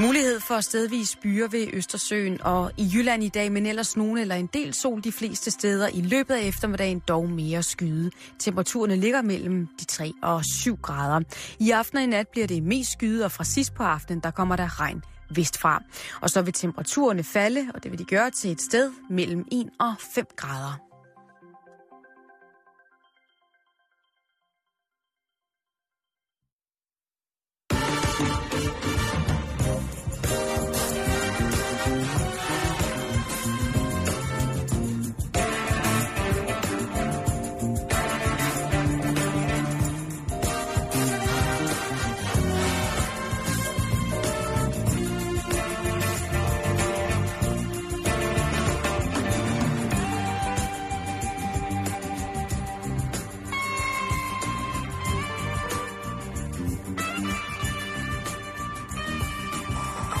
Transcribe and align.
Mulighed 0.00 0.40
for 0.40 0.60
stedvis 0.60 1.16
byer 1.16 1.48
ved 1.48 1.66
Østersøen 1.72 2.42
og 2.42 2.72
i 2.76 2.90
Jylland 2.94 3.24
i 3.24 3.28
dag, 3.28 3.52
men 3.52 3.66
ellers 3.66 3.96
nogen 3.96 4.18
eller 4.18 4.34
en 4.34 4.46
del 4.46 4.74
sol 4.74 5.04
de 5.04 5.12
fleste 5.12 5.50
steder. 5.50 5.88
I 5.88 6.00
løbet 6.00 6.34
af 6.34 6.42
eftermiddagen 6.42 7.02
dog 7.08 7.28
mere 7.28 7.62
skyde. 7.62 8.10
Temperaturerne 8.38 8.96
ligger 8.96 9.22
mellem 9.22 9.68
de 9.80 9.84
3 9.84 10.12
og 10.22 10.44
7 10.44 10.76
grader. 10.82 11.20
I 11.58 11.70
aften 11.70 11.98
og 11.98 12.04
i 12.04 12.06
nat 12.06 12.28
bliver 12.28 12.46
det 12.46 12.62
mest 12.62 12.92
skyde, 12.92 13.24
og 13.24 13.32
fra 13.32 13.44
sidst 13.44 13.74
på 13.74 13.82
aftenen, 13.82 14.20
der 14.22 14.30
kommer 14.30 14.56
der 14.56 14.80
regn 14.80 15.02
vestfra. 15.30 15.82
Og 16.20 16.30
så 16.30 16.42
vil 16.42 16.52
temperaturerne 16.52 17.24
falde, 17.24 17.66
og 17.74 17.82
det 17.82 17.90
vil 17.90 17.98
de 17.98 18.04
gøre 18.04 18.30
til 18.30 18.50
et 18.50 18.62
sted 18.62 18.92
mellem 19.10 19.44
1 19.52 19.70
og 19.80 19.94
5 20.14 20.26
grader. 20.36 20.89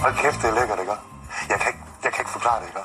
Hold 0.02 0.14
kæft, 0.22 0.38
det 0.42 0.48
er 0.50 0.54
lækkert, 0.60 0.78
ikke? 0.80 0.92
Jeg 1.50 1.58
kan 1.60 1.68
ikke, 1.72 1.82
jeg 2.04 2.12
kan 2.12 2.20
ikke 2.22 2.30
forklare 2.36 2.60
det, 2.62 2.66
ikke? 2.68 2.80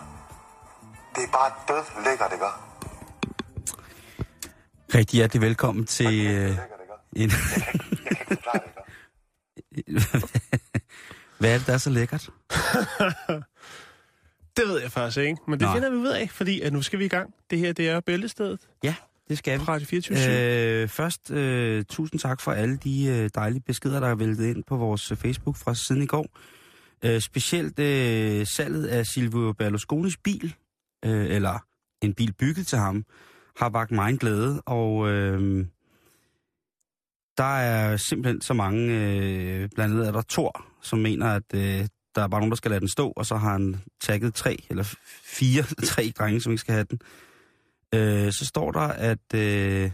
Det 1.16 1.22
er 1.28 1.32
bare 1.40 1.50
død 1.70 1.84
lækkert, 2.06 2.32
ikke? 2.34 2.46
Rigtig 4.98 5.18
hjertelig 5.18 5.42
velkommen 5.42 5.86
til 5.86 6.06
Hold 6.06 6.16
kæft, 6.16 6.30
det 6.30 6.36
er 6.36 6.42
øh, 6.44 6.50
lækkert, 6.50 6.80
ikke? 6.82 7.24
en... 7.24 7.30
Jeg 7.30 7.40
kan, 7.64 7.74
ikke- 7.74 8.04
jeg 8.06 8.18
kan 8.18 8.18
ikke 8.20 8.26
forklare 8.36 8.60
det, 8.64 8.70
ikke? 9.88 10.02
Hvad 11.40 11.54
er 11.54 11.58
det, 11.58 11.68
der 11.68 11.74
er 11.74 11.78
så 11.78 11.90
lækkert? 11.90 12.30
Det 14.58 14.68
ved 14.68 14.82
jeg 14.82 14.92
faktisk 14.92 15.18
ikke, 15.18 15.38
men 15.48 15.60
det 15.60 15.68
Nå. 15.68 15.74
finder 15.74 15.90
vi 15.90 15.96
ud 15.96 16.08
af, 16.08 16.30
fordi 16.32 16.62
at 16.62 16.74
nu 16.74 16.82
skal 16.82 17.00
vi 17.00 17.06
i 17.06 17.08
gang. 17.08 17.34
Det 17.50 17.60
her, 17.60 17.74
det 17.74 17.90
er 17.90 18.00
Bæltestedet 18.00 18.60
Ja, 18.84 18.96
det 19.30 19.38
skal 19.38 19.60
vi. 19.60 19.66
fra 19.66 19.74
Radio 19.74 19.88
24 19.88 20.18
Øh, 20.84 20.90
først, 20.90 21.32
øh, 21.32 21.86
tusind 21.90 22.20
tak 22.20 22.42
for 22.42 22.52
alle 22.52 22.78
de 22.78 23.06
øh, 23.06 23.30
dejlige 23.36 23.62
beskeder, 23.68 24.00
der 24.00 24.08
er 24.08 24.16
væltet 24.16 24.46
ind 24.56 24.64
på 24.64 24.76
vores 24.78 25.12
øh, 25.12 25.18
Facebook 25.18 25.56
fra 25.58 25.76
siden 25.76 26.02
i 26.02 26.06
går. 26.06 26.26
Øh, 27.04 27.22
specielt 27.22 27.80
øh, 27.80 28.48
salget 28.48 28.88
af 28.88 29.06
Silvio 29.06 29.54
Berlusconis 29.54 30.18
bil, 30.18 30.56
øh, 31.06 31.26
eller 31.26 31.60
en 32.02 32.14
bil 32.14 32.34
bygget 32.34 32.68
til 32.68 32.78
ham, 32.78 33.06
har 33.58 33.70
vagt 33.70 33.92
mig 33.92 34.10
en 34.10 34.18
glæde, 34.18 34.62
og 34.62 35.10
øh, 35.10 35.66
der 37.38 37.58
er 37.58 37.98
simpelthen 37.98 38.42
så 38.42 38.54
mange, 38.54 38.94
øh, 38.94 39.70
blandt 39.76 39.94
andet 39.94 40.08
er 40.08 40.12
der 40.12 40.22
Thor, 40.30 40.66
som 40.82 41.00
mener, 41.00 41.28
at 41.28 41.54
øh, 41.54 41.88
der 42.16 42.22
er 42.22 42.28
bare 42.28 42.42
nogen, 42.42 42.52
der 42.52 42.56
skal 42.56 42.72
lade 42.72 42.80
den 42.80 42.90
stå, 42.90 43.14
og 43.16 43.26
så 43.26 43.36
har 43.36 43.52
han 43.52 43.82
tagget 44.02 44.34
tre, 44.34 44.58
eller 44.70 44.84
fire, 45.24 45.64
tre 45.94 46.14
drenge, 46.20 46.42
som 46.42 46.52
ikke 46.52 46.60
skal 46.60 46.74
have 46.74 46.88
den. 46.90 47.00
Øh, 47.94 48.32
så 48.32 48.46
står 48.46 48.72
der, 48.72 48.80
at... 48.80 49.34
Øh, 49.36 49.92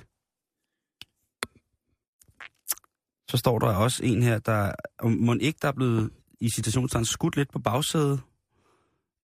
så 3.29 3.38
står 3.38 3.59
der 3.59 3.67
også 3.67 4.05
en 4.05 4.23
her, 4.23 4.39
der... 4.39 4.72
om 4.99 5.11
Må 5.11 5.33
ikke, 5.33 5.59
der 5.61 5.67
er 5.67 5.72
blevet 5.72 6.09
i 6.42 6.50
citationstegn 6.50 7.06
skudt 7.06 7.36
lidt 7.36 7.52
på 7.52 7.59
bagsædet. 7.59 8.22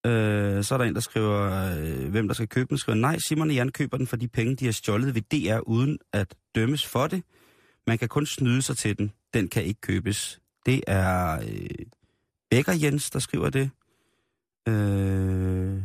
Øh, 0.05 0.63
så 0.63 0.73
er 0.73 0.77
der 0.77 0.85
en, 0.85 0.93
der 0.95 1.01
skriver, 1.01 1.41
øh, 1.77 2.09
hvem 2.09 2.27
der 2.27 2.33
skal 2.35 2.47
købe 2.47 2.69
den. 2.69 2.77
Skriver, 2.77 2.97
nej, 2.97 3.17
Simon 3.27 3.49
og 3.49 3.55
Jan 3.55 3.69
køber 3.69 3.97
den 3.97 4.07
for 4.07 4.15
de 4.15 4.27
penge, 4.27 4.55
de 4.55 4.65
har 4.65 4.71
stjålet 4.71 5.15
ved 5.15 5.21
DR, 5.21 5.59
uden 5.59 5.99
at 6.13 6.35
dømmes 6.55 6.87
for 6.87 7.07
det. 7.07 7.23
Man 7.87 7.97
kan 7.97 8.07
kun 8.09 8.25
snyde 8.25 8.61
sig 8.61 8.77
til 8.77 8.97
den. 8.97 9.11
Den 9.33 9.47
kan 9.47 9.63
ikke 9.63 9.81
købes. 9.81 10.39
Det 10.65 10.83
er 10.87 11.39
øh, 11.41 11.85
Becker 12.49 12.73
Jens, 12.73 13.09
der 13.09 13.19
skriver 13.19 13.49
det. 13.49 13.69
Øh, 14.67 15.83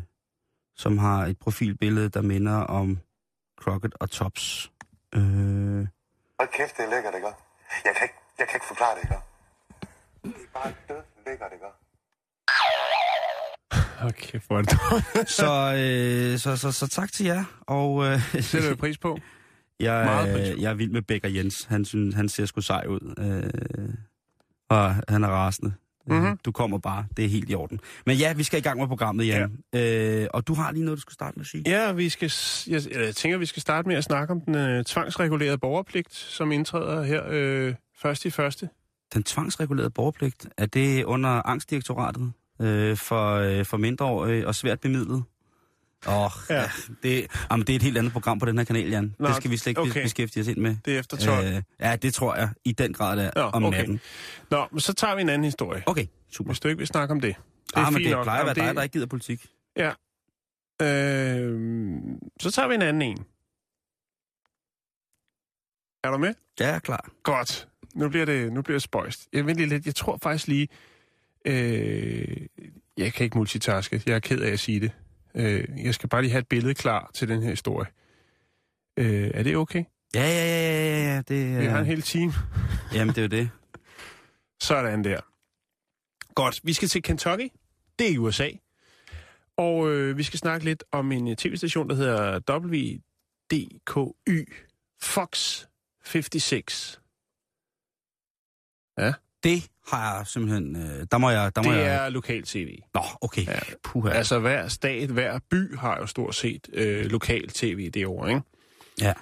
som 0.76 0.98
har 0.98 1.26
et 1.26 1.38
profilbillede, 1.38 2.08
der 2.08 2.22
minder 2.22 2.56
om 2.56 2.98
Crockett 3.60 3.94
og 4.00 4.10
Tops. 4.10 4.72
Øh, 5.14 5.22
Hold 5.22 6.52
kæft, 6.52 6.76
det 6.76 6.84
er 6.84 6.90
lækkert, 6.90 7.14
ikke? 7.14 7.28
Jeg 7.84 7.94
kan 7.96 8.04
ikke, 8.04 8.14
jeg 8.38 8.46
kan 8.48 8.56
ikke 8.56 8.66
forklare 8.66 8.94
det, 8.94 9.02
ikke? 9.02 9.16
Det 10.24 10.42
er 10.44 10.58
bare 10.60 10.72
død 10.88 11.02
lækkert, 11.26 11.52
ikke? 11.52 11.66
Okay, 14.02 14.40
er 14.50 14.62
det 14.62 14.78
dårligt. 14.90 15.30
så, 15.40 15.74
øh, 16.32 16.38
så, 16.38 16.56
så, 16.56 16.72
så 16.72 16.88
tak 16.88 17.12
til 17.12 17.26
jer. 17.26 17.44
Og 17.60 18.04
øh, 18.04 18.20
Sætter 18.40 18.70
du 18.70 18.76
pris 18.76 18.98
på? 18.98 19.18
jeg, 19.80 20.04
meget 20.04 20.36
pris 20.36 20.50
på. 20.54 20.60
jeg 20.60 20.70
er 20.70 20.74
vild 20.74 20.90
med 20.90 21.02
Becker 21.02 21.28
Jens. 21.28 21.64
Han, 21.64 21.84
synes, 21.84 22.14
han 22.14 22.28
ser 22.28 22.46
sgu 22.46 22.60
sej 22.60 22.84
ud. 22.88 23.14
Øh, 23.18 23.94
og 24.68 24.94
han 25.08 25.24
er 25.24 25.28
rasende. 25.28 25.72
Mhm. 26.06 26.36
Du 26.44 26.52
kommer 26.52 26.78
bare. 26.78 27.06
Det 27.16 27.24
er 27.24 27.28
helt 27.28 27.50
i 27.50 27.54
orden. 27.54 27.80
Men 28.06 28.16
ja, 28.16 28.32
vi 28.32 28.42
skal 28.42 28.58
i 28.58 28.62
gang 28.62 28.78
med 28.80 28.88
programmet, 28.88 29.26
Jan. 29.26 29.58
Ja. 29.72 30.22
Øh, 30.22 30.28
og 30.34 30.46
du 30.46 30.54
har 30.54 30.72
lige 30.72 30.84
noget, 30.84 30.96
du 30.96 31.00
skal 31.00 31.14
starte 31.14 31.38
med 31.38 31.44
at 31.44 31.46
sige. 31.46 31.62
Ja, 31.66 31.92
vi 31.92 32.08
skal, 32.08 32.32
jeg, 32.68 32.82
jeg 32.94 33.14
tænker, 33.14 33.38
vi 33.38 33.46
skal 33.46 33.62
starte 33.62 33.88
med 33.88 33.96
at 33.96 34.04
snakke 34.04 34.32
om 34.32 34.40
den 34.40 34.54
øh, 34.54 34.84
tvangsregulerede 34.84 35.58
borgerpligt, 35.58 36.14
som 36.14 36.52
indtræder 36.52 37.02
her 37.02 37.22
øh, 37.28 37.74
først 38.02 38.24
i 38.24 38.30
første. 38.30 38.68
Den 39.14 39.22
tvangsregulerede 39.24 39.90
borgerpligt, 39.90 40.48
er 40.56 40.66
det 40.66 41.04
under 41.04 41.28
angstdirektoratet 41.46 42.32
øh, 42.60 42.96
for, 42.96 43.34
øh, 43.34 43.64
for 43.64 43.76
mindreårige 43.76 44.46
og 44.46 44.54
svært 44.54 44.80
bemidlet? 44.80 45.24
Åh, 46.08 46.24
oh, 46.24 46.30
Ja. 46.50 46.60
ja. 46.60 46.70
det, 47.02 47.26
jamen, 47.50 47.66
det 47.66 47.72
er 47.72 47.76
et 47.76 47.82
helt 47.82 47.98
andet 47.98 48.12
program 48.12 48.38
på 48.38 48.46
den 48.46 48.58
her 48.58 48.64
kanal, 48.64 48.88
Jan. 48.88 49.14
Nå, 49.18 49.28
det 49.28 49.36
skal 49.36 49.50
vi 49.50 49.56
slet 49.56 49.70
ikke 49.70 49.80
okay. 49.80 50.02
beskæftige 50.02 50.40
os 50.40 50.48
ind 50.48 50.58
med. 50.58 50.76
Det 50.84 50.94
er 50.94 50.98
efter 50.98 51.16
12. 51.16 51.46
Øh, 51.46 51.62
ja, 51.80 51.96
det 51.96 52.14
tror 52.14 52.34
jeg 52.34 52.50
i 52.64 52.72
den 52.72 52.92
grad 52.92 53.18
er 53.18 53.30
Nå, 53.36 53.42
om 53.42 53.64
okay. 53.64 53.78
natten. 53.78 54.00
Nå, 54.50 54.66
men 54.70 54.80
så 54.80 54.92
tager 54.92 55.14
vi 55.14 55.20
en 55.20 55.28
anden 55.28 55.44
historie, 55.44 55.82
Okay, 55.86 56.06
super. 56.32 56.50
hvis 56.50 56.60
du 56.60 56.68
ikke 56.68 56.78
vil 56.78 56.86
snakke 56.86 57.12
om 57.12 57.20
det. 57.20 57.36
Det 57.66 57.76
ah, 57.76 57.84
men 57.92 57.94
fint 57.94 58.04
det 58.08 58.16
nok. 58.16 58.24
plejer 58.24 58.40
at 58.40 58.46
være 58.56 58.66
dig, 58.66 58.74
der 58.76 58.82
ikke 58.82 58.92
gider 58.92 59.06
politik. 59.06 59.46
Ja. 59.76 59.90
Øh, 60.82 62.00
så 62.40 62.50
tager 62.50 62.68
vi 62.68 62.74
en 62.74 62.82
anden 62.82 63.02
en. 63.02 63.18
Er 66.04 66.10
du 66.10 66.18
med? 66.18 66.34
Jeg 66.60 66.70
er 66.74 66.78
klar. 66.78 67.10
Godt. 67.22 67.68
Nu 67.94 68.08
bliver 68.08 68.24
det, 68.24 68.52
nu 68.52 68.62
bliver 68.62 68.74
det 68.74 68.82
spøjst. 68.82 69.28
Jeg, 69.32 69.46
vent 69.46 69.58
lige 69.58 69.68
lidt. 69.68 69.86
jeg 69.86 69.94
tror 69.94 70.18
faktisk 70.22 70.48
lige... 70.48 70.68
Øh, 71.44 72.36
jeg 72.96 73.12
kan 73.12 73.24
ikke 73.24 73.38
multitaske. 73.38 74.02
Jeg 74.06 74.14
er 74.14 74.18
ked 74.18 74.40
af 74.40 74.50
at 74.50 74.60
sige 74.60 74.80
det. 74.80 74.90
Øh, 75.34 75.68
jeg 75.84 75.94
skal 75.94 76.08
bare 76.08 76.22
lige 76.22 76.30
have 76.30 76.40
et 76.40 76.48
billede 76.48 76.74
klar 76.74 77.10
til 77.14 77.28
den 77.28 77.42
her 77.42 77.50
historie. 77.50 77.88
Øh, 78.96 79.30
er 79.34 79.42
det 79.42 79.56
okay? 79.56 79.84
Ja, 80.14 80.22
ja, 80.22 80.28
ja, 80.28 80.88
ja, 80.88 81.14
ja. 81.14 81.22
Det, 81.28 81.60
Vi 81.60 81.64
har 81.64 81.78
en 81.78 81.80
øh, 81.80 81.86
hel 81.86 82.02
time. 82.02 82.32
Jamen, 82.94 83.14
det 83.14 83.18
er 83.18 83.22
jo 83.22 83.28
det. 83.28 83.50
Sådan 84.60 85.04
der. 85.04 85.20
Godt. 86.34 86.60
Vi 86.64 86.72
skal 86.72 86.88
til 86.88 87.02
Kentucky. 87.02 87.48
Det 87.98 88.06
er 88.06 88.12
i 88.12 88.18
USA. 88.18 88.48
Og 89.56 89.90
øh, 89.90 90.18
vi 90.18 90.22
skal 90.22 90.38
snakke 90.38 90.64
lidt 90.64 90.84
om 90.92 91.12
en 91.12 91.28
øh, 91.28 91.36
tv-station, 91.36 91.88
der 91.88 91.94
hedder 91.94 92.40
WDKY 92.50 94.52
Fox 95.02 95.64
56. 96.04 97.01
Det 99.44 99.68
har 99.88 100.16
jeg 100.16 100.26
simpelthen... 100.26 100.76
Øh, 100.76 101.06
der 101.10 101.18
må 101.18 101.30
jeg... 101.30 101.56
Der 101.56 101.62
må 101.62 101.72
Det 101.72 101.78
jeg... 101.78 102.04
er 102.04 102.08
lokal-tv. 102.08 102.78
Nå, 102.94 103.00
okay. 103.20 103.46
Ja. 103.46 103.58
Puha. 103.84 104.12
Altså 104.12 104.38
hver 104.38 104.68
stat, 104.68 105.10
hver 105.10 105.38
by 105.50 105.76
har 105.76 105.98
jo 105.98 106.06
stort 106.06 106.34
set 106.34 106.68
øh, 106.72 107.04
lokal-tv 107.04 107.90
det 107.90 108.06
år, 108.06 108.26
ikke? 108.26 108.40
Ja. 109.00 109.12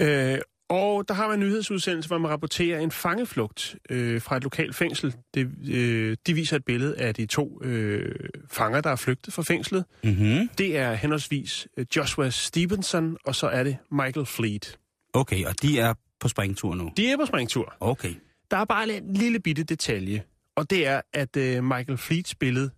Øh, 0.00 0.38
og 0.68 1.08
der 1.08 1.14
har 1.14 1.28
man 1.28 1.42
en 1.42 1.46
nyhedsudsendelse, 1.46 2.08
hvor 2.08 2.18
man 2.18 2.30
rapporterer 2.30 2.80
en 2.80 2.90
fangeflugt 2.90 3.76
øh, 3.90 4.20
fra 4.20 4.36
et 4.36 4.42
lokalt 4.42 4.74
fængsel. 4.76 5.14
Det, 5.34 5.50
øh, 5.68 6.16
de 6.26 6.34
viser 6.34 6.56
et 6.56 6.64
billede 6.64 6.98
af 6.98 7.14
de 7.14 7.26
to 7.26 7.62
øh, 7.62 8.14
fanger, 8.50 8.80
der 8.80 8.90
er 8.90 8.96
flygtet 8.96 9.34
fra 9.34 9.42
fængslet. 9.42 9.84
Mm-hmm. 10.04 10.48
Det 10.58 10.78
er 10.78 10.94
henholdsvis 10.94 11.68
øh, 11.76 11.86
Joshua 11.96 12.30
Stevenson, 12.30 13.16
og 13.24 13.34
så 13.34 13.46
er 13.46 13.62
det 13.62 13.76
Michael 13.90 14.26
Fleet. 14.26 14.78
Okay, 15.14 15.44
og 15.46 15.62
de 15.62 15.78
er 15.80 15.94
på 16.20 16.28
springtur 16.28 16.74
nu. 16.74 16.92
De 16.96 17.10
er 17.10 17.16
på 17.16 17.26
springtur. 17.26 17.74
Okay. 17.80 18.14
Der 18.52 18.58
er 18.58 18.64
bare 18.64 18.96
en 18.96 19.14
lille 19.14 19.40
bitte 19.40 19.62
detalje, 19.64 20.22
og 20.56 20.70
det 20.70 20.86
er, 20.86 21.00
at 21.12 21.36
øh, 21.36 21.64
Michael 21.64 21.98
Fleets 21.98 22.34
billede 22.34 22.70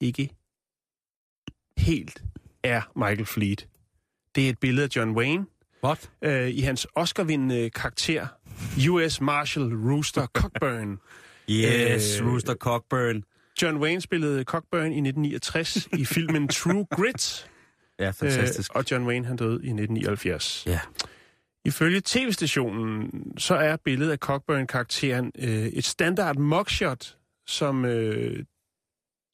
ikke 0.00 0.30
helt 1.76 2.22
er 2.62 2.80
Michael 2.96 3.26
Fleet. 3.26 3.68
Det 4.34 4.44
er 4.46 4.50
et 4.50 4.58
billede 4.58 4.84
af 4.84 4.96
John 4.96 5.10
Wayne 5.10 5.46
What? 5.84 6.10
øh, 6.22 6.48
i 6.48 6.60
hans 6.60 6.86
Oscar-vindende 6.94 7.70
karakter, 7.70 8.26
U.S. 8.90 9.20
Marshal 9.20 9.62
Rooster 9.74 10.26
Cockburn. 10.26 10.98
Yes, 11.50 12.20
Øh, 12.20 12.26
Rooster 12.26 12.54
Cockburn. 12.54 13.24
John 13.62 13.76
Wayne 13.76 14.00
spillede 14.00 14.44
Cockburn 14.44 14.82
i 14.92 14.98
1969 15.08 15.88
i 15.98 16.04
filmen 16.04 16.48
True 16.48 16.86
Grit, 16.90 17.50
Ja, 17.98 18.10
fantastisk. 18.10 18.70
øh, 18.74 18.78
og 18.78 18.84
John 18.90 19.06
Wayne 19.06 19.26
han 19.26 19.36
døde 19.36 19.50
i 19.54 19.54
1979. 19.70 20.64
Ja. 20.66 20.80
Ifølge 21.68 22.02
tv-stationen, 22.04 23.10
så 23.38 23.54
er 23.54 23.76
billedet 23.76 24.12
af 24.12 24.18
Cockburn-karakteren 24.18 25.32
øh, 25.38 25.66
et 25.66 25.84
standard 25.84 26.36
mugshot, 26.36 27.16
som 27.46 27.84
øh, 27.84 28.44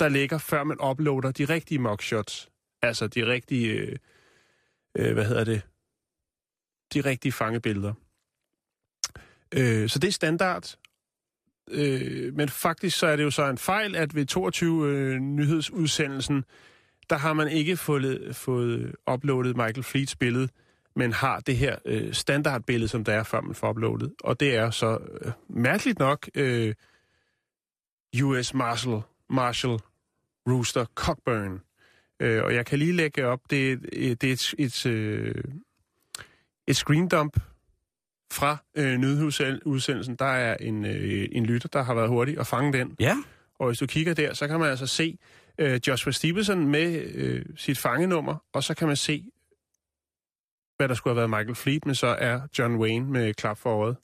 der 0.00 0.08
ligger, 0.08 0.38
før 0.38 0.64
man 0.64 0.76
uploader 0.90 1.30
de 1.30 1.44
rigtige 1.44 1.78
mugshots. 1.78 2.48
Altså 2.82 3.06
de 3.06 3.26
rigtige, 3.26 3.72
øh, 3.72 3.96
øh, 4.98 5.12
hvad 5.12 5.24
hedder 5.24 5.44
det, 5.44 5.62
de 6.94 7.00
rigtige 7.00 7.32
fangebilleder. 7.32 7.94
Øh, 9.54 9.88
så 9.88 9.98
det 9.98 10.08
er 10.08 10.12
standard. 10.12 10.76
Øh, 11.70 12.34
men 12.34 12.48
faktisk 12.48 12.98
så 12.98 13.06
er 13.06 13.16
det 13.16 13.22
jo 13.22 13.30
så 13.30 13.44
en 13.48 13.58
fejl, 13.58 13.96
at 13.96 14.14
ved 14.14 14.26
22 14.26 14.88
øh, 14.88 15.18
nyhedsudsendelsen, 15.18 16.44
der 17.10 17.16
har 17.16 17.32
man 17.32 17.48
ikke 17.48 17.76
fået, 17.76 18.36
fået 18.36 18.94
uploadet 19.12 19.56
Michael 19.56 19.82
Fleets 19.82 20.16
billede, 20.16 20.48
men 20.96 21.12
har 21.12 21.40
det 21.40 21.56
her 21.56 21.76
øh, 21.84 22.12
standardbillede, 22.12 22.88
som 22.88 23.04
der 23.04 23.12
er, 23.12 23.22
før 23.22 23.40
man 23.40 23.54
får 23.54 23.70
uploadet. 23.70 24.12
Og 24.20 24.40
det 24.40 24.56
er 24.56 24.70
så 24.70 24.98
øh, 25.20 25.32
mærkeligt 25.48 25.98
nok 25.98 26.28
øh, 26.34 26.74
US 28.22 28.54
Marshal, 28.54 29.00
Marshal 29.30 29.78
Rooster 30.48 30.84
Cockburn. 30.94 31.60
Øh, 32.20 32.44
og 32.44 32.54
jeg 32.54 32.66
kan 32.66 32.78
lige 32.78 32.92
lægge 32.92 33.26
op, 33.26 33.40
det, 33.50 33.82
det 33.92 34.24
er 34.24 34.32
et, 34.32 34.54
et, 34.58 34.86
øh, 34.86 35.44
et 36.66 36.76
screen 36.76 37.08
dump 37.08 37.40
fra 38.32 38.56
øh, 38.74 38.96
nyhedsudsendelsen. 38.96 40.16
Der 40.16 40.24
er 40.24 40.56
en, 40.60 40.84
øh, 40.84 41.28
en 41.32 41.46
lytter, 41.46 41.68
der 41.68 41.82
har 41.82 41.94
været 41.94 42.08
hurtig 42.08 42.38
og 42.38 42.46
fange 42.46 42.72
den. 42.72 42.96
Ja. 43.00 43.16
Og 43.58 43.66
hvis 43.66 43.78
du 43.78 43.86
kigger 43.86 44.14
der, 44.14 44.34
så 44.34 44.48
kan 44.48 44.60
man 44.60 44.70
altså 44.70 44.86
se 44.86 45.18
øh, 45.58 45.80
Joshua 45.88 46.12
Stevenson 46.12 46.66
med 46.66 47.10
øh, 47.14 47.44
sit 47.56 47.78
fangenummer, 47.78 48.36
og 48.52 48.64
så 48.64 48.74
kan 48.74 48.86
man 48.86 48.96
se, 48.96 49.24
hvad 50.76 50.88
der 50.88 50.94
skulle 50.94 51.14
have 51.14 51.30
været 51.30 51.30
Michael 51.30 51.54
Fleet, 51.54 51.86
men 51.86 51.94
så 51.94 52.06
er 52.06 52.40
John 52.58 52.76
Wayne 52.76 53.10
med 53.10 53.34
klap 53.34 53.58
for 53.58 53.82
øjet. 53.82 53.96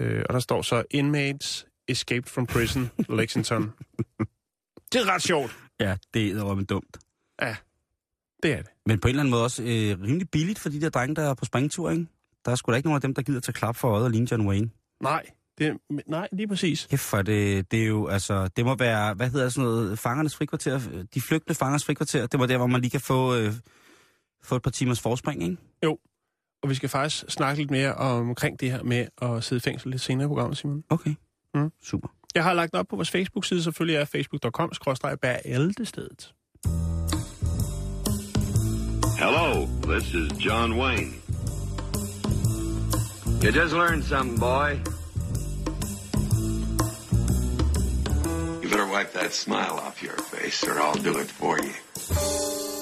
Øh, 0.00 0.24
og 0.28 0.34
der 0.34 0.40
står 0.40 0.62
så, 0.62 0.84
Inmates 0.90 1.66
escaped 1.88 2.30
from 2.30 2.46
prison, 2.46 2.90
Lexington. 3.18 3.72
det 4.92 5.00
er 5.00 5.14
ret 5.14 5.22
sjovt. 5.22 5.56
Ja, 5.80 5.96
det 6.14 6.30
er 6.30 6.42
råben 6.42 6.64
dumt. 6.64 6.98
Ja, 7.42 7.56
det 8.42 8.52
er 8.52 8.56
det. 8.56 8.70
Men 8.86 9.00
på 9.00 9.08
en 9.08 9.10
eller 9.10 9.22
anden 9.22 9.30
måde 9.30 9.44
også 9.44 9.62
øh, 9.62 10.02
rimelig 10.02 10.30
billigt 10.30 10.58
for 10.58 10.68
de 10.68 10.80
der 10.80 10.88
drenge, 10.88 11.14
der 11.14 11.30
er 11.30 11.34
på 11.34 11.44
springtur, 11.44 11.90
ikke? 11.90 12.06
Der 12.44 12.50
er 12.50 12.56
sgu 12.56 12.72
da 12.72 12.76
ikke 12.76 12.88
nogen 12.88 12.96
af 12.96 13.00
dem, 13.00 13.14
der 13.14 13.22
gider 13.22 13.40
tage 13.40 13.52
klap 13.52 13.76
for 13.76 13.88
øjet 13.88 14.04
og 14.04 14.10
ligne 14.10 14.28
John 14.30 14.48
Wayne. 14.48 14.70
Nej, 15.02 15.26
det, 15.58 15.78
nej, 16.06 16.28
lige 16.32 16.48
præcis. 16.48 16.86
Kæft 16.90 17.02
for 17.02 17.22
det, 17.22 17.70
det 17.70 17.82
er 17.82 17.86
jo, 17.86 18.06
altså, 18.06 18.48
det 18.48 18.64
må 18.64 18.74
være, 18.74 19.14
hvad 19.14 19.30
hedder 19.30 19.48
sådan 19.48 19.64
noget, 19.64 19.98
fangernes 19.98 20.36
frikvarter, 20.36 20.80
de 21.14 21.20
flygtende 21.20 21.54
fangers 21.54 21.84
frikvarter, 21.84 22.26
det 22.26 22.40
var 22.40 22.46
der, 22.46 22.56
hvor 22.56 22.66
man 22.66 22.80
lige 22.80 22.90
kan 22.90 23.00
få, 23.00 23.34
øh, 23.34 23.52
få 24.42 24.56
et 24.56 24.62
par 24.62 24.70
timers 24.70 25.00
forspring, 25.00 25.42
ikke? 25.42 25.56
Jo, 25.84 25.98
og 26.62 26.70
vi 26.70 26.74
skal 26.74 26.88
faktisk 26.88 27.24
snakke 27.28 27.62
lidt 27.62 27.70
mere 27.70 27.94
om, 27.94 28.28
omkring 28.28 28.60
det 28.60 28.70
her 28.72 28.82
med 28.82 29.06
at 29.22 29.44
sidde 29.44 29.58
i 29.58 29.60
fængsel 29.60 29.90
lidt 29.90 30.02
senere 30.02 30.24
i 30.24 30.28
programmet, 30.28 30.58
Simon. 30.58 30.84
Okay. 30.90 31.14
Mm. 31.54 31.72
Super. 31.82 32.08
Jeg 32.34 32.42
har 32.42 32.52
lagt 32.52 32.74
op 32.74 32.86
på 32.88 32.96
vores 32.96 33.10
Facebook-side, 33.10 33.62
selvfølgelig 33.62 33.96
er 33.96 34.04
facebook.com, 34.04 34.72
stedet. 35.84 36.34
Hello, 39.18 39.66
this 39.82 40.14
is 40.14 40.44
John 40.46 40.72
Wayne. 40.80 41.12
You 43.42 43.50
just 43.52 43.74
learned 43.74 44.02
something, 44.04 44.38
boy. 44.38 44.70
You 48.62 48.68
better 48.68 48.86
wipe 48.86 49.12
that 49.12 49.32
smile 49.32 49.78
off 49.86 50.02
your 50.02 50.16
face, 50.32 50.62
or 50.64 50.80
I'll 50.80 51.02
do 51.02 51.18
it 51.18 51.30
for 51.30 51.56
you. 51.58 52.79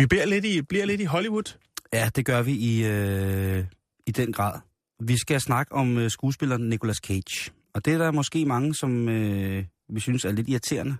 Vi 0.00 0.06
bliver 0.06 0.26
lidt 0.26 0.44
i, 0.44 0.62
bliver 0.62 0.84
lidt 0.84 1.00
i 1.00 1.04
Hollywood. 1.04 1.58
Ja, 1.92 2.10
det 2.16 2.26
gør 2.26 2.42
vi 2.42 2.52
i, 2.52 2.86
øh, 2.86 3.64
i 4.06 4.10
den 4.10 4.32
grad. 4.32 4.60
Vi 5.00 5.18
skal 5.18 5.40
snakke 5.40 5.74
om 5.74 5.98
øh, 5.98 6.10
skuespilleren 6.10 6.68
Nicolas 6.68 6.96
Cage. 6.96 7.50
Og 7.74 7.84
det 7.84 7.94
er 7.94 7.98
der 7.98 8.10
måske 8.10 8.44
mange, 8.44 8.74
som 8.74 9.08
øh, 9.08 9.64
vi 9.88 10.00
synes 10.00 10.24
er 10.24 10.32
lidt 10.32 10.48
irriterende. 10.48 10.96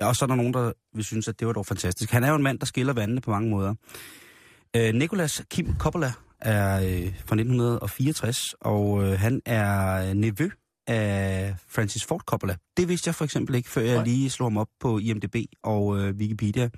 Ja, 0.00 0.06
og 0.06 0.16
så 0.16 0.24
er 0.24 0.26
der 0.26 0.34
nogen, 0.34 0.54
der 0.54 0.72
vil 0.94 1.04
synes, 1.04 1.28
at 1.28 1.40
det 1.40 1.46
var 1.46 1.52
dog 1.52 1.66
fantastisk. 1.66 2.10
Han 2.10 2.24
er 2.24 2.28
jo 2.28 2.34
en 2.34 2.42
mand, 2.42 2.58
der 2.58 2.66
skiller 2.66 2.92
vandene 2.92 3.20
på 3.20 3.30
mange 3.30 3.50
måder. 3.50 3.74
Øh, 4.76 4.94
Nicolas 4.94 5.42
Kim 5.50 5.74
Coppola 5.78 6.12
er 6.40 6.76
øh, 6.76 7.12
fra 7.26 7.36
1964, 7.36 8.54
og 8.60 9.04
øh, 9.04 9.18
han 9.18 9.40
er 9.46 10.14
nevø 10.14 10.48
af 10.86 11.54
Francis 11.68 12.04
Ford 12.04 12.20
Coppola. 12.20 12.56
Det 12.76 12.88
vidste 12.88 13.08
jeg 13.08 13.14
for 13.14 13.24
eksempel 13.24 13.54
ikke, 13.54 13.70
før 13.70 13.82
jeg 13.82 14.04
lige 14.04 14.30
slog 14.30 14.46
ham 14.46 14.56
op 14.56 14.68
på 14.80 14.98
IMDb 14.98 15.36
og 15.62 15.98
øh, 15.98 16.14
Wikipedia. 16.16 16.68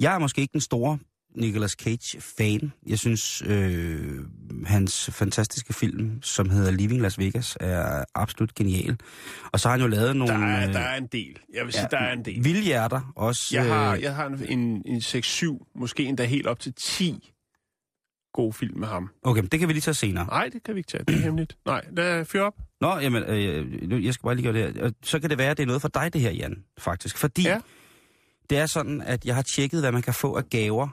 Jeg 0.00 0.14
er 0.14 0.18
måske 0.18 0.40
ikke 0.40 0.52
den 0.52 0.60
store 0.60 0.98
Nicolas 1.36 1.70
Cage-fan. 1.72 2.72
Jeg 2.86 2.98
synes, 2.98 3.42
øh, 3.46 4.18
hans 4.66 5.10
fantastiske 5.12 5.72
film, 5.72 6.22
som 6.22 6.50
hedder 6.50 6.70
Leaving 6.70 7.00
Las 7.00 7.18
Vegas, 7.18 7.56
er 7.60 8.04
absolut 8.14 8.54
genial. 8.54 8.96
Og 9.52 9.60
så 9.60 9.68
har 9.68 9.72
han 9.76 9.80
jo 9.80 9.86
lavet 9.86 10.16
nogle... 10.16 10.34
Der 10.34 10.40
er, 10.46 10.68
øh, 10.68 10.72
der 10.74 10.80
er 10.80 10.96
en 10.96 11.06
del. 11.06 11.38
Jeg 11.54 11.64
vil 11.64 11.72
sige, 11.72 11.82
ja, 11.92 11.98
der 11.98 12.04
er 12.04 12.12
en 12.12 12.24
del. 12.24 12.44
Vilde 12.44 12.62
hjerter 12.62 13.12
også. 13.16 13.56
Jeg 13.56 13.64
har, 13.64 13.94
øh, 13.94 14.02
jeg 14.02 14.14
har 14.14 14.26
en, 14.26 14.58
en, 14.58 14.82
en 14.86 14.98
6-7, 14.98 15.72
måske 15.74 16.04
endda 16.04 16.24
helt 16.24 16.46
op 16.46 16.60
til 16.60 16.72
10 16.72 17.32
gode 18.34 18.52
film 18.52 18.78
med 18.80 18.88
ham. 18.88 19.10
Okay, 19.22 19.40
men 19.40 19.48
det 19.48 19.58
kan 19.60 19.68
vi 19.68 19.72
lige 19.72 19.80
tage 19.80 19.94
senere. 19.94 20.26
Nej, 20.26 20.48
det 20.52 20.62
kan 20.62 20.74
vi 20.74 20.80
ikke 20.80 20.88
tage. 20.90 21.04
Det 21.08 21.14
er 21.16 21.20
hemmeligt. 21.20 21.56
Nej, 21.66 21.84
lad 21.96 22.24
fyr 22.24 22.40
op. 22.42 22.54
Nå, 22.80 22.98
jamen, 22.98 23.22
øh, 23.22 24.04
jeg 24.04 24.14
skal 24.14 24.24
bare 24.24 24.34
lige 24.34 24.52
gøre 24.52 24.66
det 24.66 24.76
her. 24.82 24.90
Så 25.02 25.18
kan 25.20 25.30
det 25.30 25.38
være, 25.38 25.50
at 25.50 25.56
det 25.56 25.62
er 25.62 25.66
noget 25.66 25.82
for 25.82 25.88
dig, 25.88 26.12
det 26.12 26.20
her, 26.20 26.30
Jan, 26.30 26.64
faktisk. 26.78 27.18
Fordi 27.18 27.42
Ja 27.42 27.60
det 28.50 28.58
er 28.58 28.66
sådan, 28.66 29.00
at 29.00 29.24
jeg 29.24 29.34
har 29.34 29.42
tjekket, 29.42 29.80
hvad 29.80 29.92
man 29.92 30.02
kan 30.02 30.14
få 30.14 30.36
af 30.36 30.44
gaver, 30.50 30.88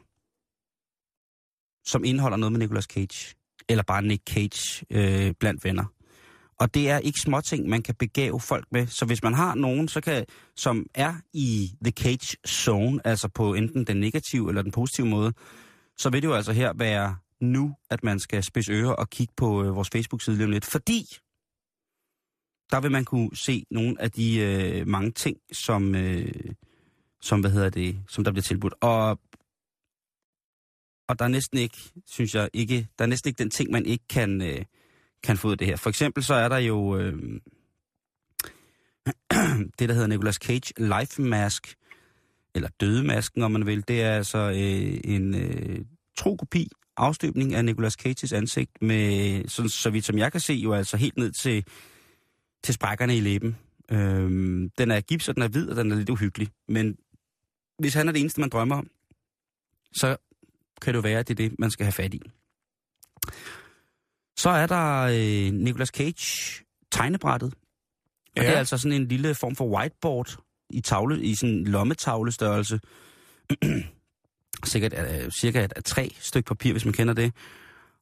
som 1.86 2.04
indeholder 2.04 2.38
noget 2.38 2.52
med 2.52 2.60
Nicolas 2.60 2.86
Cage. 2.86 3.36
Eller 3.70 3.84
bare 3.84 4.02
Nick 4.02 4.24
Cage 4.30 4.86
øh, 4.90 5.34
blandt 5.40 5.64
venner. 5.64 5.86
Og 6.60 6.74
det 6.74 6.90
er 6.90 7.00
ikke 7.00 7.20
småting, 7.20 7.70
man 7.70 7.82
kan 7.82 7.96
begave 7.96 8.40
folk 8.40 8.66
med. 8.72 8.88
Så 8.88 9.06
hvis 9.06 9.24
man 9.24 9.34
har 9.34 9.56
nogen, 9.56 9.88
så 9.88 10.02
kan, 10.02 10.26
som 10.56 10.86
er 10.96 11.16
i 11.34 11.72
the 11.84 11.92
cage 11.92 12.38
zone, 12.48 13.08
altså 13.08 13.28
på 13.28 13.54
enten 13.54 13.88
den 13.88 14.00
negative 14.00 14.50
eller 14.50 14.62
den 14.62 14.72
positive 14.72 15.08
måde, 15.08 15.34
så 15.98 16.10
vil 16.10 16.22
det 16.22 16.28
jo 16.28 16.34
altså 16.34 16.52
her 16.52 16.74
være 16.76 17.16
nu, 17.42 17.76
at 17.90 18.04
man 18.04 18.20
skal 18.20 18.44
spidse 18.44 18.72
ører 18.72 18.92
og 18.92 19.10
kigge 19.10 19.34
på 19.38 19.64
øh, 19.64 19.76
vores 19.76 19.90
Facebook-side 19.94 20.36
lige 20.36 20.46
om 20.46 20.52
lidt. 20.52 20.66
Fordi 20.66 21.06
der 22.72 22.80
vil 22.80 22.92
man 22.92 23.06
kunne 23.06 23.36
se 23.36 23.66
nogle 23.72 24.02
af 24.02 24.12
de 24.12 24.40
øh, 24.40 24.88
mange 24.88 25.12
ting, 25.12 25.38
som, 25.52 25.96
øh, 25.96 26.32
som, 27.24 27.40
hvad 27.40 27.52
hedder 27.52 27.70
det, 27.70 28.00
som 28.10 28.24
der 28.24 28.31
bliver 28.31 28.44
tilbudt. 28.44 28.74
Og, 28.81 29.20
og 31.08 31.20
der 31.20 31.25
er 31.25 31.30
næsten 31.30 31.58
ikke, 31.58 31.78
synes 32.06 32.36
jeg, 32.36 32.50
ikke, 32.54 32.88
der 32.98 33.06
er 33.06 33.10
næsten 33.10 33.30
ikke 33.30 33.44
den 33.44 33.50
ting, 33.50 33.72
man 33.72 33.86
ikke 33.86 34.04
kan, 34.09 34.42
øh, 34.42 34.66
kan 35.24 35.38
få 35.38 35.47
ud 35.47 35.52
af 35.52 35.57
det 35.57 35.68
her. 35.68 35.76
For 35.76 35.90
eksempel 35.90 36.24
så 36.24 36.33
er 36.33 36.50
der 36.50 36.57
jo 36.57 36.97
øh, 36.97 37.14
det, 39.80 39.90
der 39.90 39.94
hedder 39.94 40.07
Nicolas 40.07 40.36
Cage 40.36 40.74
Life 40.78 41.21
Mask, 41.21 41.76
eller 42.56 42.69
Dødemasken, 42.80 43.44
om 43.44 43.52
man 43.52 43.66
vil. 43.66 43.88
Det 43.88 44.02
er 44.02 44.16
altså 44.16 44.38
øh, 44.38 45.00
en 45.04 45.36
øh, 45.36 45.86
tro 46.18 46.36
kopi, 46.36 46.68
afstøbning 46.97 47.56
af 47.56 47.66
Nicolas 47.66 47.94
Cages 47.94 48.33
ansigt, 48.33 48.81
med, 48.81 49.47
sådan, 49.47 49.69
så 49.69 49.90
vidt 49.90 50.06
som 50.06 50.18
jeg 50.18 50.31
kan 50.31 50.42
se, 50.42 50.54
jo 50.54 50.74
altså 50.74 50.97
helt 50.97 51.18
ned 51.18 51.31
til, 51.31 51.66
til 52.64 52.74
sprækkerne 52.74 53.18
i 53.18 53.19
læben. 53.19 53.57
Øhm, 53.92 54.69
den 54.78 54.92
er 54.92 55.02
gips, 55.02 55.30
og 55.30 55.36
den 55.36 55.44
er 55.44 55.47
hvid, 55.47 55.69
og 55.69 55.76
den 55.76 55.92
er 55.92 55.95
lidt 55.95 56.09
uhyggelig. 56.09 56.47
Men 56.68 56.97
hvis 57.80 57.94
han 57.94 58.07
er 58.07 58.11
det 58.11 58.19
eneste, 58.19 58.39
man 58.42 58.49
drømmer 58.49 58.75
om, 58.75 58.87
så 59.94 60.18
kan 60.81 60.94
det 60.94 60.97
jo 60.97 61.01
være, 61.01 61.19
at 61.19 61.27
det 61.27 61.39
er 61.39 61.49
det, 61.49 61.59
man 61.59 61.71
skal 61.71 61.83
have 61.85 61.92
fat 61.92 62.13
i. 62.13 62.21
Så 64.37 64.49
er 64.49 64.65
der 64.68 65.01
øh, 65.01 65.53
Nicolas 65.53 65.89
Cage 65.89 66.63
tegnebrættet. 66.92 67.53
Og 68.37 68.44
Ja. 68.44 68.47
det 68.47 68.53
er 68.53 68.59
altså 68.59 68.77
sådan 68.77 69.01
en 69.01 69.07
lille 69.07 69.35
form 69.35 69.56
for 69.56 69.65
whiteboard 69.77 70.37
i 70.69 70.81
tavle, 70.81 71.21
i 71.23 71.35
sådan 71.35 71.56
en 71.56 71.68
lommetavlestørrelse. 71.68 72.80
Sikkert 74.63 74.94
uh, 74.94 75.30
cirka 75.30 75.63
et, 75.65 75.73
et 75.77 75.85
tre 75.85 76.15
stykke 76.19 76.47
papir, 76.47 76.71
hvis 76.71 76.85
man 76.85 76.94
kender 76.94 77.13
det. 77.13 77.33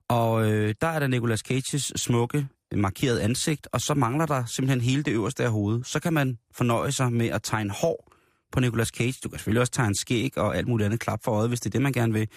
Og 0.08 0.52
øh, 0.52 0.76
der 0.82 0.88
er 0.88 1.00
der 1.00 1.08
Nicolas 1.08 1.40
Cages 1.40 1.92
smukke, 1.96 2.48
markeret 2.76 3.20
ansigt, 3.20 3.68
og 3.72 3.82
så 3.82 3.94
mangler 3.94 4.26
der 4.26 4.46
simpelthen 4.46 4.82
hele 4.82 5.04
det 5.04 5.12
øverste 5.12 5.44
af 5.44 5.52
hovedet. 5.52 5.88
Så 5.88 6.00
kan 6.00 6.14
man 6.14 6.38
fornøje 6.52 6.92
sig 6.92 7.14
med 7.14 7.28
at 7.28 7.44
tegne 7.44 7.72
hår 7.72 8.11
på 8.52 8.60
Nicolas 8.60 8.88
Cage. 8.88 9.14
Du 9.24 9.30
kan 9.30 9.40
selvfølgelig 9.40 9.62
også 9.62 9.72
tegne 9.72 9.96
skæg 9.96 10.38
og 10.38 10.58
alt 10.58 10.68
muligt 10.68 10.86
andet 10.86 11.00
klap 11.00 11.24
for 11.24 11.32
øjet, 11.32 11.50
hvis 11.50 11.60
det 11.60 11.66
er 11.70 11.72
det, 11.72 11.82
man 11.82 11.94
gerne 11.94 12.14
vil. 12.14 12.28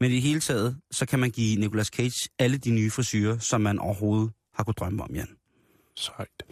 Men 0.00 0.10
i 0.10 0.14
det 0.14 0.22
hele 0.22 0.40
taget, 0.40 0.76
så 0.90 1.06
kan 1.06 1.18
man 1.18 1.30
give 1.30 1.60
Nicolas 1.60 1.86
Cage 1.86 2.28
alle 2.38 2.56
de 2.58 2.70
nye 2.70 2.90
frisyrer, 2.90 3.38
som 3.38 3.60
man 3.60 3.78
overhovedet 3.78 4.32
har 4.54 4.64
kunnet 4.64 4.78
drømme 4.78 5.02
om, 5.02 5.14
Jan. 5.14 5.28
Sejt. 5.96 6.42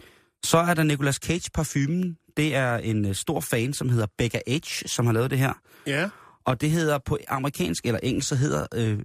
Så 0.43 0.57
er 0.57 0.73
der 0.73 0.83
Nicolas 0.83 1.15
Cage 1.15 1.49
parfumen. 1.53 2.17
Det 2.37 2.55
er 2.55 2.77
en 2.77 3.05
øh, 3.05 3.15
stor 3.15 3.39
fan, 3.39 3.73
som 3.73 3.89
hedder 3.89 4.07
Becca 4.17 4.39
H., 4.47 4.61
som 4.85 5.05
har 5.05 5.13
lavet 5.13 5.31
det 5.31 5.39
her. 5.39 5.53
Ja. 5.87 6.09
Og 6.45 6.61
det 6.61 6.71
hedder 6.71 6.97
på 7.05 7.17
amerikansk 7.27 7.85
eller 7.85 7.99
engelsk, 8.03 8.27
så 8.29 8.35
hedder 8.35 8.67
øh, 8.75 8.99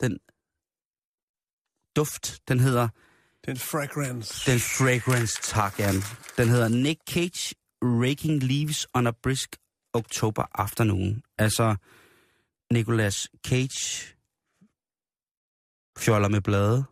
den 0.00 0.18
duft, 1.96 2.38
den 2.48 2.60
hedder 2.60 2.88
Den 3.46 3.56
fragrance. 3.56 4.50
den 4.50 4.60
fragrance, 4.60 5.38
tak, 5.42 5.78
Jan. 5.78 5.94
Den 6.36 6.48
hedder 6.48 6.68
Nick 6.68 7.00
Cage 7.10 7.54
Raking 7.84 8.42
Leaves 8.42 8.86
on 8.94 9.06
a 9.06 9.12
Brisk 9.22 9.56
October 9.94 10.44
Afternoon. 10.54 11.22
Altså 11.38 11.76
Nicolas 12.72 13.28
Cage 13.46 14.14
fjoller 15.98 16.28
med 16.28 16.40
blade 16.40 16.84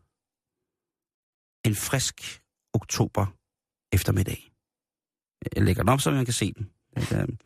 en 1.64 1.74
frisk 1.74 2.40
oktober 2.72 3.26
eftermiddag. 3.92 4.52
Jeg 5.56 5.64
lægger 5.64 5.82
den 5.82 5.88
op, 5.88 6.00
så 6.00 6.10
man 6.10 6.24
kan 6.24 6.34
se 6.34 6.52
den. 6.52 6.70
Øhm, 6.96 7.38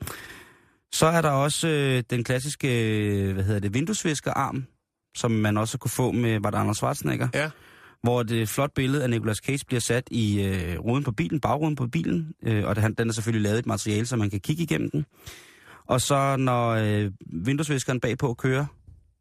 så 0.92 1.06
er 1.06 1.22
der 1.22 1.30
også 1.30 1.68
øh, 1.68 2.02
den 2.10 2.24
klassiske, 2.24 2.68
øh, 2.68 3.34
hvad 3.34 3.44
hedder 3.44 3.60
det, 3.60 3.74
vinduesviskerarm, 3.74 4.66
som 5.16 5.30
man 5.30 5.56
også 5.56 5.78
kunne 5.78 5.90
få 5.90 6.12
med, 6.12 6.40
var 6.40 6.50
det 6.50 6.58
Anders 6.58 6.76
Schwarzenegger? 6.76 7.28
Ja. 7.34 7.50
Hvor 8.06 8.22
det 8.22 8.36
øh, 8.40 8.46
flot 8.46 8.72
billede 8.74 9.02
af 9.02 9.10
Nicolas 9.10 9.36
Cage 9.36 9.64
bliver 9.66 9.80
sat 9.80 10.08
i 10.10 10.42
øh, 10.42 10.78
ruden 10.78 11.04
på 11.04 11.12
bilen, 11.12 11.40
bagruden 11.40 11.76
på 11.76 11.86
bilen, 11.86 12.34
øh, 12.42 12.64
og 12.66 12.74
det, 12.74 12.82
han- 12.82 12.94
den 12.94 13.08
er 13.08 13.12
selvfølgelig 13.12 13.42
lavet 13.42 13.56
i 13.56 13.58
et 13.58 13.66
materiale, 13.66 14.06
så 14.06 14.16
man 14.16 14.30
kan 14.30 14.40
kigge 14.40 14.62
igennem 14.62 14.90
den. 14.90 15.06
Og 15.86 16.00
så 16.00 16.36
når 16.36 16.68
øh, 16.70 17.12
vinduesviskeren 17.26 18.00
bagpå 18.00 18.34
kører, 18.34 18.66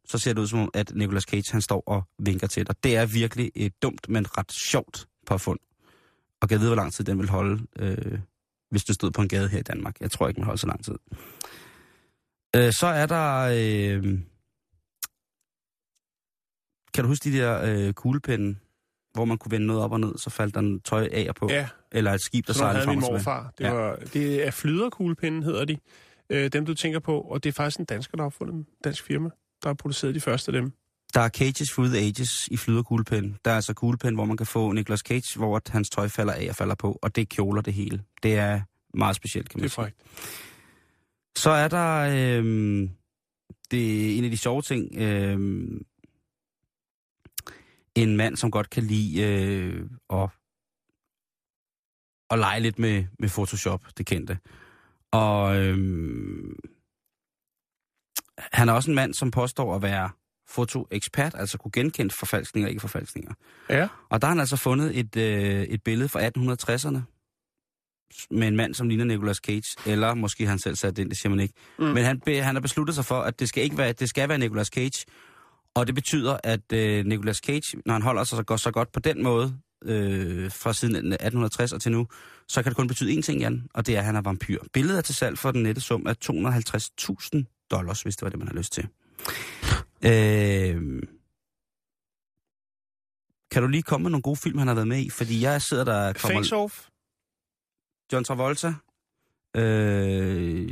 så 0.08 0.18
ser 0.18 0.32
det 0.32 0.40
ud 0.40 0.46
som 0.46 0.58
om, 0.58 0.70
at 0.74 0.92
Nicolas 0.94 1.22
Cage 1.22 1.52
han 1.52 1.60
står 1.62 1.82
og 1.86 2.02
vinker 2.18 2.46
til 2.46 2.66
dig. 2.66 2.74
Det 2.84 2.96
er 2.96 3.06
virkelig 3.06 3.50
et 3.54 3.82
dumt, 3.82 4.08
men 4.08 4.38
ret 4.38 4.52
sjovt 4.52 5.06
påfund. 5.26 5.58
Og 6.40 6.48
jeg 6.50 6.60
ved, 6.60 6.66
hvor 6.66 6.76
lang 6.76 6.92
tid 6.92 7.04
den 7.04 7.18
vil 7.18 7.28
holde, 7.28 7.66
øh, 7.78 8.18
hvis 8.70 8.84
du 8.84 8.92
stod 8.94 9.10
på 9.10 9.22
en 9.22 9.28
gade 9.28 9.48
her 9.48 9.58
i 9.58 9.62
Danmark. 9.62 10.00
Jeg 10.00 10.10
tror 10.10 10.28
ikke, 10.28 10.36
den 10.36 10.44
holder 10.44 10.58
så 10.58 10.66
lang 10.66 10.84
tid. 10.84 10.94
Øh, 12.56 12.72
så 12.72 12.86
er 12.86 13.06
der... 13.06 13.40
Øh, 13.42 14.18
kan 16.94 17.04
du 17.04 17.08
huske 17.08 17.30
de 17.32 17.36
der 17.38 17.62
øh, 17.64 17.92
kuglepinde, 17.92 18.56
hvor 19.16 19.24
man 19.24 19.38
kunne 19.38 19.52
vende 19.52 19.66
noget 19.66 19.82
op 19.82 19.92
og 19.92 20.00
ned, 20.00 20.18
så 20.18 20.30
faldt 20.30 20.54
der 20.54 20.60
en 20.60 20.80
tøj 20.80 21.08
af 21.12 21.26
og 21.28 21.34
på? 21.34 21.48
Ja, 21.50 21.68
Eller 21.92 22.12
et 22.12 22.20
skib, 22.22 22.46
der 22.46 22.52
sådan 22.52 22.64
sejlede 22.74 22.84
frem 22.84 23.02
og 23.02 23.12
morfar. 23.12 23.52
Det, 23.58 23.64
Ja. 23.64 23.70
var, 23.72 23.96
det 24.12 24.46
er 24.46 24.50
flyderkuglepinden, 24.50 25.42
hedder 25.42 25.64
de. 25.64 25.76
Øh, 26.30 26.52
dem, 26.52 26.66
du 26.66 26.74
tænker 26.74 26.98
på. 26.98 27.20
Og 27.20 27.44
det 27.44 27.48
er 27.48 27.52
faktisk 27.52 27.78
en 27.78 27.84
dansker, 27.84 28.16
der 28.16 28.22
har 28.22 28.26
opfundet 28.26 28.54
dem. 28.54 28.64
Dansk 28.84 29.04
firma, 29.04 29.28
der 29.62 29.68
har 29.68 29.74
produceret 29.74 30.14
de 30.14 30.20
første 30.20 30.52
af 30.52 30.62
dem. 30.62 30.72
Der 31.14 31.20
er 31.20 31.28
Cages 31.28 31.68
through 31.72 31.90
the 31.90 31.98
ages 32.00 32.48
i 32.50 32.56
flyderkuglepen. 32.56 33.36
Der 33.44 33.50
er 33.50 33.54
altså 33.54 33.74
kuglepen, 33.74 34.14
hvor 34.14 34.24
man 34.24 34.36
kan 34.36 34.46
få 34.46 34.72
Nicolas 34.72 35.00
Cage, 35.00 35.36
hvor 35.38 35.60
hans 35.68 35.90
tøj 35.90 36.08
falder 36.08 36.32
af 36.32 36.46
og 36.48 36.56
falder 36.56 36.74
på, 36.74 36.98
og 37.02 37.16
det 37.16 37.28
kjoler 37.28 37.62
det 37.62 37.74
hele. 37.74 38.02
Det 38.22 38.34
er 38.36 38.60
meget 38.94 39.16
specielt, 39.16 39.48
kan 39.48 39.60
Det 39.60 39.62
man 39.62 39.64
er 39.66 39.68
sige. 39.68 39.74
frækt. 39.74 39.96
Så 41.38 41.50
er 41.50 41.68
der 41.68 41.98
øhm, 42.38 42.90
det 43.70 44.12
er 44.14 44.18
en 44.18 44.24
af 44.24 44.30
de 44.30 44.36
sjove 44.36 44.62
ting. 44.62 44.96
Øhm, 44.96 45.82
en 47.96 48.16
mand, 48.16 48.36
som 48.36 48.50
godt 48.50 48.70
kan 48.70 48.82
lide 48.82 49.22
øh, 49.22 49.90
at, 50.10 50.28
at 52.30 52.38
lege 52.38 52.60
lidt 52.60 52.78
med, 52.78 53.04
med 53.18 53.28
Photoshop, 53.28 53.84
det 53.98 54.06
kendte. 54.06 54.38
Og 55.12 55.56
øhm, 55.56 56.56
han 58.38 58.68
er 58.68 58.72
også 58.72 58.90
en 58.90 58.94
mand, 58.94 59.14
som 59.14 59.30
påstår 59.30 59.74
at 59.76 59.82
være 59.82 60.10
fotoekspert, 60.48 61.34
altså 61.34 61.58
kunne 61.58 61.72
genkende 61.72 62.14
forfalskninger 62.14 62.66
og 62.66 62.70
ikke 62.70 62.80
forfalskninger. 62.80 63.32
Ja. 63.70 63.88
Og 64.08 64.20
der 64.20 64.26
har 64.26 64.32
han 64.32 64.40
altså 64.40 64.56
fundet 64.56 64.98
et, 64.98 65.16
øh, 65.16 65.62
et 65.62 65.82
billede 65.82 66.08
fra 66.08 66.20
1860'erne 66.26 67.00
med 68.30 68.48
en 68.48 68.56
mand, 68.56 68.74
som 68.74 68.88
ligner 68.88 69.04
Nicolas 69.04 69.36
Cage, 69.36 69.76
eller 69.86 70.14
måske 70.14 70.46
han 70.46 70.58
selv 70.58 70.76
sat 70.76 70.96
det 70.96 71.02
ind, 71.02 71.10
det 71.10 71.18
siger 71.18 71.30
man 71.30 71.40
ikke. 71.40 71.54
Mm. 71.78 71.84
Men 71.84 72.04
han, 72.04 72.22
han 72.26 72.54
har 72.54 72.60
besluttet 72.60 72.94
sig 72.94 73.04
for, 73.04 73.20
at 73.20 73.40
det 73.40 73.48
skal 73.48 73.64
ikke 73.64 73.78
være, 73.78 73.92
det 73.92 74.08
skal 74.08 74.28
være 74.28 74.38
Nicolas 74.38 74.66
Cage, 74.66 75.04
og 75.76 75.86
det 75.86 75.94
betyder, 75.94 76.38
at 76.44 76.72
øh, 76.72 77.04
Nicolas 77.06 77.36
Cage, 77.36 77.82
når 77.86 77.92
han 77.92 78.02
holder 78.02 78.24
sig 78.24 78.36
så 78.36 78.42
godt, 78.42 78.60
så 78.60 78.70
godt 78.70 78.92
på 78.92 79.00
den 79.00 79.22
måde, 79.22 79.58
øh, 79.84 80.50
fra 80.50 80.72
siden 80.72 80.94
1860 80.96 81.72
og 81.72 81.80
til 81.80 81.92
nu, 81.92 82.06
så 82.48 82.62
kan 82.62 82.70
det 82.70 82.76
kun 82.76 82.88
betyde 82.88 83.18
én 83.18 83.22
ting, 83.22 83.40
Jan, 83.40 83.68
og 83.74 83.86
det 83.86 83.94
er, 83.94 83.98
at 83.98 84.04
han 84.04 84.16
er 84.16 84.20
vampyr. 84.20 84.58
Billedet 84.72 84.98
er 84.98 85.02
til 85.02 85.14
salg 85.14 85.38
for 85.38 85.50
den 85.50 85.62
nette 85.62 85.80
sum 85.80 86.06
af 86.06 86.14
250.000 86.24 87.66
dollars, 87.70 88.02
hvis 88.02 88.16
det 88.16 88.22
var 88.22 88.28
det, 88.28 88.38
man 88.38 88.48
har 88.48 88.54
lyst 88.54 88.72
til. 88.72 88.88
Øh, 90.04 91.02
kan 93.50 93.62
du 93.62 93.68
lige 93.68 93.82
komme 93.82 94.02
med 94.02 94.10
nogle 94.10 94.22
gode 94.22 94.36
film, 94.36 94.58
han 94.58 94.68
har 94.68 94.74
været 94.74 94.88
med 94.88 94.98
i? 94.98 95.10
Fordi 95.10 95.42
jeg 95.42 95.62
sidder 95.62 95.84
der... 95.84 96.12
Kommer, 96.12 96.38
Face 96.38 96.56
Off 96.56 96.88
John 98.12 98.24
Travolta. 98.24 98.66
Øh, 98.66 98.74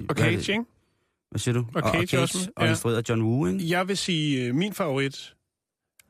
og 0.09 0.15
hvad 0.15 0.25
er 0.25 0.31
Cage, 0.31 0.37
det? 0.37 0.49
ikke? 0.49 0.65
Hvad 1.35 1.38
siger 1.38 1.55
du? 1.55 1.67
Og 1.75 1.83
Cage 1.83 1.99
og, 2.03 2.09
Cage, 2.09 2.23
også 2.23 2.38
med, 2.38 2.49
og 2.57 2.64
ja. 2.64 2.71
instrueret 2.71 2.97
af 2.97 3.03
John 3.09 3.23
Woo, 3.23 3.47
ikke? 3.47 3.71
Jeg 3.71 3.88
vil 3.88 3.97
sige, 3.97 4.45
øh, 4.47 4.55
min 4.55 4.73
favorit, 4.75 5.35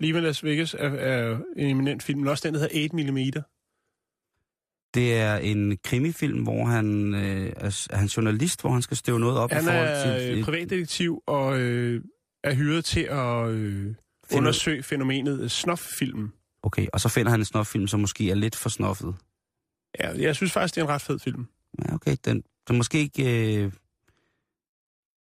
med 0.01 0.21
Las 0.21 0.45
Vegas, 0.45 0.75
er, 0.75 0.89
er 0.89 1.39
en 1.57 1.69
eminent 1.71 2.03
film, 2.03 2.19
men 2.19 2.29
også 2.29 2.49
den, 2.49 2.55
der 2.55 2.61
hedder 2.61 2.83
8 2.85 2.97
mm. 2.97 3.43
Det 4.95 5.15
er 5.15 5.37
en 5.37 5.79
krimifilm, 5.85 6.43
hvor 6.43 6.65
han 6.65 7.15
øh, 7.15 7.53
er, 7.57 7.87
er 7.91 7.97
han 7.97 8.07
journalist, 8.07 8.61
hvor 8.61 8.71
han 8.71 8.83
skal 8.83 8.97
støve 8.97 9.21
noget 9.21 9.39
op 9.39 9.51
Han 9.51 9.63
i 9.63 9.67
forhold 9.67 9.89
er 9.89 10.19
til... 10.19 10.31
øh, 10.33 10.39
et- 10.39 10.45
privatdetektiv 10.45 11.23
og 11.27 11.61
øh, 11.61 12.03
er 12.45 12.55
hyret 12.55 12.85
til 12.85 13.01
at 13.03 13.49
øh, 13.49 13.95
undersøge 14.35 14.83
fænomenet 14.83 15.41
øh, 15.41 15.49
snoffilm. 15.51 16.33
Okay, 16.63 16.87
og 16.93 17.01
så 17.01 17.09
finder 17.09 17.31
han 17.31 17.41
en 17.41 17.45
snoffilm, 17.45 17.87
som 17.87 18.01
måske 18.01 18.31
er 18.31 18.35
lidt 18.35 18.57
for 18.57 18.69
snoffet. 18.69 19.15
Ja, 20.01 20.11
jeg 20.19 20.37
synes 20.37 20.53
faktisk, 20.53 20.75
det 20.75 20.81
er 20.81 20.85
en 20.85 20.91
ret 20.91 21.03
fed 21.03 21.19
film. 21.19 21.47
Ja, 21.89 21.95
okay, 21.95 22.17
den, 22.25 22.37
den 22.37 22.75
er 22.75 22.77
måske 22.77 22.99
ikke... 22.99 23.57
Øh, 23.65 23.73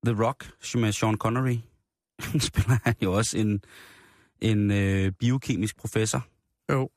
The 0.06 0.25
Rock, 0.25 0.50
som 0.61 0.80
med 0.80 0.92
Sean 0.92 1.16
Connery, 1.16 1.56
spiller 2.49 2.78
han 2.85 2.94
jo 3.02 3.12
også 3.12 3.38
en, 3.38 3.64
en 4.40 4.71
øh, 4.71 5.12
biokemisk 5.12 5.76
professor. 5.76 6.26
Jo. 6.73 6.90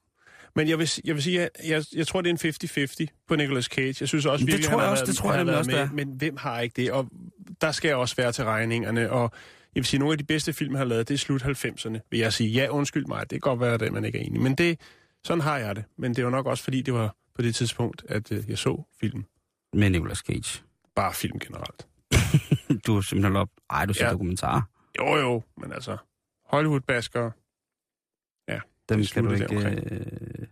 Men 0.55 0.69
jeg 0.69 0.79
vil, 0.79 0.89
jeg 1.05 1.15
vil 1.15 1.23
sige, 1.23 1.41
at 1.41 1.49
jeg, 1.67 1.83
jeg 1.95 2.07
tror, 2.07 2.21
det 2.21 2.43
er 2.43 2.49
en 2.77 2.85
50-50 3.11 3.25
på 3.27 3.35
Nicolas 3.35 3.65
Cage. 3.65 3.95
Jeg 3.99 4.07
synes 4.07 4.25
også 4.25 4.45
Det 4.45 4.51
virkelig, 4.51 4.69
tror 4.69 4.77
han 4.77 4.83
jeg 4.83 4.91
også, 4.91 5.01
været, 5.03 5.07
det 5.07 5.17
tror 5.17 5.33
jeg 5.33 5.47
også, 5.47 5.71
med, 5.71 6.05
Men 6.05 6.17
hvem 6.17 6.37
har 6.37 6.59
ikke 6.59 6.81
det? 6.81 6.91
Og 6.91 7.09
der 7.61 7.71
skal 7.71 7.87
jeg 7.87 7.97
også 7.97 8.15
være 8.15 8.31
til 8.31 8.43
regningerne. 8.43 9.11
Og 9.11 9.31
jeg 9.75 9.81
vil 9.81 9.85
sige, 9.85 9.99
nogle 9.99 10.13
af 10.13 10.17
de 10.17 10.23
bedste 10.23 10.53
film, 10.53 10.75
han 10.75 10.77
har 10.77 10.85
lavet, 10.85 11.07
det 11.07 11.13
er 11.13 11.17
slut 11.17 11.43
90'erne. 11.43 11.99
Vil 12.11 12.19
jeg 12.19 12.33
sige, 12.33 12.49
ja, 12.49 12.67
undskyld 12.67 13.05
mig, 13.05 13.21
det 13.21 13.29
kan 13.29 13.39
godt 13.39 13.59
være, 13.59 13.73
at 13.73 13.93
man 13.93 14.05
ikke 14.05 14.19
er 14.19 14.23
enig. 14.23 14.41
Men 14.41 14.55
det, 14.55 14.79
sådan 15.23 15.41
har 15.41 15.57
jeg 15.57 15.75
det. 15.75 15.83
Men 15.97 16.13
det 16.13 16.23
var 16.23 16.29
nok 16.31 16.45
også, 16.45 16.63
fordi 16.63 16.81
det 16.81 16.93
var 16.93 17.15
på 17.35 17.41
det 17.41 17.55
tidspunkt, 17.55 18.03
at 18.09 18.31
øh, 18.31 18.49
jeg 18.49 18.57
så 18.57 18.83
film. 18.99 19.25
Med 19.73 19.89
Nicolas 19.89 20.17
Cage. 20.17 20.63
Bare 20.95 21.13
film 21.13 21.39
generelt. 21.39 21.87
Du 22.87 22.97
er 22.97 23.01
simpelthen 23.01 23.35
op... 23.35 23.49
Ej, 23.69 23.85
du 23.85 23.93
ser 23.93 24.03
ja. 24.03 24.07
Ja. 24.07 24.13
dokumentarer. 24.13 24.61
Jo, 24.99 25.15
jo, 25.15 25.43
men 25.57 25.71
altså, 25.71 25.97
Hollywood-basker, 26.45 27.31
Dem 28.89 28.99
Det 28.99 29.11
kan 29.11 29.23
du 29.23 29.31
ikke... 29.31 29.55
Øh... 29.55 30.47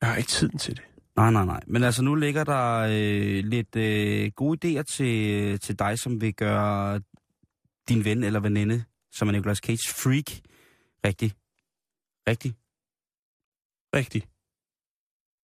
jeg 0.00 0.08
har 0.08 0.16
ikke 0.16 0.28
tiden 0.28 0.58
til 0.58 0.76
det. 0.76 0.84
Nej, 1.16 1.30
nej, 1.30 1.44
nej. 1.44 1.60
Men 1.66 1.82
altså, 1.82 2.02
nu 2.02 2.14
ligger 2.14 2.44
der 2.44 2.78
øh, 2.78 3.44
lidt 3.44 3.76
øh, 3.76 4.30
gode 4.36 4.58
idéer 4.78 4.82
til, 4.82 5.60
til 5.60 5.78
dig, 5.78 5.98
som 5.98 6.20
vil 6.20 6.34
gøre 6.34 7.00
din 7.88 8.04
ven 8.04 8.24
eller 8.24 8.40
veninde, 8.40 8.84
som 9.12 9.28
er 9.28 9.32
Nicolas 9.32 9.58
Cage 9.58 9.88
freak, 9.88 10.40
rigtig, 11.04 11.32
rigtig, 12.28 12.54
Rigtigt. 13.94 14.28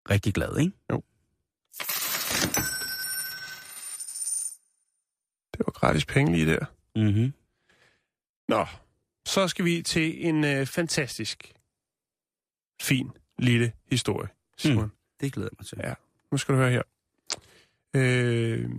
rigtig 0.09 0.33
glad, 0.33 0.57
ikke? 0.57 0.71
Det 0.89 2.76
var 5.67 5.71
gratis 5.71 6.05
penge 6.05 6.31
lige 6.31 6.45
der. 6.45 6.65
Mm-hmm. 6.95 7.33
Nå, 8.47 8.65
så 9.25 9.47
skal 9.47 9.65
vi 9.65 9.81
til 9.81 10.27
en 10.27 10.43
øh, 10.43 10.65
fantastisk, 10.65 11.53
fin, 12.81 13.11
lille 13.37 13.73
historie, 13.85 14.29
Simon. 14.57 14.83
Mm. 14.83 14.91
Det 15.19 15.33
glæder 15.33 15.49
mig 15.59 15.65
til. 15.65 15.77
Ja. 15.83 15.93
Nu 16.31 16.37
skal 16.37 16.55
du 16.55 16.59
høre 16.59 16.71
her. 16.71 16.81
Øh, 17.95 18.69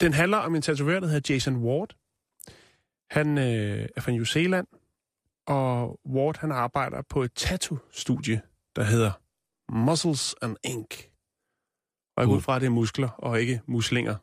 den 0.00 0.12
handler 0.12 0.38
om 0.38 0.54
en 0.54 0.62
tatovør, 0.62 1.00
der 1.00 1.06
hedder 1.06 1.34
Jason 1.34 1.56
Ward. 1.56 1.96
Han 3.10 3.38
øh, 3.38 3.88
er 3.96 4.00
fra 4.00 4.12
New 4.12 4.24
Zealand, 4.24 4.66
og 5.46 6.00
Ward 6.06 6.38
han 6.38 6.52
arbejder 6.52 7.02
på 7.02 7.22
et 7.22 7.32
tattoo-studie, 7.34 8.40
der 8.76 8.82
hedder 8.82 9.12
Muscles 9.72 10.34
and 10.42 10.56
Ink. 10.64 11.10
Og 12.16 12.22
jeg 12.22 12.28
går 12.28 12.36
ud 12.36 12.40
fra, 12.40 12.56
at 12.56 12.60
det 12.60 12.66
er 12.66 12.70
muskler, 12.70 13.08
og 13.08 13.40
ikke 13.40 13.60
muslinger. 13.66 14.16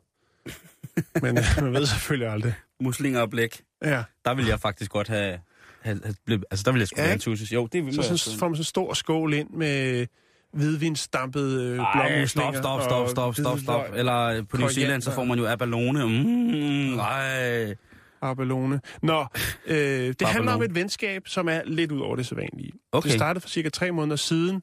Men 1.22 1.38
øh, 1.38 1.44
man 1.62 1.72
ved 1.72 1.86
selvfølgelig 1.86 2.28
aldrig. 2.28 2.54
Muslinger 2.80 3.20
og 3.20 3.30
blæk. 3.30 3.62
Ja. 3.84 4.02
Der 4.24 4.34
vil 4.34 4.46
jeg 4.46 4.60
faktisk 4.60 4.90
godt 4.90 5.08
have... 5.08 5.38
have, 5.82 6.00
have 6.28 6.42
altså, 6.50 6.62
der 6.66 6.72
vil 6.72 6.78
jeg 6.78 6.88
sgu 6.88 7.00
Ja, 7.00 7.06
have 7.06 7.18
tussis. 7.18 7.52
Jo, 7.52 7.66
det 7.72 7.86
vil 7.86 7.94
Så 7.94 8.02
sådan, 8.02 8.38
får 8.38 8.48
man 8.48 8.54
sådan 8.56 8.60
en 8.60 8.64
stor 8.64 8.94
skål 8.94 9.34
ind 9.34 9.50
med 9.50 10.06
hvidvinsdampet 10.52 11.60
øh, 11.60 11.78
Ej, 11.78 12.08
blåmuslinger. 12.08 12.52
stop, 12.52 12.80
stop, 12.80 13.08
stop, 13.08 13.08
stop, 13.08 13.34
stop, 13.36 13.58
stop. 13.58 13.84
Eller 13.94 14.18
øh, 14.24 14.46
på 14.48 14.56
New 14.56 14.68
Zealand, 14.68 15.02
så 15.02 15.10
får 15.10 15.24
man 15.24 15.38
jo 15.38 15.46
abalone. 15.46 16.06
Mm, 16.06 16.98
ej. 16.98 17.74
og 18.20 18.30
Abelone. 18.30 18.80
Nå, 19.02 19.26
øh, 19.66 19.76
det 20.18 20.28
handler 20.28 20.52
om 20.52 20.62
et 20.62 20.74
venskab, 20.74 21.28
som 21.28 21.48
er 21.48 21.60
lidt 21.66 21.92
ud 21.92 22.00
over 22.00 22.16
det 22.16 22.26
sædvanlige. 22.26 22.72
Okay. 22.92 23.08
Det 23.08 23.18
startede 23.18 23.40
for 23.40 23.48
cirka 23.48 23.68
tre 23.68 23.90
måneder 23.92 24.16
siden, 24.16 24.62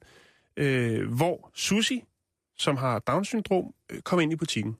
øh, 0.56 1.12
hvor 1.12 1.50
Susi, 1.54 2.02
som 2.58 2.76
har 2.76 2.98
Down-syndrom, 2.98 3.64
øh, 3.92 4.00
kom 4.00 4.20
ind 4.20 4.32
i 4.32 4.36
butikken. 4.36 4.76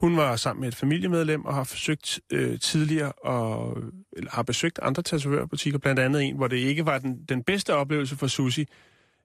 Hun 0.00 0.16
var 0.16 0.36
sammen 0.36 0.60
med 0.60 0.68
et 0.68 0.74
familiemedlem 0.74 1.44
og 1.44 1.54
har 1.54 1.64
forsøgt 1.64 2.20
øh, 2.32 2.60
tidligere 2.60 3.12
og 3.12 3.76
eller 4.12 4.30
har 4.30 4.42
besøgt 4.42 4.78
andre 4.82 5.02
tatovørbutikker, 5.02 5.78
blandt 5.78 6.00
andet 6.00 6.22
en, 6.22 6.36
hvor 6.36 6.48
det 6.48 6.56
ikke 6.56 6.86
var 6.86 6.98
den, 6.98 7.24
den 7.24 7.42
bedste 7.42 7.74
oplevelse 7.74 8.16
for 8.16 8.26
Susi, 8.26 8.66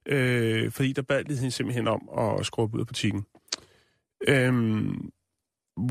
øh, 0.06 0.72
fordi 0.72 0.94
der 0.94 1.01
bad 1.01 1.24
de 1.24 1.36
hende 1.36 1.51
simpelthen 1.51 1.88
om 1.88 2.10
at 2.20 2.46
skrubbe 2.46 2.75
ud 2.75 2.82
af 2.82 2.88
butikken. 2.88 3.25
Øhm, 4.27 5.12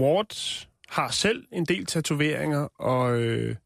Ward 0.01 0.67
har 0.89 1.09
selv 1.11 1.47
en 1.53 1.65
del 1.65 1.87
tatoveringer, 1.87 2.69
og 2.79 3.21
øh, 3.21 3.57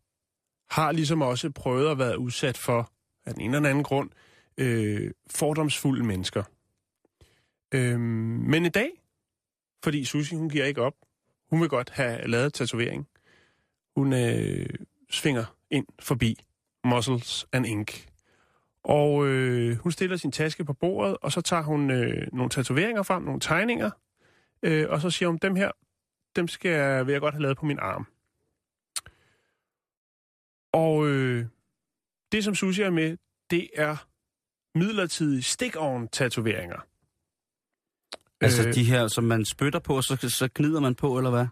har 0.71 0.93
ligesom 0.93 1.23
også 1.23 1.51
prøvet 1.51 1.91
at 1.91 1.99
være 1.99 2.19
udsat 2.19 2.57
for 2.57 2.93
af 3.27 3.35
den 3.35 3.43
ene 3.43 3.57
eller 3.57 3.71
anden 3.71 3.85
grund, 3.85 4.11
øh, 4.59 5.11
fordomsfulde 5.31 6.05
mennesker. 6.05 6.43
Øhm, 7.75 8.01
men 8.51 8.65
i 8.65 8.69
dag, 8.69 8.91
fordi 9.85 10.05
Susie, 10.05 10.39
hun 10.39 10.49
giver 10.49 10.65
ikke 10.65 10.83
op. 10.83 10.95
Hun 11.51 11.61
vil 11.61 11.69
godt 11.69 11.91
have 11.91 12.29
lavet 12.29 12.55
tatovering. 12.55 13.09
Hun 13.97 14.13
øh, 14.13 14.67
svinger 15.11 15.45
ind 15.71 15.87
forbi 15.99 16.39
Muscles 16.85 17.47
and 17.53 17.67
Ink. 17.67 18.09
Og 18.85 19.27
øh, 19.27 19.77
hun 19.77 19.93
stiller 19.93 20.17
sin 20.17 20.33
taske 20.33 20.65
på 20.65 20.73
bordet, 20.73 21.17
og 21.23 21.33
så 21.33 21.41
tager 21.41 21.63
hun 21.63 21.91
øh, 21.91 22.29
nogle 22.33 22.51
tatoveringer 22.51 23.03
frem, 23.03 23.23
nogle 23.23 23.41
tegninger, 23.41 23.91
øh, 24.63 24.87
og 24.89 25.01
så 25.01 25.11
siger 25.11 25.29
hun, 25.29 25.39
dem 25.43 25.57
her, 25.57 25.71
dem 26.37 26.49
skal 26.49 26.71
jeg, 26.71 27.07
vil 27.07 27.13
jeg 27.13 27.21
godt 27.21 27.35
have 27.35 27.43
lavet 27.43 27.57
på 27.57 27.67
min 27.67 27.79
arm. 27.79 28.07
Og 30.73 31.07
øh, 31.07 31.47
det, 32.33 32.45
som 32.45 32.55
Susie 32.55 32.85
er 32.85 32.91
med, 32.91 33.17
det 33.51 33.71
er 33.75 34.07
midlertidige 34.75 35.43
stick-on-tatoveringer. 35.43 36.81
Altså 38.41 38.69
Øh. 38.69 38.75
de 38.75 38.85
her, 38.85 39.09
som 39.09 39.25
man 39.25 39.45
spytter 39.45 39.79
på, 39.79 40.03
så, 40.03 40.17
så 40.29 40.49
gnider 40.55 40.81
man 40.81 40.95
på, 40.95 41.17
eller 41.19 41.31
hvad? 41.31 41.47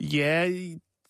Ja, 0.00 0.50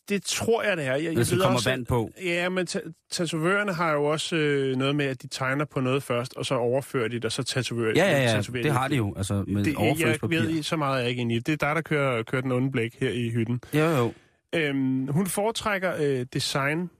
det 0.08 0.22
tror 0.24 0.62
jeg, 0.62 0.76
det 0.76 0.86
er. 0.86 0.92
Jeg, 0.94 1.04
jeg 1.04 1.12
der 1.16 1.18
ved 1.34 1.40
kommer 1.42 1.56
også, 1.56 1.70
vand 1.70 1.86
på. 1.86 2.10
Ja, 2.22 2.48
men 2.48 2.66
ta- 2.66 2.80
tatovørerne 3.10 3.72
har 3.72 3.92
jo 3.92 4.04
også 4.04 4.36
øh, 4.36 4.76
noget 4.76 4.96
med, 4.96 5.04
at 5.04 5.22
de 5.22 5.26
tegner 5.28 5.64
på 5.64 5.80
noget 5.80 6.02
først, 6.02 6.34
og 6.36 6.46
så 6.46 6.54
overfører 6.54 7.08
de 7.08 7.14
det, 7.14 7.24
og 7.24 7.32
så 7.32 7.42
tatoverer 7.42 7.92
Ja, 7.96 8.10
ja, 8.10 8.22
ja, 8.22 8.28
tatoverer 8.28 8.62
det 8.62 8.72
har 8.72 8.88
de 8.88 8.96
jo, 8.96 9.14
altså 9.16 9.44
med 9.46 9.64
Det, 9.64 9.70
jeg 9.70 9.76
overføringspapir. 9.76 10.40
ved 10.40 10.62
så 10.62 10.76
meget 10.76 11.00
jeg 11.00 11.10
ikke 11.10 11.20
inde 11.20 11.34
i 11.34 11.38
det. 11.38 11.52
Er 11.52 11.56
dig, 11.56 11.74
der 11.76 11.82
kører, 11.82 12.22
kører 12.22 12.42
den 12.42 12.52
onde 12.52 12.70
blæk 12.70 12.96
her 13.00 13.10
i 13.10 13.30
hytten. 13.30 13.60
Jo, 13.74 13.84
jo. 13.84 14.12
Øhm, 14.54 15.06
hun 15.06 15.26
foretrækker 15.26 15.94
øh, 15.98 16.26
design. 16.32 16.90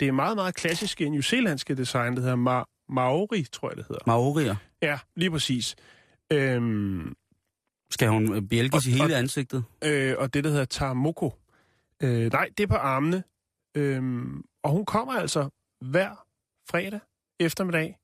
Det 0.00 0.08
er 0.08 0.12
meget, 0.12 0.36
meget 0.36 0.54
klassiske 0.54 1.08
New 1.08 1.20
Zealandske 1.20 1.74
design, 1.74 2.14
det 2.16 2.22
hedder 2.22 2.36
Ma- 2.64 2.84
Maori, 2.94 3.46
tror 3.52 3.70
jeg, 3.70 3.76
det 3.76 3.84
hedder. 3.88 4.02
Maorier. 4.06 4.56
Ja, 4.82 4.98
lige 5.16 5.30
præcis. 5.30 5.76
Øhm, 6.32 7.14
Skal 7.90 8.08
hun 8.08 8.34
øh, 8.34 8.42
bjælkes 8.42 8.86
i 8.86 8.90
Og- 8.90 8.96
hele 9.02 9.14
og- 9.14 9.18
ansigtet? 9.18 9.64
øh, 9.84 10.14
og 10.18 10.34
det, 10.34 10.44
der 10.44 10.50
hedder 10.50 10.64
Taramoko. 10.64 11.32
Øh, 12.02 12.32
nej, 12.32 12.48
det 12.58 12.62
er 12.62 12.66
på 12.68 12.74
armene. 12.74 13.24
Øhm, 13.76 14.44
og 14.62 14.70
hun 14.70 14.84
kommer 14.84 15.12
altså 15.12 15.48
hver 15.80 16.26
fredag 16.70 17.00
eftermiddag 17.40 17.98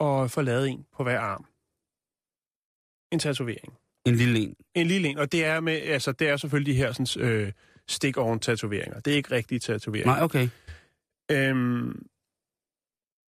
og 0.00 0.30
får 0.30 0.42
lavet 0.42 0.68
en 0.68 0.86
på 0.96 1.02
hver 1.02 1.20
arm. 1.20 1.44
En 3.12 3.18
tatovering. 3.18 3.74
En 4.06 4.14
lille 4.16 4.38
en. 4.40 4.54
En 4.74 4.86
lille 4.86 5.08
en, 5.08 5.18
og 5.18 5.32
det 5.32 5.44
er, 5.44 5.60
med, 5.60 5.72
altså, 5.72 6.12
det 6.12 6.28
er 6.28 6.36
selvfølgelig 6.36 6.74
de 6.74 6.78
her 6.78 6.92
sådan, 6.92 7.24
øh, 7.28 7.52
stik-on-tatoveringer. 7.88 9.00
Det 9.00 9.12
er 9.12 9.16
ikke 9.16 9.30
rigtige 9.30 9.58
tatoveringer. 9.58 10.12
Nej, 10.14 10.22
okay. 10.24 10.48
Øhm, 11.30 12.06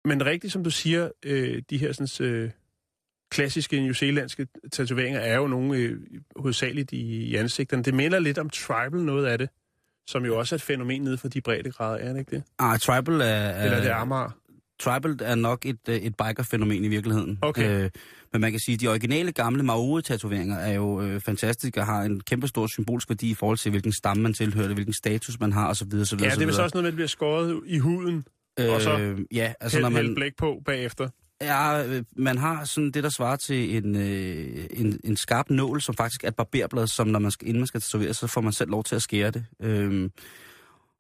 men 0.06 0.26
rigtigt, 0.26 0.54
som 0.54 0.64
du 0.64 0.70
siger, 0.72 1.12
øh, 1.26 1.64
de 1.70 1.78
her 1.78 1.92
sådan, 1.92 2.28
øh, 2.28 2.52
klassiske 3.32 3.82
newzealandske 3.82 4.48
tatoveringer 4.72 5.20
er 5.20 5.36
jo 5.36 5.48
nogle 5.48 5.78
øh, 5.78 5.98
hovedsageligt 6.36 6.92
i, 6.92 7.24
i 7.24 7.36
ansigterne. 7.36 7.84
Det 7.84 7.94
minder 7.94 8.20
lidt 8.20 8.38
om 8.38 8.50
tribal, 8.50 9.02
noget 9.02 9.26
af 9.26 9.38
det, 9.38 9.50
som 10.08 10.26
jo 10.26 10.38
også 10.40 10.56
er 10.56 10.58
et 10.58 10.62
fænomen 10.62 11.02
nede 11.02 11.18
for 11.18 11.28
de 11.28 11.42
breddegrader, 11.42 11.98
er 11.98 12.14
det 12.14 12.20
ikke 12.20 12.36
det? 12.36 12.44
Ah, 12.60 12.80
tribal 12.80 13.22
er... 13.22 13.26
er 13.26 13.64
Eller 13.64 13.78
er 13.78 13.82
det 13.82 13.90
Amager? 13.90 14.30
Tribal 14.80 15.18
er 15.22 15.36
nok 15.36 15.66
et, 15.66 15.80
øh, 15.90 15.96
et 15.96 16.16
biker-fænomen 16.18 16.84
i 16.84 16.88
virkeligheden. 16.88 17.40
Okay. 17.42 17.84
Øh, 17.84 17.90
men 18.34 18.42
man 18.42 18.52
kan 18.52 18.60
sige, 18.60 18.74
at 18.74 18.82
de 18.82 18.88
originale 18.88 19.32
gamle 19.32 19.64
Maori-tatoveringer 19.64 20.58
er 20.58 20.74
jo 20.74 21.02
øh, 21.02 21.22
fantastiske 21.22 21.80
og 21.80 21.86
har 21.86 22.02
en 22.02 22.22
kæmpe 22.22 22.48
stor 22.48 22.68
symbolsk 22.68 23.10
værdi 23.10 23.30
i 23.32 23.34
forhold 23.34 23.58
til, 23.58 23.70
hvilken 23.70 23.94
stamme 23.94 24.24
man 24.24 24.34
tilhører, 24.34 24.74
hvilken 24.74 24.94
status 24.94 25.40
man 25.40 25.52
har 25.52 25.70
osv. 25.70 25.88
osv. 26.02 26.20
Ja, 26.22 26.30
det 26.30 26.42
er 26.42 26.46
vist 26.46 26.60
også 26.60 26.76
noget 26.76 26.76
med, 26.76 26.80
at 26.80 26.84
det 26.84 26.96
bliver 26.96 27.08
skåret 27.08 27.62
i 27.66 27.78
huden, 27.78 28.26
og 28.58 28.82
så 28.82 28.98
Øh, 29.00 29.20
ja, 29.32 29.44
altså 29.44 29.56
altså, 29.62 29.80
når 29.80 29.90
hælde 29.90 30.08
man, 30.08 30.16
blæk 30.16 30.36
på 30.38 30.62
bagefter 30.66 31.10
ja, 31.42 31.88
øh, 31.88 32.04
man 32.16 32.38
har 32.38 32.64
sådan 32.66 32.92
det, 32.92 33.04
der 33.04 33.10
svarer 33.10 33.36
til 33.36 33.78
en, 33.78 33.96
øh, 33.96 34.66
en, 34.72 35.00
en 35.04 35.18
skarp 35.18 35.50
nål, 35.50 35.82
som 35.82 35.96
faktisk 35.96 36.24
er 36.24 36.28
et 36.28 36.36
barberblad, 36.36 36.88
som 36.88 37.08
når 37.08 37.20
man 37.20 37.32
skal, 37.32 37.48
inden 37.48 37.60
man 37.60 37.68
skal 37.68 37.82
tatovere, 37.82 38.14
så 38.14 38.28
får 38.28 38.42
man 38.42 38.54
selv 38.54 38.70
lov 38.70 38.84
til 38.84 38.96
at 38.96 39.02
skære 39.02 39.32
det. 39.32 39.46
Øhm, 39.60 40.12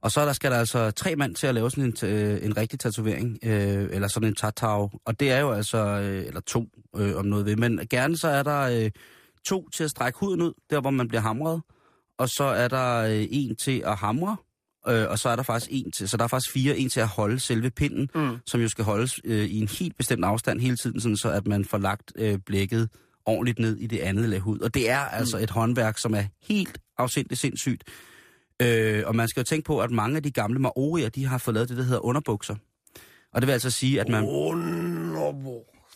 og 0.02 0.12
så 0.12 0.26
der, 0.26 0.34
skal 0.34 0.52
der 0.52 0.58
altså 0.58 0.92
tre 0.92 1.16
mand 1.16 1.36
til 1.36 1.48
at 1.48 1.56
lave 1.56 1.72
sådan 1.72 1.84
en, 1.84 2.10
øh, 2.10 2.46
en 2.46 2.58
rigtig 2.58 2.80
tatovering, 2.80 3.40
øh, 3.44 3.90
eller 3.92 4.08
sådan 4.08 4.30
en 4.30 4.36
tatau. 4.36 4.90
Og 5.06 5.20
det 5.20 5.32
er 5.32 5.40
jo 5.40 5.52
altså, 5.52 5.78
øh, 5.78 6.26
eller 6.26 6.42
to 6.42 6.66
øh, 6.96 7.16
om 7.16 7.26
noget 7.26 7.46
ved, 7.46 7.56
men 7.56 7.80
gerne 7.90 8.18
så 8.18 8.28
er 8.28 8.44
der 8.44 8.60
øh, 8.60 8.92
to 9.46 9.70
til 9.70 9.84
at 9.84 9.90
strække 9.90 10.20
huden 10.20 10.42
ud, 10.42 10.54
der 10.70 10.82
hvor 10.82 10.90
man 10.90 11.08
bliver 11.08 11.22
hamret. 11.22 11.62
Og 12.18 12.30
så 12.30 12.44
er 12.44 12.68
der 12.68 12.98
øh, 12.98 13.28
en 13.32 13.56
til 13.56 13.84
at 13.86 13.96
hamre, 13.96 14.38
øh, 14.88 15.10
og 15.10 15.20
så 15.20 15.30
er 15.30 15.36
der 15.36 15.44
faktisk 15.44 15.72
en 15.72 15.92
til, 15.92 16.10
så 16.10 16.18
der 16.18 16.24
er 16.24 16.28
faktisk 16.28 16.52
fire, 16.54 16.78
en 16.78 16.90
til 16.90 17.00
at 17.00 17.08
holde 17.08 17.40
selve 17.40 17.70
pinden, 17.70 18.10
Mm. 18.16 18.38
som 18.46 18.62
jo 18.62 18.68
skal 18.68 18.86
holdes 18.86 19.20
øh, 19.24 19.46
i 19.46 19.60
en 19.60 19.68
helt 19.68 19.98
bestemt 19.98 20.26
afstand 20.26 20.60
hele 20.60 20.78
tiden, 20.78 21.02
sådan 21.02 21.18
så 21.18 21.30
at 21.32 21.48
man 21.48 21.66
får 21.66 21.78
lagt 21.78 22.12
øh, 22.16 22.38
blækket 22.46 22.90
ordentligt 23.26 23.60
ned 23.60 23.78
i 23.78 23.88
det 23.88 24.00
andet 24.00 24.30
lag 24.30 24.40
hud. 24.40 24.60
Og 24.60 24.74
det 24.74 24.90
er 24.90 25.00
altså 25.00 25.38
et 25.38 25.50
håndværk, 25.50 25.98
som 25.98 26.14
er 26.14 26.24
helt 26.42 26.78
afsindigt 26.98 27.40
sindssygt. 27.42 27.84
Øh, 28.62 29.04
og 29.06 29.16
man 29.16 29.28
skal 29.28 29.42
jo 29.42 29.46
tænke 29.46 29.66
på, 29.66 29.80
at 29.82 29.92
mange 29.92 30.16
af 30.18 30.24
de 30.24 30.32
gamle 30.32 30.60
maorier, 30.60 31.10
de 31.10 31.26
har 31.26 31.38
fået 31.38 31.54
lavet 31.56 31.70
det, 31.70 31.78
der 31.78 31.84
hedder 31.84 32.06
underbukser. 32.06 32.56
Og 33.34 33.42
det 33.42 33.48
vil 33.48 33.54
altså 33.54 33.72
sige, 33.72 34.02
at 34.02 34.10
man... 34.10 34.24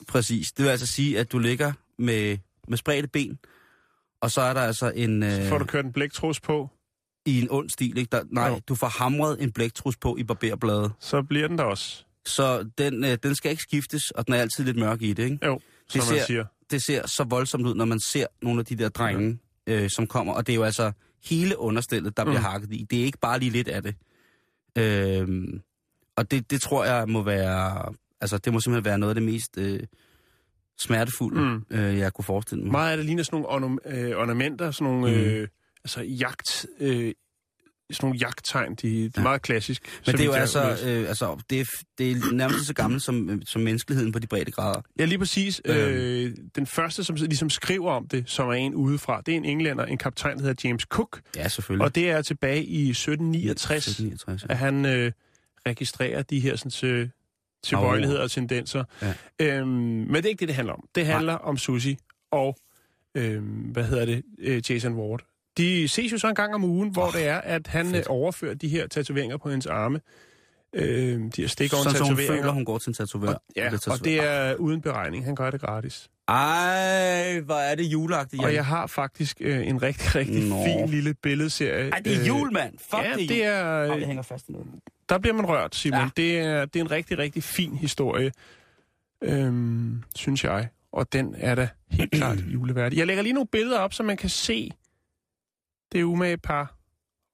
Præcis. 0.08 0.52
Det 0.52 0.66
vil 0.66 0.70
altså 0.72 0.88
sige, 0.88 1.20
at 1.20 1.32
du 1.32 1.40
ligger 1.40 1.74
med, 2.00 2.38
med 2.68 2.78
spredte 2.78 3.08
ben, 3.08 3.40
og 4.22 4.32
så 4.32 4.42
er 4.42 4.54
der 4.54 4.62
altså 4.62 4.92
en... 4.96 5.22
Så 5.24 5.42
Øh, 5.42 5.50
får 5.50 5.58
du 5.58 5.66
kørt 5.66 5.86
en 5.86 5.94
blæktrus 5.94 6.40
på, 6.40 6.70
I 7.26 7.42
en 7.42 7.48
ond 7.52 7.70
stil, 7.70 7.98
ikke? 7.98 8.10
Der, 8.12 8.24
nej, 8.32 8.48
Jo. 8.48 8.60
du 8.68 8.76
får 8.76 8.88
hamret 8.88 9.44
en 9.44 9.52
blæktrus 9.52 9.98
på 9.98 10.18
i 10.18 10.24
barberbladet. 10.24 10.92
så 11.00 11.22
bliver 11.24 11.48
den 11.48 11.58
der 11.58 11.64
også. 11.64 12.06
Så 12.26 12.70
den, 12.78 13.04
øh, 13.04 13.18
den 13.24 13.36
skal 13.36 13.52
ikke 13.52 13.64
skiftes, 13.64 14.12
og 14.12 14.26
den 14.28 14.34
er 14.34 14.38
altid 14.38 14.64
lidt 14.64 14.78
mørk 14.78 15.02
i 15.02 15.14
det, 15.14 15.24
ikke? 15.24 15.46
Jo, 15.46 15.60
som 15.90 16.02
Det 16.02 16.10
man 16.10 16.18
ser- 16.20 16.26
siger. 16.26 16.46
det 16.72 16.86
ser 16.86 17.08
så 17.08 17.24
voldsomt 17.24 17.66
ud, 17.68 17.76
når 17.76 17.86
man 17.86 18.00
ser 18.00 18.26
nogle 18.42 18.60
af 18.60 18.66
de 18.66 18.76
der 18.76 18.90
drenge, 18.90 19.40
øh, 19.68 19.90
som 19.90 20.08
kommer. 20.08 20.34
Og 20.34 20.48
det 20.48 20.54
er 20.54 20.56
jo 20.58 20.64
altså 20.64 20.92
hele 21.30 21.60
understillet, 21.60 22.18
der 22.18 22.24
bliver 22.26 22.40
Mm. 22.40 22.46
hakket 22.46 22.74
i. 22.74 22.86
Det 22.92 23.00
er 23.02 23.04
ikke 23.06 23.18
bare 23.18 23.40
lige 23.40 23.50
lidt 23.52 23.68
af 23.68 23.84
det. 23.84 23.96
Øh, 24.78 25.44
og 26.16 26.32
det, 26.32 26.52
det 26.52 26.62
tror 26.62 26.86
jeg 26.86 27.10
må 27.10 27.22
være... 27.24 27.94
Altså, 28.22 28.38
det 28.38 28.54
må 28.54 28.60
simpelthen 28.60 28.86
være 28.86 28.98
noget 28.98 29.12
af 29.12 29.16
det 29.16 29.24
mest 29.24 29.58
øh, 29.58 29.80
smertefulde, 30.80 31.42
mm. 31.42 31.66
øh, 31.78 31.98
jeg 31.98 32.14
kunne 32.14 32.26
forestille 32.26 32.64
mig. 32.64 32.72
Meget 32.72 32.92
af 32.92 32.98
det 32.98 33.06
ligner 33.06 33.24
sådan 33.24 33.42
nogle 33.42 33.68
ornam- 33.78 33.96
øh, 33.98 34.18
ornamenter, 34.18 34.72
sådan 34.72 34.94
nogle 34.94 35.12
Mm. 35.12 35.22
øh, 35.24 35.48
altså 35.86 36.02
jagt, 36.02 36.66
øh, 36.80 37.14
sådan 37.92 38.08
nogle 38.08 38.20
jagttegn. 38.20 38.76
De, 38.76 38.88
de 38.88 39.06
er 39.06 39.10
Ja. 39.18 39.22
meget 39.24 39.42
klassisk. 39.42 40.02
Men 40.06 40.16
det 40.16 40.22
er 40.22 40.26
jo 40.26 40.32
altså, 40.32 40.78
øh, 40.86 41.08
altså 41.10 41.38
det, 41.50 41.60
er, 41.62 41.66
det 41.98 42.12
er 42.12 42.32
nærmest 42.34 42.66
så 42.66 42.74
gammelt 42.74 43.04
som, 43.04 43.30
øh, 43.30 43.42
som 43.46 43.62
menneskeligheden 43.62 44.12
på 44.12 44.20
de 44.20 44.28
brede 44.28 44.52
grader. 44.52 44.82
Ja, 45.00 45.06
lige 45.06 45.18
præcis. 45.20 45.62
Øhm. 45.66 45.78
Øh, 45.80 46.36
den 46.56 46.68
første, 46.68 47.04
som 47.04 47.16
ligesom 47.16 47.50
skriver 47.50 47.92
om 47.92 48.08
det, 48.08 48.24
som 48.30 48.50
er 48.50 48.54
en 48.54 48.76
udefra, 48.76 49.22
det 49.26 49.32
er 49.32 49.38
en 49.38 49.46
englænder, 49.46 49.86
en 49.86 49.98
kaptajn, 49.98 50.38
der 50.38 50.44
hedder 50.44 50.68
James 50.70 50.84
Cook. 50.84 51.22
Ja, 51.36 51.48
selvfølgelig. 51.48 51.86
Og 51.86 51.96
det 51.96 52.10
er 52.10 52.22
tilbage 52.22 52.64
i 52.64 52.90
1769, 52.90 53.88
1769, 53.88 54.44
at 54.50 54.58
han 54.58 54.86
øh, 54.86 55.12
registrerer 55.68 56.22
de 56.22 56.40
her 56.40 56.56
sådan, 56.56 56.90
øh, 56.90 57.10
tilbøjeligheder 57.64 58.22
og 58.22 58.32
tendenser. 58.32 58.84
Ja. 59.02 59.14
Øhm, 59.40 59.68
men 59.68 60.16
det 60.16 60.26
er 60.26 60.30
ikke 60.30 60.40
det, 60.40 60.48
det 60.48 60.56
handler 60.56 60.74
om. 60.74 60.84
Det 60.96 61.06
handler 61.06 61.34
om 61.34 61.58
Susie 61.58 61.98
og, 62.32 62.58
øhm, 63.16 63.46
hvad 63.46 63.84
hedder 63.84 64.06
det, 64.06 64.24
øh, 64.40 64.62
Jason 64.72 64.94
Ward. 64.94 65.22
De 65.58 65.88
ses 65.88 66.12
jo 66.12 66.18
så 66.18 66.28
en 66.30 66.36
gang 66.36 66.54
om 66.56 66.64
ugen, 66.64 66.90
hvor 66.90 67.08
Åh, 67.08 67.14
det 67.14 67.28
er, 67.28 67.38
at 67.38 67.68
han 67.68 67.86
øh, 67.88 67.92
fedt. 67.92 68.08
overfører 68.08 68.54
de 68.54 68.68
her 68.68 68.88
tatoveringer 68.88 69.38
på 69.38 69.50
hendes 69.50 69.66
arme. 69.68 70.00
Øh, 70.76 71.20
de 71.36 71.42
her 71.42 71.48
stik 71.48 71.70
Sådan, 71.70 71.84
så 71.96 72.04
hun 72.04 72.16
føler, 72.16 72.16
tatoveringer. 72.28 72.52
hun 72.52 72.66
går 72.66 72.78
til 72.78 72.90
en 72.90 72.94
tatovør. 72.94 73.28
Og, 73.34 73.42
ja, 73.56 73.70
bliver 73.70 73.90
og 73.92 74.06
det 74.06 74.24
er 74.24 74.56
uden 74.56 74.82
beregning. 74.82 75.26
Han 75.26 75.36
gør 75.36 75.52
det 75.52 75.62
gratis. 75.62 76.10
Ej, 76.28 77.40
hvor 77.40 77.56
er 77.56 77.76
det 77.76 77.84
juleagtigt, 77.84 78.42
Og 78.42 78.48
Jan. 78.48 78.56
jeg 78.56 78.66
har 78.66 78.88
faktisk 78.88 79.38
øh, 79.42 79.68
en 79.68 79.82
rigtig, 79.82 80.16
rigtig 80.16 80.50
Nå. 80.50 80.64
fin 80.66 80.90
lille 80.90 81.14
billedserie. 81.14 81.90
Ej, 81.90 82.00
det 82.00 82.22
er 82.22 82.26
jul, 82.28 82.54
mand. 82.54 82.74
Fuck, 82.90 83.04
ja, 83.04 83.14
det 83.18 83.30
det 83.30 83.46
er, 83.46 83.64
Ej, 83.64 83.96
det 83.98 84.06
hænger 84.08 84.24
fast 84.24 84.50
i 84.50 84.52
noget. 84.52 84.68
der 85.10 85.18
bliver 85.18 85.34
man 85.36 85.46
rørt, 85.46 85.76
Simon. 85.76 86.00
Ja. 86.00 86.10
Det, 86.18 86.40
er, 86.40 86.66
det 86.66 86.76
er 86.80 86.84
en 86.84 86.92
rigtig, 86.92 87.18
rigtig 87.18 87.44
fin 87.44 87.74
historie, 87.78 88.32
øhm, 89.24 90.04
synes 90.16 90.44
jeg. 90.44 90.68
Og 90.92 91.14
den 91.14 91.36
er 91.38 91.56
da 91.56 91.68
helt 91.92 92.12
klart 92.12 92.38
juleværdig. 92.54 92.98
Jeg 92.98 93.08
lægger 93.08 93.24
lige 93.24 93.34
nogle 93.34 93.48
billeder 93.52 93.80
op, 93.80 93.94
så 93.94 94.04
man 94.04 94.18
kan 94.18 94.30
se 94.30 94.72
det 95.94 96.04
umage 96.04 96.38
par, 96.38 96.76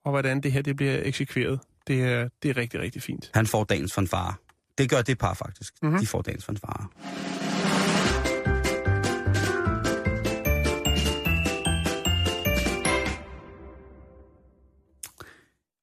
og 0.06 0.12
hvordan 0.12 0.42
det 0.42 0.52
her 0.52 0.62
det 0.62 0.76
bliver 0.76 1.00
eksekveret. 1.04 1.60
Det 1.88 2.04
er, 2.04 2.30
det 2.44 2.50
er 2.50 2.58
rigtig, 2.58 2.80
rigtig 2.80 3.02
fint. 3.02 3.32
Han 3.34 3.48
får 3.48 3.64
dagens 3.64 3.94
fanfare. 3.94 4.34
Det 4.78 4.90
gør 4.90 5.02
det 5.02 5.18
par 5.18 5.34
faktisk. 5.34 5.74
Mhm. 5.82 5.88
Mm-hmm. 5.88 6.02
De 6.02 6.08
får 6.08 6.22
dagens 6.22 6.46
fanfare. 6.46 6.88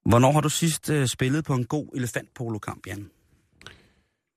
Hvornår 0.05 0.31
har 0.31 0.41
du 0.41 0.49
sidst 0.49 0.89
øh, 0.89 1.07
spillet 1.07 1.45
på 1.45 1.53
en 1.53 1.65
god 1.65 1.87
elefantpolokamp, 1.95 2.87
Jan? 2.87 3.09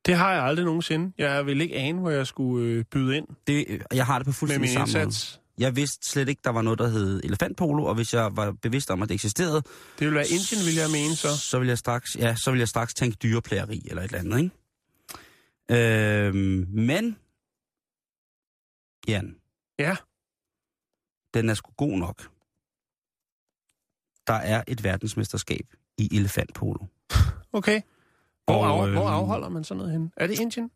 Det 0.07 0.15
har 0.15 0.33
jeg 0.33 0.43
aldrig 0.43 0.65
nogensinde. 0.65 1.13
Jeg 1.19 1.47
vil 1.47 1.61
ikke 1.61 1.77
ane, 1.77 2.01
hvor 2.01 2.11
jeg 2.11 2.27
skulle 2.27 2.67
øh, 2.67 2.85
byde 2.85 3.17
ind 3.17 3.27
Det, 3.47 3.65
øh, 3.69 3.81
jeg 3.95 4.07
har 4.07 4.19
det 4.19 4.27
på 4.27 4.33
fuldstændig 4.33 4.71
samme 4.71 5.05
måde. 5.05 5.13
Jeg 5.61 5.77
vidste 5.77 6.09
slet 6.11 6.29
ikke, 6.29 6.41
der 6.45 6.51
var 6.51 6.63
noget, 6.63 6.79
der 6.79 6.89
hed 6.89 7.21
elefantpolo, 7.25 7.85
og 7.85 7.95
hvis 7.95 8.15
jeg 8.15 8.37
var 8.37 8.53
bevidst 8.53 8.91
om, 8.91 9.03
at 9.03 9.09
det 9.09 9.15
eksisterede, 9.15 9.63
Det 9.99 10.07
vil 10.07 10.15
være 10.15 10.29
Indien, 10.29 10.67
vil 10.67 10.75
jeg 10.75 10.91
mene 10.91 11.17
så. 11.17 11.37
så 11.37 11.59
ville 11.59 11.69
jeg 11.71 11.79
straks, 11.79 12.17
ja, 12.17 12.35
så 12.37 12.51
ville 12.51 12.61
jeg 12.61 12.69
straks 12.69 12.95
tænke 12.95 13.17
dyreplageri 13.23 13.83
eller 13.87 14.03
et 14.03 14.13
eller 14.15 14.19
andet, 14.19 14.39
ikke? 14.39 14.55
Øh, 15.71 16.35
men, 16.69 17.17
Jan, 19.09 19.37
Ja. 19.79 19.97
den 21.35 21.49
er 21.49 21.55
sgu 21.55 21.73
god 21.77 21.99
nok. 21.99 22.29
Der 24.27 24.35
er 24.35 24.65
et 24.69 24.85
verdensmesterskab 24.85 25.67
i 25.99 26.17
elefantpolo. 26.17 26.85
Okay. 27.53 27.81
Hvor, 28.45 28.55
Og, 28.67 28.85
af, 28.85 28.91
hvor 28.93 29.03
øhm, 29.07 29.13
afholder 29.15 29.49
man 29.49 29.65
sådan 29.65 29.79
noget 29.79 29.93
hen? 29.93 30.13
Er 30.17 30.27
det 30.27 30.41
Indien? 30.41 30.71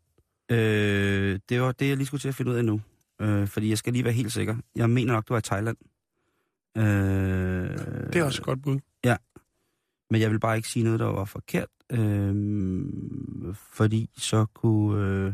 Øh, 0.51 1.39
det 1.49 1.61
var 1.61 1.71
det, 1.71 1.89
jeg 1.89 1.97
lige 1.97 2.07
skulle 2.07 2.21
til 2.21 2.27
at 2.27 2.35
finde 2.35 2.51
ud 2.51 2.55
af 2.57 2.65
nu. 2.65 2.81
Øh, 3.21 3.47
fordi 3.47 3.69
jeg 3.69 3.77
skal 3.77 3.93
lige 3.93 4.03
være 4.05 4.13
helt 4.13 4.31
sikker. 4.33 4.55
Jeg 4.75 4.89
mener 4.89 5.13
nok, 5.13 5.23
det 5.23 5.29
var 5.29 5.37
i 5.37 5.41
Thailand. 5.41 5.77
Øh, 6.77 6.83
Det 8.13 8.15
er 8.15 8.23
også 8.23 8.41
et 8.41 8.45
godt 8.45 8.61
bud. 8.61 8.79
Men 10.09 10.21
jeg 10.21 10.31
vil 10.31 10.39
bare 10.39 10.57
ikke 10.57 10.69
sige 10.69 10.83
noget, 10.83 10.99
der 10.99 11.05
var 11.05 11.25
forkert. 11.25 11.69
Øh, 11.91 12.35
fordi 13.55 14.09
så 14.17 14.45
kunne... 14.53 15.05
Øh, 15.05 15.33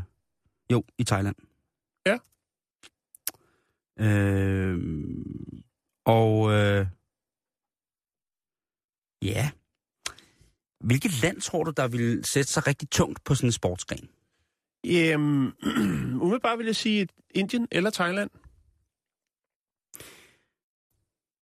jo, 0.71 0.83
i 0.97 1.03
Thailand. 1.03 1.35
Ja. 2.05 2.17
Øh, 3.99 4.79
og... 6.05 6.51
Øh, 6.51 6.87
ja. 9.21 9.51
Hvilket 10.79 11.21
land 11.21 11.41
tror 11.41 11.63
du, 11.63 11.71
der 11.77 11.87
vil 11.87 12.25
sætte 12.25 12.51
sig 12.51 12.67
rigtig 12.67 12.89
tungt 12.89 13.23
på 13.23 13.35
sådan 13.35 13.47
en 13.47 13.51
sportsgren? 13.51 14.09
Jamen, 14.83 15.53
øhm, 15.63 16.21
umiddelbart 16.23 16.57
vil 16.57 16.65
jeg 16.65 16.75
sige 16.75 17.07
Indien 17.35 17.67
eller 17.71 17.89
Thailand. 17.89 18.29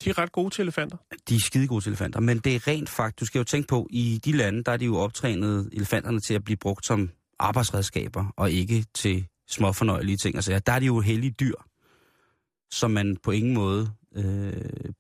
De 0.04 0.10
er 0.10 0.17
ret 0.17 0.32
gode 0.32 0.50
til 0.50 0.62
elefanter. 0.62 0.97
De 1.30 1.36
er 1.36 1.39
skide 1.39 1.67
gode 1.67 1.84
til 1.84 1.89
elefanter, 1.89 2.19
men 2.19 2.39
det 2.39 2.56
er 2.56 2.67
rent 2.67 2.89
faktisk, 2.89 3.19
du 3.19 3.26
skal 3.26 3.39
jo 3.39 3.43
tænke 3.43 3.67
på, 3.67 3.88
i 3.89 4.19
de 4.26 4.32
lande, 4.32 4.63
der 4.63 4.71
er 4.71 4.78
de 4.78 4.86
jo 4.86 4.97
optrænet 4.97 5.69
elefanterne 5.73 6.19
til 6.19 6.34
at 6.34 6.43
blive 6.43 6.58
brugt 6.58 6.86
som 6.86 7.10
arbejdsredskaber, 7.39 8.34
og 8.38 8.52
ikke 8.52 8.86
til 8.93 9.28
små 9.50 9.73
fornøjelige 9.73 10.17
ting. 10.17 10.36
Altså, 10.36 10.52
ja, 10.52 10.60
der 10.60 10.71
er 10.71 10.80
de 10.80 10.86
jo 10.86 11.00
hellige 11.00 11.32
dyr, 11.32 11.56
som 12.71 12.91
man 12.91 13.17
på 13.23 13.32
ingen 13.32 13.54
måde, 13.54 13.91
øh, 14.15 14.91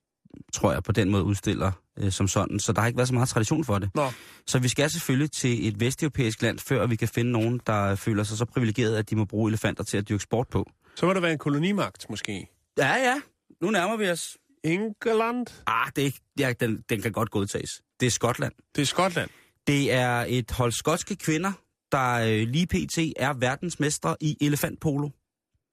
tror 0.57 0.73
jeg, 0.73 0.83
på 0.83 0.91
den 0.91 1.09
måde 1.09 1.23
udstiller 1.23 1.71
øh, 1.99 2.11
som 2.11 2.27
sådan. 2.27 2.59
Så 2.59 2.73
der 2.73 2.79
har 2.79 2.87
ikke 2.87 2.97
været 2.97 3.07
så 3.07 3.13
meget 3.13 3.29
tradition 3.29 3.63
for 3.63 3.79
det. 3.79 3.89
Nå. 3.95 4.11
Så 4.47 4.59
vi 4.59 4.67
skal 4.67 4.89
selvfølgelig 4.89 5.31
til 5.31 5.67
et 5.67 5.79
vesteuropæisk 5.79 6.41
land, 6.41 6.59
før 6.59 6.87
vi 6.87 6.95
kan 6.95 7.07
finde 7.07 7.31
nogen, 7.31 7.61
der 7.67 7.95
føler 7.95 8.23
sig 8.23 8.37
så 8.37 8.45
privilegeret, 8.45 8.95
at 8.95 9.09
de 9.09 9.15
må 9.15 9.25
bruge 9.25 9.49
elefanter 9.49 9.83
til 9.83 9.97
at 9.97 10.09
dyrke 10.09 10.23
sport 10.23 10.47
på. 10.47 10.69
Så 10.95 11.05
må 11.05 11.13
der 11.13 11.19
være 11.19 11.31
en 11.31 11.37
kolonimagt, 11.37 12.09
måske. 12.09 12.47
Ja, 12.77 12.93
ja. 12.93 13.21
Nu 13.61 13.71
nærmer 13.71 13.97
vi 13.97 14.09
os. 14.09 14.37
England. 14.63 15.47
Ah, 15.67 15.91
det 15.95 16.01
er 16.01 16.05
ikke, 16.05 16.21
ja, 16.39 16.53
den, 16.59 16.83
den 16.89 17.01
kan 17.01 17.11
godt 17.11 17.31
godtages. 17.31 17.69
Det 17.99 18.05
er 18.05 18.11
Skotland. 18.11 18.53
Det 18.75 18.81
er 18.81 18.85
Skotland. 18.85 19.29
Det 19.67 19.93
er 19.93 20.25
et 20.27 20.51
hold 20.51 20.71
skotske 20.71 21.15
kvinder, 21.15 21.51
der 21.91 22.13
øh, 22.13 22.47
lige 22.47 22.67
pt. 22.67 22.97
er 23.17 23.33
verdensmestre 23.33 24.15
i 24.21 24.37
elefantpolo. 24.41 25.09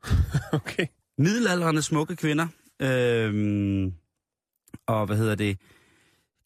Okay. 0.52 0.86
Middelaldrende 1.18 1.82
smukke 1.82 2.16
kvinder. 2.16 2.46
Øhm, 2.82 3.94
og 4.86 5.06
hvad 5.06 5.16
hedder 5.16 5.34
det? 5.34 5.58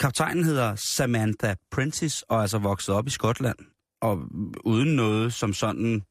Kaptajnen 0.01 0.45
hedder 0.45 0.75
Samantha 0.75 1.55
Prentice, 1.71 2.25
og 2.31 2.37
er 2.37 2.43
altså 2.43 2.59
vokset 2.59 2.95
op 2.95 3.07
i 3.07 3.11
Skotland. 3.11 3.59
Og 4.01 4.19
uden 4.65 4.97
noget 4.97 5.33
som 5.33 5.53
sådan, 5.53 6.03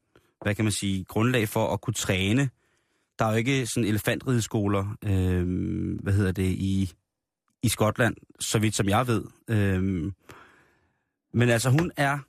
hvad 0.41 0.55
kan 0.55 0.65
man 0.65 0.71
sige, 0.71 1.03
grundlag 1.03 1.49
for 1.49 1.73
at 1.73 1.81
kunne 1.81 1.93
træne. 1.93 2.49
Der 3.19 3.25
er 3.25 3.29
jo 3.29 3.35
ikke 3.35 3.65
sådan 3.65 3.89
elefantrideskoler, 3.89 4.97
øhm, 5.05 5.99
hvad 6.03 6.13
hedder 6.13 6.31
det, 6.31 6.49
i, 6.49 6.91
i 7.63 7.69
Skotland, 7.69 8.15
så 8.39 8.59
vidt 8.59 8.75
som 8.75 8.89
jeg 8.89 9.07
ved. 9.07 9.23
Øhm, 9.49 10.13
men 11.33 11.49
altså, 11.49 11.69
hun 11.69 11.91
er 11.97 12.19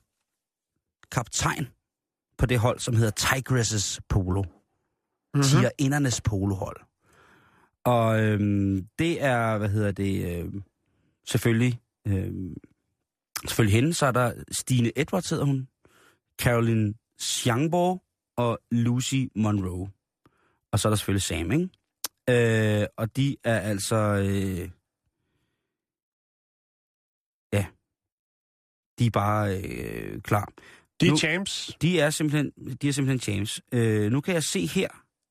kaptajn 1.11 1.67
på 2.37 2.45
det 2.45 2.59
hold, 2.59 2.79
som 2.79 2.95
hedder 2.95 3.11
Tigresses 3.11 4.01
Polo. 4.09 4.41
Mm-hmm. 4.41 5.43
Tigerindernes 5.43 6.21
polohold. 6.21 6.88
Og 7.83 8.23
øhm, 8.23 8.87
det 8.99 9.23
er, 9.23 9.57
hvad 9.57 9.69
hedder 9.69 9.91
det, 9.91 10.39
øhm, 10.39 10.63
selvfølgelig, 11.27 11.79
øhm, 12.07 12.57
selvfølgelig 13.47 13.75
hende, 13.75 13.93
så 13.93 14.05
er 14.05 14.11
der 14.11 14.33
Stine 14.51 14.91
Edwards 14.95 15.29
hedder 15.29 15.45
hun, 15.45 15.67
Caroline 16.41 16.93
Schiangborg 17.17 18.03
og 18.37 18.59
Lucy 18.71 19.15
Monroe. 19.35 19.89
Og 20.71 20.79
så 20.79 20.87
er 20.87 20.89
der 20.89 20.95
selvfølgelig 20.97 21.21
Sam, 21.21 21.51
ikke? 21.51 21.69
Øh, 22.81 22.87
og 22.97 23.15
de 23.15 23.35
er 23.43 23.59
altså, 23.59 23.95
øh, 23.95 24.69
ja, 27.53 27.65
de 28.99 29.05
er 29.05 29.09
bare 29.13 29.61
øh, 29.63 30.21
klar. 30.21 30.49
De 31.01 31.05
er 31.07 31.11
Nu- 31.11 31.17
champs. 31.17 31.77
De 31.81 31.99
er 31.99 32.09
simpelthen, 32.09 32.51
de 32.81 32.87
er 32.87 32.91
simpelthen 32.91 33.33
James. 33.35 33.61
Øh, 33.71 34.11
nu 34.11 34.21
kan 34.21 34.33
jeg 34.33 34.43
se 34.43 34.65
her, 34.65 34.87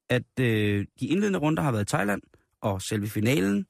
at 0.09 0.41
øh, 0.41 0.87
de 1.01 1.07
indledende 1.07 1.39
runder 1.39 1.63
har 1.63 1.73
været 1.73 1.83
i 1.83 1.87
Thailand, 1.95 2.23
og 2.63 2.83
selve 2.83 3.09
finalen, 3.09 3.67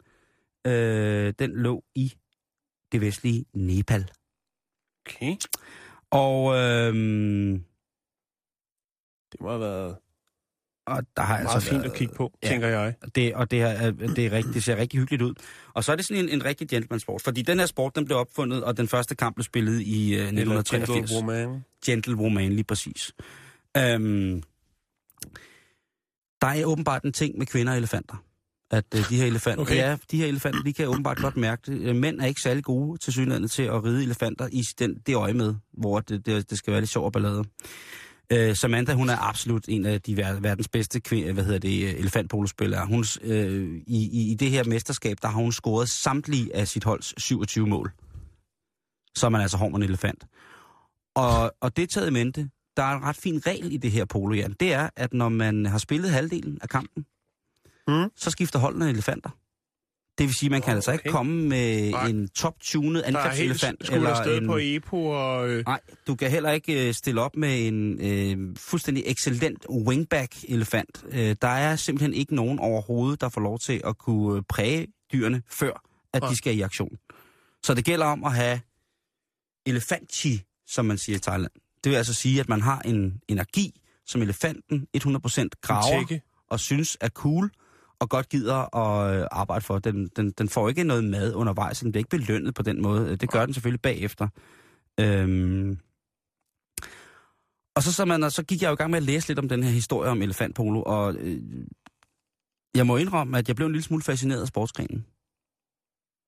øh, 0.67 1.35
den 1.39 1.51
lå 1.63 1.85
i 1.95 2.13
det 2.93 3.01
vestlige 3.01 3.45
Nepal. 3.55 4.11
Okay. 5.07 5.37
Og, 6.11 6.57
øh, 6.57 6.95
Det 9.33 9.41
må 9.41 9.49
have 9.49 9.61
været 9.61 9.97
og 10.87 11.03
der 11.17 11.23
har 11.23 11.43
meget 11.43 11.55
altså 11.55 11.71
fint 11.71 11.83
været- 11.83 11.91
at 11.91 11.97
kigge 11.97 12.15
på, 12.15 12.33
ja. 12.43 12.49
tænker 12.49 12.69
jeg. 12.69 12.95
Det, 13.15 13.35
og 13.35 13.51
det, 13.51 13.61
er, 13.63 13.91
det, 13.91 14.27
er 14.27 14.33
rigtig, 14.33 14.55
det 14.55 14.63
ser 14.65 14.77
rigtig 14.77 14.99
hyggeligt 15.01 15.23
ud. 15.23 15.35
Og 15.75 15.85
så 15.85 15.93
er 15.93 15.97
det 15.97 16.05
sådan 16.07 16.25
en, 16.25 16.29
en 16.29 16.45
rigtig 16.45 16.69
gentleman-sport, 16.69 17.23
fordi 17.23 17.43
den 17.43 17.59
her 17.59 17.67
sport, 17.67 17.97
den 17.97 18.05
blev 18.05 18.19
opfundet, 18.19 18.65
og 18.65 18.77
den 18.77 18.89
første 18.89 19.15
kamp 19.17 19.35
blev 19.37 19.45
spillet 19.45 19.81
i 19.81 20.15
øh, 20.15 20.21
1983. 20.21 21.13
Woman. 21.13 21.65
Gentlewoman, 21.87 22.53
lige 22.53 22.65
præcis. 22.65 23.13
Øhm, 23.77 24.43
der 26.41 26.47
er 26.47 26.65
åbenbart 26.65 27.03
en 27.03 27.13
ting 27.13 27.39
med 27.39 27.47
kvinder 27.47 27.73
og 27.73 27.79
elefanter. 27.79 28.25
At 28.71 28.85
øh, 28.95 29.09
de 29.11 29.17
her 29.17 29.27
elefanter, 29.27 29.63
Okay. 29.63 29.77
ja, 29.77 29.97
de 30.11 30.17
her 30.17 30.27
elefanter, 30.27 30.63
de 30.63 30.73
kan 30.73 30.89
åbenbart 30.89 31.19
godt 31.19 31.37
mærke 31.37 31.63
det. 31.67 31.81
Øh, 31.81 31.97
Mænd 31.97 32.21
er 32.21 32.27
ikke 32.27 32.41
særlig 32.41 32.65
gode 32.65 32.99
til 32.99 33.13
synligheden 33.13 33.49
til 33.49 33.63
at 33.63 33.85
ride 33.85 34.03
elefanter 34.03 34.49
i 34.53 34.63
den, 34.79 34.95
det 35.07 35.15
øje 35.15 35.33
med, 35.35 35.55
hvor 35.73 36.01
det, 36.01 36.27
det, 36.27 36.51
det 36.51 36.59
skal 36.59 36.71
være 36.71 36.81
lidt 36.81 36.91
sjov 36.91 37.05
og 37.05 37.13
ballade. 37.13 37.45
Øh, 38.33 38.57
Samantha, 38.57 38.95
hun 38.95 39.09
er 39.09 39.17
absolut 39.29 39.65
en 39.69 39.87
af 39.87 40.03
de 40.03 40.17
ver- 40.17 40.41
verdens 40.41 40.69
bedste 40.69 41.01
kvinde, 41.01 41.33
hvad 41.33 41.45
hedder 41.45 41.59
det, 41.59 41.85
øh, 41.85 41.95
elefantpolospillere. 42.01 42.87
Hun, 42.87 43.05
øh, 43.23 43.81
i, 43.87 44.09
i, 44.13 44.31
I 44.31 44.35
det 44.35 44.51
her 44.51 44.65
mesterskab, 44.65 45.17
der 45.23 45.29
har 45.29 45.37
hun 45.41 45.53
scoret 45.53 45.89
samtlige 45.89 46.57
af 46.57 46.69
sit 46.69 46.85
holds 46.85 47.15
27 47.23 47.67
mål. 47.67 47.93
Så 49.17 49.27
er 49.27 49.31
man 49.31 49.41
altså 49.41 49.57
hård 49.57 49.75
en 49.75 49.83
elefant. 49.83 50.25
Og, 51.17 51.53
og 51.61 51.77
det 51.77 51.91
taget 51.91 52.09
i 52.09 52.11
mente, 52.13 52.49
der 52.77 52.83
er 52.83 52.97
en 52.97 53.03
ret 53.03 53.17
fin 53.17 53.47
regel 53.47 53.73
i 53.73 53.77
det 53.77 53.91
her 53.91 54.05
polo, 54.05 54.35
Jan. 54.35 54.55
Det 54.61 54.73
er, 54.73 54.89
at 54.97 55.13
når 55.15 55.29
man 55.29 55.67
har 55.67 55.79
spillet 55.79 56.11
halvdelen 56.11 56.59
af 56.63 56.69
kampen, 56.69 57.05
Mm. 57.89 58.11
så 58.17 58.31
skifter 58.31 58.59
holdene 58.59 58.91
elefanter. 58.91 59.31
Det 60.19 60.27
vil 60.27 60.35
sige, 60.35 60.47
at 60.47 60.51
man 60.51 60.63
kan 60.63 60.75
altså 60.75 60.93
ikke 60.93 61.11
komme 61.11 61.49
med 61.49 61.91
Nej. 61.91 62.09
en 62.09 62.29
top-tunet 62.29 63.03
angrebselefant. 63.03 63.87
skudt 63.87 64.07
afsted 64.07 64.39
en, 64.39 64.47
på 64.47 64.59
EPO 64.61 65.07
og... 65.07 65.49
Øh, 65.49 65.65
Nej, 65.67 65.81
du 66.07 66.15
kan 66.15 66.31
heller 66.31 66.51
ikke 66.51 66.89
øh, 66.89 66.95
stille 66.95 67.21
op 67.21 67.37
med 67.37 67.69
en 67.69 68.01
øh, 68.01 68.57
fuldstændig 68.57 69.03
excellent 69.07 69.67
wingback-elefant. 69.71 71.05
Øh, 71.11 71.37
der 71.43 71.49
er 71.49 71.77
simpelthen 71.77 72.15
ikke 72.15 72.35
nogen 72.35 72.59
overhovedet, 72.59 73.21
der 73.21 73.29
får 73.29 73.41
lov 73.41 73.59
til 73.59 73.81
at 73.85 73.99
kunne 73.99 74.37
øh, 74.37 74.43
præge 74.49 74.87
dyrene, 75.13 75.43
før 75.51 75.83
at 76.13 76.23
Nej. 76.23 76.31
de 76.31 76.37
skal 76.37 76.57
i 76.57 76.61
aktion. 76.61 76.97
Så 77.63 77.75
det 77.75 77.85
gælder 77.85 78.07
om 78.07 78.25
at 78.25 78.33
have 78.33 78.61
elefantchi, 79.67 80.43
som 80.67 80.85
man 80.85 80.99
siger 80.99 81.17
i 81.17 81.21
Thailand. 81.21 81.53
Det 81.85 81.91
vil 81.91 81.97
altså 81.97 82.15
sige, 82.15 82.41
at 82.41 82.49
man 82.49 82.61
har 82.61 82.81
en 82.81 83.21
energi, 83.29 83.81
som 84.07 84.23
elefanten 84.23 84.87
100% 84.97 85.49
graver 85.63 86.19
og 86.51 86.61
synes 86.61 86.97
er 87.01 87.09
cool, 87.09 87.51
og 88.01 88.09
godt 88.09 88.29
gider 88.29 88.77
at 88.77 89.21
øh, 89.21 89.27
arbejde 89.31 89.65
for. 89.65 89.79
Den, 89.79 90.09
den, 90.17 90.31
den 90.31 90.49
får 90.49 90.69
ikke 90.69 90.85
noget 90.85 91.05
mad 91.05 91.35
undervejs, 91.35 91.81
den 91.81 91.93
bliver 91.93 92.01
ikke 92.01 92.11
belønnet 92.11 92.55
på 92.55 92.63
den 92.63 92.83
måde. 92.83 93.17
Det 93.17 93.31
gør 93.31 93.45
den 93.45 93.55
selvfølgelig 93.55 93.83
bagefter. 93.83 94.29
Øhm. 95.01 95.79
Og 97.77 97.83
så, 97.83 97.93
så, 97.93 98.05
man, 98.05 98.31
så 98.31 98.43
gik 98.43 98.63
jeg 98.63 98.69
jo 98.69 98.73
i 98.73 98.77
gang 98.77 98.91
med 98.91 98.99
at 98.99 99.03
læse 99.03 99.29
lidt 99.29 99.39
om 99.39 99.49
den 99.49 99.63
her 99.63 99.71
historie 99.71 100.11
om 100.11 100.23
elefantpolo, 100.23 100.83
og 100.83 101.15
øh, 101.15 101.43
jeg 102.75 102.87
må 102.87 102.97
indrømme, 102.97 103.39
at 103.39 103.49
jeg 103.49 103.57
blev 103.57 103.67
en 103.67 103.73
lille 103.73 103.85
smule 103.85 104.03
fascineret 104.03 104.41
af 104.41 104.49
sportsgrenen. 104.49 105.07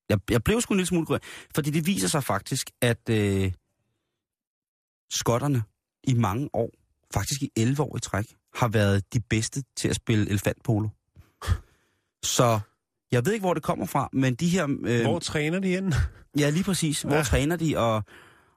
Jeg, 0.08 0.18
jeg 0.30 0.44
blev 0.44 0.60
sgu 0.60 0.74
en 0.74 0.78
lille 0.78 0.86
smule... 0.86 1.20
Fordi 1.54 1.70
det 1.70 1.86
viser 1.86 2.08
sig 2.08 2.24
faktisk, 2.24 2.70
at 2.80 3.08
øh, 3.10 3.52
skotterne 5.10 5.62
i 6.04 6.14
mange 6.14 6.50
år, 6.52 6.70
faktisk 7.14 7.42
i 7.42 7.50
11 7.56 7.82
år 7.82 7.96
i 7.96 8.00
træk, 8.00 8.24
har 8.54 8.68
været 8.68 9.14
de 9.14 9.20
bedste 9.20 9.62
til 9.76 9.88
at 9.88 9.96
spille 9.96 10.30
elefantpolo. 10.30 10.88
Så 12.22 12.60
jeg 13.12 13.24
ved 13.26 13.32
ikke, 13.32 13.44
hvor 13.44 13.54
det 13.54 13.62
kommer 13.62 13.86
fra, 13.86 14.08
men 14.12 14.34
de 14.34 14.48
her... 14.48 14.68
Øh, 14.86 15.02
Hvor 15.02 15.18
træner 15.18 15.58
de 15.58 15.68
hen? 15.68 15.94
Ja, 16.38 16.50
lige 16.50 16.64
præcis. 16.64 17.02
Hvor 17.02 17.14
Ja. 17.16 17.22
træner 17.22 17.56
de, 17.56 17.76
og, 17.78 18.02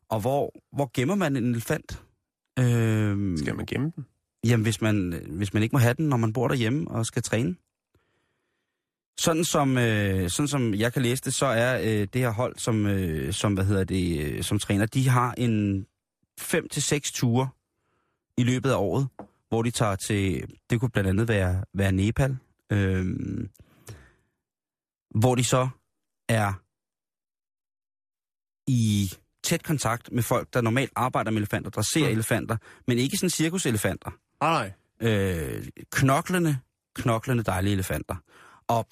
og 0.10 0.19
hvor, 0.19 0.52
hvor 0.76 0.91
gemmer 0.93 1.15
man 1.15 1.36
en 1.36 1.45
elefant? 1.52 2.04
Øhm, 2.60 3.38
Skal 3.38 3.56
man 3.56 3.65
gemme 3.65 3.91
den? 3.95 4.06
Jamen, 4.45 4.63
hvis 4.63 4.82
man, 4.82 5.21
hvis 5.30 5.54
man 5.54 5.63
ikke 5.63 5.73
må 5.76 5.80
have 5.80 5.93
den, 5.93 6.10
når 6.10 6.17
man 6.17 6.34
bor 6.34 6.47
derhjemme 6.47 6.91
og 6.91 7.06
skal 7.06 7.23
træne. 7.23 7.56
Sådan 9.19 9.43
som, 9.45 9.78
øh, 9.78 10.30
sådan 10.30 10.47
som 10.47 10.73
jeg 10.73 10.93
kan 10.93 11.02
læse 11.02 11.23
det, 11.23 11.34
så 11.34 11.45
er 11.45 11.80
øh, 11.84 12.08
det 12.13 12.21
her 12.21 12.30
hold, 12.30 12.58
som, 12.58 12.86
øh, 12.86 13.34
som, 13.34 13.54
hvad 13.54 13.65
hedder 13.65 13.84
det, 13.84 14.19
øh, 14.26 14.43
som 14.43 14.60
træner, 14.60 14.86
de 14.86 15.10
har 15.10 15.34
en 15.38 15.86
5 16.39 16.69
til 16.69 16.82
seks 16.82 17.12
ture 17.12 17.47
i 18.38 18.43
løbet 18.43 18.69
af 18.69 18.76
året, 18.76 19.08
hvor 19.49 19.62
de 19.63 19.71
tager 19.71 19.95
til, 19.95 20.45
det 20.69 20.80
kunne 20.80 20.89
blandt 20.89 21.10
andet 21.10 21.28
være, 21.28 21.63
være 21.73 21.91
Nepal, 21.91 22.38
øh, 22.73 23.05
hvor 25.15 25.36
de 25.36 25.43
så 25.43 25.69
er 26.29 26.53
i 28.67 29.13
tæt 29.43 29.63
kontakt 29.63 30.12
med 30.12 30.23
folk, 30.23 30.53
der 30.53 30.62
normalt 30.62 30.91
arbejder 30.95 31.31
med 31.31 31.38
elefanter, 31.38 31.69
der 31.69 31.81
ser 31.81 32.05
Mm. 32.05 32.12
elefanter, 32.12 32.57
men 32.88 32.97
ikke 32.97 33.17
sådan 33.17 33.29
cirkuselefanter. 33.29 34.12
Nej, 34.41 34.71
nej. 35.01 35.12
Øh, 35.12 35.67
knoklende, 35.91 36.57
knoklende 36.95 37.43
dejlige 37.43 37.73
elefanter. 37.73 38.15
Og, 38.67 38.88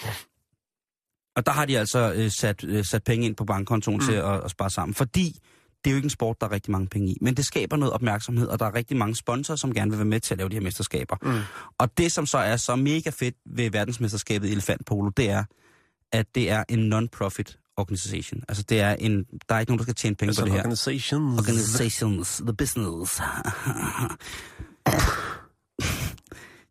og 1.36 1.46
der 1.46 1.52
har 1.52 1.66
de 1.66 1.80
altså 1.80 2.14
øh, 2.14 2.32
sat, 2.32 2.64
øh, 2.64 2.86
sat 2.86 3.04
penge 3.04 3.26
ind 3.26 3.36
på 3.36 3.46
bankkontoen 3.46 3.98
mm. 3.98 4.06
til 4.06 4.14
at, 4.14 4.44
at 4.44 4.52
spare 4.52 4.70
sammen, 4.70 4.96
fordi 4.96 5.40
det 5.84 5.90
er 5.90 5.92
jo 5.92 5.96
ikke 5.96 6.06
en 6.06 6.10
sport, 6.10 6.42
der 6.42 6.48
er 6.48 6.52
rigtig 6.52 6.72
mange 6.72 6.88
penge 6.88 7.10
i, 7.12 7.18
men 7.22 7.38
det 7.38 7.46
skaber 7.46 7.78
noget 7.78 7.94
opmærksomhed, 7.94 8.48
og 8.48 8.60
der 8.60 8.66
er 8.66 8.76
rigtig 8.76 8.98
mange 8.98 9.16
sponsorer, 9.16 9.56
som 9.56 9.74
gerne 9.74 9.92
vil 9.92 9.98
være 9.98 10.06
med 10.06 10.20
til 10.20 10.34
at 10.34 10.38
lave 10.38 10.50
de 10.50 10.54
her 10.56 10.62
mesterskaber. 10.62 11.16
Mm. 11.22 11.40
Og 11.78 11.98
det, 11.98 12.12
som 12.12 12.26
så 12.26 12.38
er 12.38 12.58
så 12.58 12.76
mega 12.76 13.10
fedt 13.10 13.36
ved 13.46 13.72
verdensmesterskabet 13.72 14.48
i 14.48 14.52
elefantpolo, 14.52 15.10
det 15.10 15.30
er, 15.30 15.44
at 16.12 16.36
det 16.36 16.50
er 16.50 16.64
en 16.70 16.94
non-profit 16.94 17.58
organisation. 17.78 18.44
Altså, 18.48 18.64
det 18.64 18.80
er 18.80 18.94
en, 18.94 19.24
der 19.50 19.56
er 19.56 19.60
ikke 19.60 19.72
nogen, 19.72 19.78
der 19.78 19.84
skal 19.84 19.96
tjene 19.96 20.16
penge 20.16 20.30
Altså 20.30 20.42
på 20.42 20.46
det 20.46 20.54
her. 20.54 20.60
organizations. 20.60 21.40
Organizations, 21.40 22.42
the 22.46 22.54
business. 22.54 23.22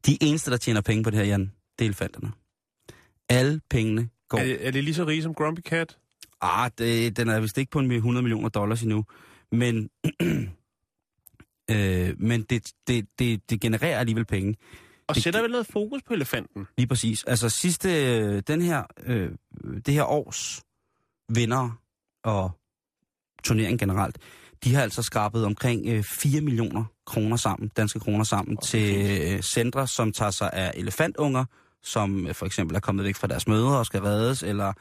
De 0.07 0.19
eneste, 0.23 0.51
der 0.51 0.57
tjener 0.57 0.81
penge 0.81 1.05
på 1.05 1.11
det 1.11 1.19
her, 1.19 1.27
Jan, 1.27 1.53
det 1.79 1.85
er 1.85 1.89
elefanterne. 1.89 2.33
Alle 3.29 3.61
pengene 3.71 4.09
går... 4.29 4.39
Er 4.39 4.45
det, 4.45 4.67
er 4.67 4.71
det 4.71 4.85
lige 4.85 4.95
så 4.95 5.05
rig 5.05 5.23
som 5.23 5.35
Grumpy 5.35 5.61
Cat? 5.61 5.97
Ah, 6.41 6.71
det, 6.79 7.17
den 7.17 7.29
er 7.29 7.41
vist 7.41 7.59
ikke 7.59 7.71
på 7.71 7.79
en 7.79 7.91
100 7.93 8.23
millioner 8.23 8.49
dollars 8.49 8.83
endnu. 8.83 9.05
Men, 9.53 9.91
øh, 11.71 12.15
men 12.21 12.43
det, 12.43 12.73
det, 12.87 13.07
det, 13.19 13.51
det 13.51 13.61
genererer 13.61 13.99
alligevel 13.99 14.25
penge. 14.25 14.57
Og 15.07 15.15
Det- 15.15 15.23
sætter 15.25 15.43
vel 15.43 15.51
noget 15.51 15.67
fokus 15.67 16.03
på 16.03 16.15
elefanten? 16.15 16.67
Lige 16.77 16.87
præcis. 16.87 17.25
Altså 17.25 17.49
sidste, 17.49 18.17
øh, 18.19 18.43
den 18.47 18.63
her, 18.63 18.83
øh, 19.07 19.31
det 19.87 19.95
her 19.95 20.05
års 20.05 20.63
vinder 21.29 21.81
og 22.25 22.51
turnering 23.45 23.79
generelt, 23.79 24.19
de 24.65 24.75
har 24.75 24.83
altså 24.83 25.03
skrabet 25.03 25.45
omkring 25.45 25.87
øh, 25.89 26.03
4 26.05 26.41
millioner 26.41 26.85
kroner 27.07 27.37
sammen, 27.37 27.71
danske 27.77 28.01
kroner 28.01 28.25
sammen, 28.25 28.57
er 28.57 28.61
til 28.61 29.11
øh, 29.37 29.43
centre, 29.43 29.89
som 29.89 30.13
tager 30.13 30.31
sig 30.31 30.51
af 30.53 30.73
elefantunger, 30.75 31.45
som 31.83 32.27
øh, 32.27 32.35
for 32.35 32.47
eksempel 32.47 32.77
er 32.77 32.81
kommet 32.81 33.05
væk 33.05 33.17
fra 33.17 33.27
deres 33.27 33.49
mødre 33.49 33.79
og 33.79 33.87
skal 33.87 34.01
reddes, 34.03 34.43
eller 34.43 34.73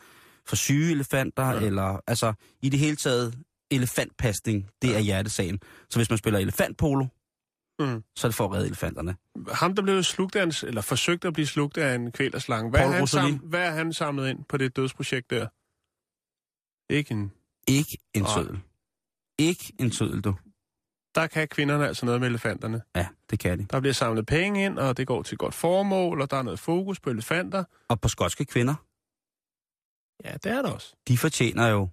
for 0.49 0.55
syge 0.55 0.91
elefanter, 0.91 1.43
Ja. 1.45 1.51
ja. 1.59 1.65
eller 1.65 1.99
altså 2.07 2.33
i 2.62 2.69
det 2.69 2.79
hele 2.79 2.95
taget 2.95 3.35
elefantpasning, 3.71 4.69
det 4.81 4.95
er 4.95 4.99
hjertesagen. 4.99 5.59
Så 5.89 5.99
hvis 5.99 6.09
man 6.09 6.17
spiller 6.17 6.39
elefantpolo, 6.39 7.05
Mm. 7.81 8.03
så 8.15 8.27
er 8.27 8.29
det 8.29 8.35
for 8.35 8.45
at 8.45 8.51
redde 8.51 8.65
elefanterne. 8.67 9.15
Ham, 9.53 9.75
der 9.75 9.81
blev 9.81 10.03
slugt 10.03 10.35
af 10.35 10.43
en, 10.43 10.53
eller 10.63 10.81
forsøgt 10.81 11.25
at 11.25 11.33
blive 11.33 11.45
slugt 11.47 11.77
af 11.77 11.95
en 11.95 12.12
kvælerslange. 12.12 12.69
Hvad, 12.69 12.81
er 12.81 12.88
han 12.88 13.07
sam, 13.07 13.33
hvad 13.38 13.59
er 13.67 13.71
han 13.71 13.93
samlet 13.93 14.29
ind 14.29 14.39
på 14.49 14.57
det 14.57 14.75
dødsprojekt 14.75 15.29
der? 15.29 15.47
Ikke 16.93 17.12
en... 17.12 17.31
Ikke 17.67 17.97
en 18.13 18.21
Nej. 18.21 18.31
sødel. 18.33 18.59
Ikke 19.39 19.73
en 19.79 19.91
sødel, 19.91 20.21
du. 20.21 20.35
Der 21.15 21.27
kan 21.27 21.47
kvinderne 21.47 21.88
altså 21.88 22.05
noget 22.05 22.19
med 22.21 22.27
elefanterne. 22.27 22.81
Ja, 22.95 23.07
det 23.29 23.39
kan 23.39 23.59
de. 23.59 23.65
Der 23.69 23.79
bliver 23.79 23.93
samlet 23.93 24.25
penge 24.25 24.65
ind, 24.65 24.79
og 24.79 24.97
det 24.97 25.07
går 25.07 25.23
til 25.23 25.38
godt 25.38 25.53
formål, 25.53 26.21
og 26.21 26.31
der 26.31 26.38
er 26.38 26.41
noget 26.43 26.59
fokus 26.59 26.99
på 26.99 27.09
elefanter. 27.09 27.63
Og 27.89 28.01
på 28.01 28.07
skotske 28.07 28.45
kvinder, 28.45 28.75
Ja, 30.25 30.34
det 30.34 30.45
er 30.51 30.62
der 30.62 30.71
også. 30.71 30.95
de 31.08 31.17
fortjener 31.17 31.67
jo 31.67 31.88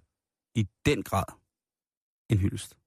i 0.55 0.67
den 0.85 1.03
grad 1.03 1.23
en 2.29 2.37
hyldest. 2.37 2.77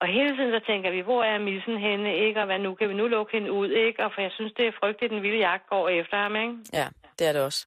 Og 0.00 0.06
hele 0.08 0.36
tiden 0.36 0.52
så 0.60 0.60
tænker 0.66 0.90
vi, 0.90 1.00
hvor 1.00 1.24
er 1.24 1.38
missen 1.38 1.78
henne, 1.78 2.16
ikke? 2.26 2.40
Og 2.40 2.46
hvad 2.46 2.58
nu? 2.58 2.74
Kan 2.74 2.88
vi 2.88 2.94
nu 2.94 3.06
lukke 3.06 3.32
hende 3.32 3.52
ud, 3.52 3.68
ikke? 3.70 4.04
Og 4.04 4.10
for 4.14 4.20
jeg 4.20 4.30
synes, 4.34 4.52
det 4.56 4.66
er 4.66 4.72
frygteligt, 4.80 5.10
den 5.12 5.22
vilde 5.22 5.38
jagt 5.38 5.68
går 5.68 5.88
efter 5.88 6.16
ham, 6.16 6.36
ikke? 6.36 6.54
Ja, 6.72 6.88
det 7.18 7.26
er 7.28 7.32
det 7.32 7.42
også. 7.42 7.66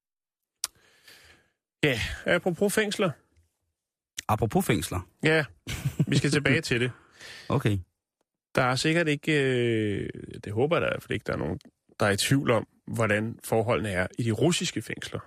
Ja, 1.84 2.00
apropos 2.26 2.76
fængsler. 2.76 3.12
Apropos 4.28 4.66
fængsler. 4.68 5.00
Ja, 5.24 5.46
vi 6.08 6.18
skal 6.18 6.30
tilbage 6.32 6.62
til 6.62 6.82
det. 6.82 6.92
Okay. 7.50 7.78
Der 8.56 8.62
er 8.62 8.76
sikkert 8.76 9.08
ikke, 9.08 9.32
øh, 9.44 10.10
det 10.44 10.54
håber 10.54 10.76
jeg 10.76 10.82
da 10.82 10.88
i 10.88 10.92
hvert 10.92 11.04
fald 11.04 11.12
ikke, 11.12 11.24
der 11.28 11.34
er 11.34 11.38
nogen, 11.38 11.60
der 12.00 12.06
er 12.06 12.12
i 12.12 12.18
tvivl 12.18 12.52
om, 12.52 12.68
hvordan 12.88 13.40
forholdene 13.44 13.90
er 13.90 14.08
i 14.18 14.24
de 14.24 14.32
russiske 14.32 14.82
fængsler. 14.82 15.20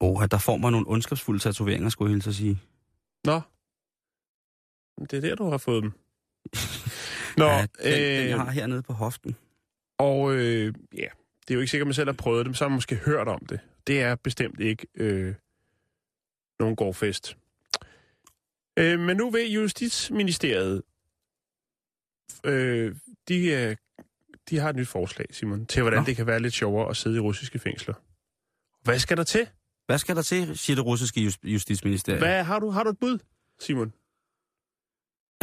Åh, 0.00 0.24
der 0.30 0.38
får 0.38 0.56
man 0.56 0.72
nogle 0.72 0.88
ondskabsfulde 0.88 1.40
tatoveringer, 1.40 1.88
skulle 1.88 2.10
jeg 2.10 2.14
hilse 2.14 2.30
at 2.30 2.36
sige. 2.36 2.60
Nå, 3.24 3.40
det 5.00 5.12
er 5.12 5.20
der, 5.20 5.34
du 5.34 5.50
har 5.50 5.58
fået 5.58 5.82
dem. 5.82 5.92
Nå, 7.38 7.44
ja, 7.44 7.60
den, 7.60 7.92
den, 7.92 8.22
øh, 8.22 8.28
jeg 8.28 8.40
har 8.40 8.50
hernede 8.50 8.82
på 8.82 8.92
hoften. 8.92 9.36
og 9.98 10.34
øh, 10.34 10.74
ja, 10.94 11.08
det 11.48 11.50
er 11.50 11.54
jo 11.54 11.60
ikke 11.60 11.70
sikkert, 11.70 11.84
at 11.84 11.88
man 11.88 11.94
selv 11.94 12.08
har 12.08 12.16
prøvet 12.16 12.46
dem, 12.46 12.54
så 12.54 12.64
har 12.64 12.68
man 12.68 12.76
måske 12.76 12.96
hørt 12.96 13.28
om 13.28 13.46
det. 13.46 13.60
Det 13.86 14.02
er 14.02 14.14
bestemt 14.14 14.60
ikke 14.60 14.86
øh, 14.94 15.34
nogen 16.58 16.76
gårdfest. 16.76 17.36
Øh, 18.78 19.00
men 19.00 19.16
nu 19.16 19.30
vil 19.30 19.52
Justitsministeriet, 19.52 20.82
øh, 22.44 22.96
de, 23.28 23.46
øh, 23.46 23.76
de 24.50 24.58
har 24.58 24.68
et 24.68 24.76
nyt 24.76 24.88
forslag, 24.88 25.26
Simon, 25.30 25.66
til 25.66 25.82
hvordan 25.82 26.00
Nå. 26.00 26.06
det 26.06 26.16
kan 26.16 26.26
være 26.26 26.40
lidt 26.40 26.54
sjovere 26.54 26.90
at 26.90 26.96
sidde 26.96 27.16
i 27.16 27.20
russiske 27.20 27.58
fængsler. 27.58 27.94
Hvad 28.82 28.98
skal 28.98 29.16
der 29.16 29.24
til? 29.24 29.48
Hvad 29.86 29.98
skal 29.98 30.16
der 30.16 30.22
til, 30.22 30.58
siger 30.58 30.74
det 30.74 30.86
russiske 30.86 31.20
just, 31.20 31.38
justitsministerium? 31.44 32.22
Hvad, 32.22 32.44
har, 32.44 32.58
du, 32.58 32.70
har 32.70 32.82
du 32.82 32.90
et 32.90 32.98
bud, 32.98 33.18
Simon? 33.60 33.92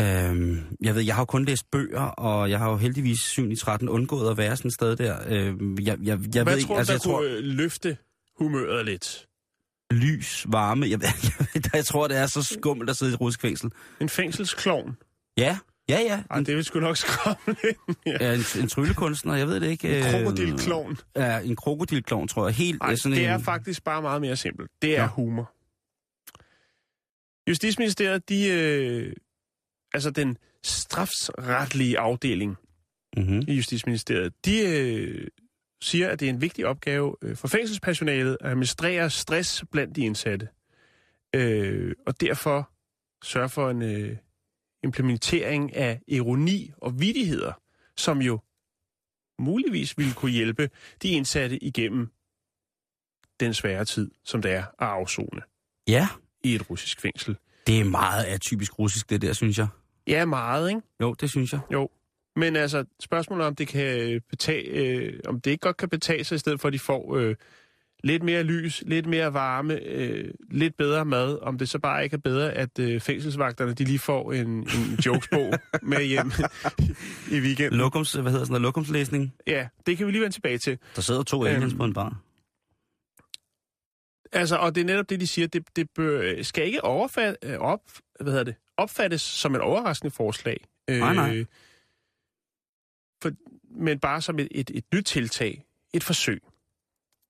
Øhm, 0.02 0.78
jeg 0.82 0.96
ved, 0.96 1.02
jeg 1.02 1.16
har 1.16 1.22
jo 1.22 1.26
kun 1.26 1.46
læst 1.46 1.72
bøger, 1.72 2.02
og 2.02 2.50
jeg 2.50 2.60
har 2.60 2.70
jo 2.70 2.78
heldigvis 2.78 3.20
7 3.20 3.52
i 3.52 3.56
13 3.56 3.90
undgået 3.90 4.32
at 4.32 4.38
være 4.38 4.58
sådan 4.58 4.70
et 4.70 4.74
sted 4.74 4.96
der. 4.96 5.18
Øhm, 5.28 5.78
jeg, 5.78 5.98
jeg, 6.04 6.20
jeg 6.36 6.44
Hvad 6.44 6.56
ved 6.56 6.64
tror 6.64 6.74
du, 6.76 6.78
altså 6.80 6.92
der 6.92 6.96
jeg 6.96 7.02
tror, 7.02 7.18
kunne 7.18 7.30
øh, 7.32 7.44
løfte 7.44 7.98
humøret 8.38 8.86
lidt? 8.86 9.28
lys, 9.92 10.46
varme, 10.48 10.86
jeg, 10.90 11.02
jeg, 11.56 11.62
jeg 11.74 11.86
tror, 11.86 12.08
det 12.08 12.18
er 12.18 12.28
så 12.28 12.44
skummelt 12.44 12.90
at 12.90 12.98
sidde 12.98 13.12
i 13.12 13.14
et 13.14 13.22
russisk 13.22 13.42
fængsel. 13.42 13.72
En 14.02 14.10
fængselsklovn? 14.10 14.98
Ja, 15.38 15.58
ja, 15.92 16.00
ja. 16.00 16.24
Ej, 16.30 16.38
det 16.38 16.56
vil 16.56 16.64
sgu 16.64 16.80
nok 16.80 16.98
skræmme 16.98 17.56
ja. 18.06 18.12
Ja, 18.20 18.34
en, 18.34 18.44
en 18.62 18.68
tryllekunstner, 18.68 19.36
jeg 19.36 19.48
ved 19.48 19.60
det 19.60 19.68
ikke. 19.68 20.00
En 20.00 20.06
øh, 20.06 20.12
krokodilklovn. 20.12 20.98
Ja, 21.16 21.40
en 21.40 21.56
krokodilklovn, 21.56 22.28
tror 22.28 22.48
jeg. 22.48 22.56
Helt 22.56 22.82
øh, 22.90 22.98
sådan 22.98 23.18
det 23.18 23.26
er 23.26 23.36
en... 23.36 23.44
faktisk 23.44 23.84
bare 23.84 24.02
meget 24.02 24.22
mere 24.22 24.36
simpelt. 24.36 24.72
Det 24.82 24.98
er 24.98 25.02
Nå. 25.02 25.08
humor. 25.08 25.52
Justitsministeriet, 27.50 28.30
de, 28.30 28.50
øh, 28.50 29.14
altså 29.94 30.12
den 30.12 30.38
strafsretlige 30.64 32.00
afdeling 32.00 32.58
Mm-hmm. 33.18 33.44
i 33.48 33.54
Justitsministeriet, 33.54 34.34
de 34.46 34.68
øh, 34.68 35.28
siger, 35.82 36.10
at 36.10 36.20
det 36.20 36.26
er 36.26 36.30
en 36.30 36.42
vigtig 36.42 36.66
opgave 36.66 37.16
øh, 37.22 37.36
for 37.36 37.48
fængselspersonalet 37.48 38.38
at 38.42 38.50
administrere 38.50 39.10
stress 39.10 39.64
blandt 39.72 39.96
de 39.96 40.02
indsatte. 40.02 40.48
Øh, 41.36 41.96
og 42.08 42.22
derfor 42.22 42.70
sørge 43.24 43.50
for 43.50 43.70
en 43.70 43.82
øh, 43.82 44.18
implementering 44.84 45.76
af 45.76 46.02
ironi 46.08 46.72
og 46.78 47.00
vidigheder, 47.00 47.54
som 47.98 48.22
jo 48.22 48.40
muligvis 49.40 49.98
ville 49.98 50.14
kunne 50.14 50.32
hjælpe 50.32 50.70
de 51.02 51.10
indsatte 51.10 51.64
igennem 51.64 52.08
den 53.40 53.54
svære 53.54 53.86
tid, 53.86 54.12
som 54.26 54.42
det 54.42 54.52
er 54.52 54.64
at 54.64 54.88
afzone 54.88 55.42
Ja, 55.88 56.08
i 56.44 56.56
et 56.56 56.70
russisk 56.70 57.02
fængsel. 57.02 57.38
det 57.68 57.80
er 57.80 57.84
meget 57.84 58.24
atypisk 58.24 58.80
russisk, 58.80 59.10
det 59.10 59.22
der, 59.22 59.34
synes 59.34 59.58
jeg. 59.58 59.68
Ja, 60.08 60.26
meget, 60.26 60.70
ikke? 60.70 60.82
Jo, 61.02 61.14
det 61.14 61.30
synes 61.30 61.54
jeg. 61.54 61.60
Jo. 61.74 61.90
Men 62.36 62.56
altså, 62.56 62.86
spørgsmålet 63.00 63.44
er, 63.44 63.48
om 63.48 63.56
det 63.56 63.68
kan 63.68 64.22
betage, 64.30 64.64
øh, 64.64 65.20
om 65.26 65.42
det 65.42 65.52
ikke 65.52 65.62
godt 65.62 65.78
kan 65.78 65.90
betage 65.90 66.24
sig, 66.24 66.36
i 66.36 66.40
stedet 66.40 66.60
for 66.60 66.68
at 66.68 66.74
de 66.74 66.80
får 66.80 67.16
øh, 67.18 67.36
lidt 68.04 68.24
mere 68.24 68.44
lys, 68.44 68.84
lidt 68.88 69.06
mere 69.06 69.34
varme, 69.34 69.80
øh, 69.80 70.34
lidt 70.52 70.78
bedre 70.78 71.06
mad, 71.06 71.40
om 71.42 71.58
det 71.58 71.70
så 71.70 71.80
bare 71.80 72.04
ikke 72.04 72.14
er 72.14 72.18
bedre, 72.18 72.52
at 72.54 72.80
øh, 72.80 73.02
fængselsvagterne 73.02 73.74
de 73.74 73.84
lige 73.84 74.00
får 74.00 74.34
en, 74.34 74.48
en 74.48 75.00
jokesbog 75.06 75.54
med 75.82 76.04
hjem 76.04 76.32
i 77.32 77.40
weekenden. 77.40 77.78
Lokums, 77.80 78.14
hvad 78.14 78.24
hedder 78.32 78.46
sådan 78.46 78.52
noget, 78.52 78.62
lokumslæsning. 78.62 79.34
Ja, 79.48 79.68
det 79.86 79.98
kan 79.98 80.08
vi 80.08 80.12
lige 80.12 80.22
vende 80.22 80.36
tilbage 80.36 80.58
til. 80.58 80.78
Der 80.96 81.02
sidder 81.02 81.24
to 81.24 81.46
aliens 81.46 81.64
Øhm. 81.74 81.78
på 81.78 81.86
en 81.86 81.94
bar. 81.94 82.22
Altså, 84.34 84.56
og 84.56 84.76
det 84.76 84.82
er 84.82 84.86
netop 84.86 85.10
det, 85.10 85.20
de 85.20 85.28
siger, 85.28 85.48
det, 85.48 85.64
det 85.76 85.90
bør, 85.96 86.44
skal 86.44 86.66
ikke 86.66 86.84
overfat, 86.84 87.38
øh, 87.44 87.58
op, 87.58 87.82
hvad 88.20 88.32
hedder 88.32 88.44
det, 88.44 88.56
opfattes 88.78 89.22
som 89.22 89.56
et 89.56 89.62
overraskende 89.62 90.12
forslag. 90.12 90.66
Nej, 90.90 91.14
nej. 91.14 91.46
For, 93.24 93.32
men 93.80 94.00
bare 94.00 94.22
som 94.22 94.40
et, 94.40 94.48
et, 94.52 94.72
et 94.74 94.84
nyt 94.94 95.06
tiltag, 95.06 95.64
et 95.94 96.04
forsøg. 96.04 96.42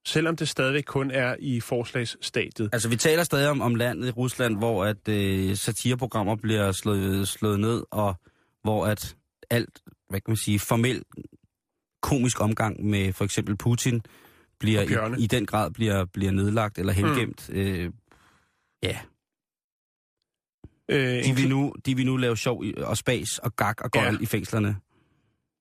Selvom 0.08 0.36
det 0.36 0.50
stadigvæk 0.50 0.84
kun 0.84 1.12
er 1.12 1.36
i 1.40 1.60
forslagsstadiet. 1.60 2.70
Altså, 2.74 2.90
vi 2.90 2.96
taler 2.96 3.24
stadig 3.24 3.50
om, 3.50 3.62
om 3.62 3.76
landet 3.76 4.08
i 4.08 4.12
Rusland, 4.12 4.58
hvor 4.58 4.86
at 4.86 5.08
øh, 5.08 5.56
satireprogrammer 5.56 6.36
bliver 6.36 6.72
slået, 6.72 7.28
slået 7.28 7.60
ned, 7.60 7.84
og 7.92 8.16
hvor 8.64 8.86
at 8.86 9.16
alt, 9.50 9.82
hvad 10.10 10.22
kan 10.22 10.32
man 10.32 10.38
sige, 10.38 10.60
formel 10.60 11.04
komisk 12.02 12.42
omgang 12.42 12.86
med 12.86 13.14
for 13.14 13.26
eksempel 13.26 13.58
Putin 13.58 14.02
bliver 14.60 14.82
i, 14.82 15.24
i 15.24 15.28
den 15.28 15.46
grad 15.46 15.72
bliver, 15.72 16.06
bliver 16.06 16.32
nedlagt 16.32 16.78
eller 16.78 16.94
hengemt. 16.94 17.50
Mm. 17.50 17.56
Øh, 17.56 17.92
ja, 18.84 19.00
Øh, 20.92 21.24
de 21.24 21.36
vil, 21.36 21.50
nu, 21.50 21.74
de 21.86 21.96
vil 21.96 22.06
nu 22.06 22.18
lave 22.18 22.38
sjov 22.38 22.64
og 22.78 22.98
spas 22.98 23.38
og 23.38 23.56
gag 23.56 23.84
og 23.84 23.92
gøjl 23.92 24.14
ja. 24.14 24.20
i 24.22 24.26
fængslerne. 24.26 24.76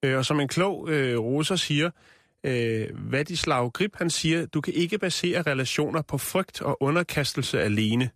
Øh, 0.05 0.17
og 0.19 0.27
som 0.27 0.41
en 0.41 0.49
klog 0.49 0.89
øh, 0.89 1.19
russer 1.19 1.57
siger, 1.57 1.91
øh, 2.45 3.11
Vladislav 3.11 3.71
Grip, 3.71 3.97
han 3.97 4.11
siger, 4.11 4.47
du 4.47 4.61
kan 4.61 4.75
ikke 4.75 4.99
basere 4.99 5.43
relationer 5.43 6.03
på 6.03 6.19
frygt 6.19 6.63
og 6.63 6.83
underkastelse 6.83 7.61
alene. 7.63 8.11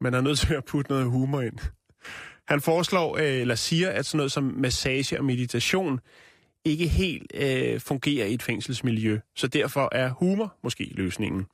Man 0.00 0.14
er 0.14 0.20
nødt 0.20 0.38
til 0.38 0.54
at 0.54 0.64
putte 0.64 0.90
noget 0.90 1.06
humor 1.06 1.40
ind. 1.40 1.58
Han 2.48 2.60
foreslår, 2.60 3.16
øh, 3.16 3.40
eller 3.40 3.54
siger, 3.54 3.90
at 3.90 4.06
sådan 4.06 4.16
noget 4.16 4.32
som 4.32 4.44
massage 4.44 5.18
og 5.18 5.24
meditation 5.24 6.00
ikke 6.64 6.88
helt 6.88 7.32
øh, 7.34 7.80
fungerer 7.80 8.26
i 8.26 8.34
et 8.34 8.42
fængselsmiljø. 8.42 9.18
Så 9.36 9.46
derfor 9.48 9.88
er 9.92 10.10
humor 10.10 10.56
måske 10.62 10.84
løsningen. 10.94 11.46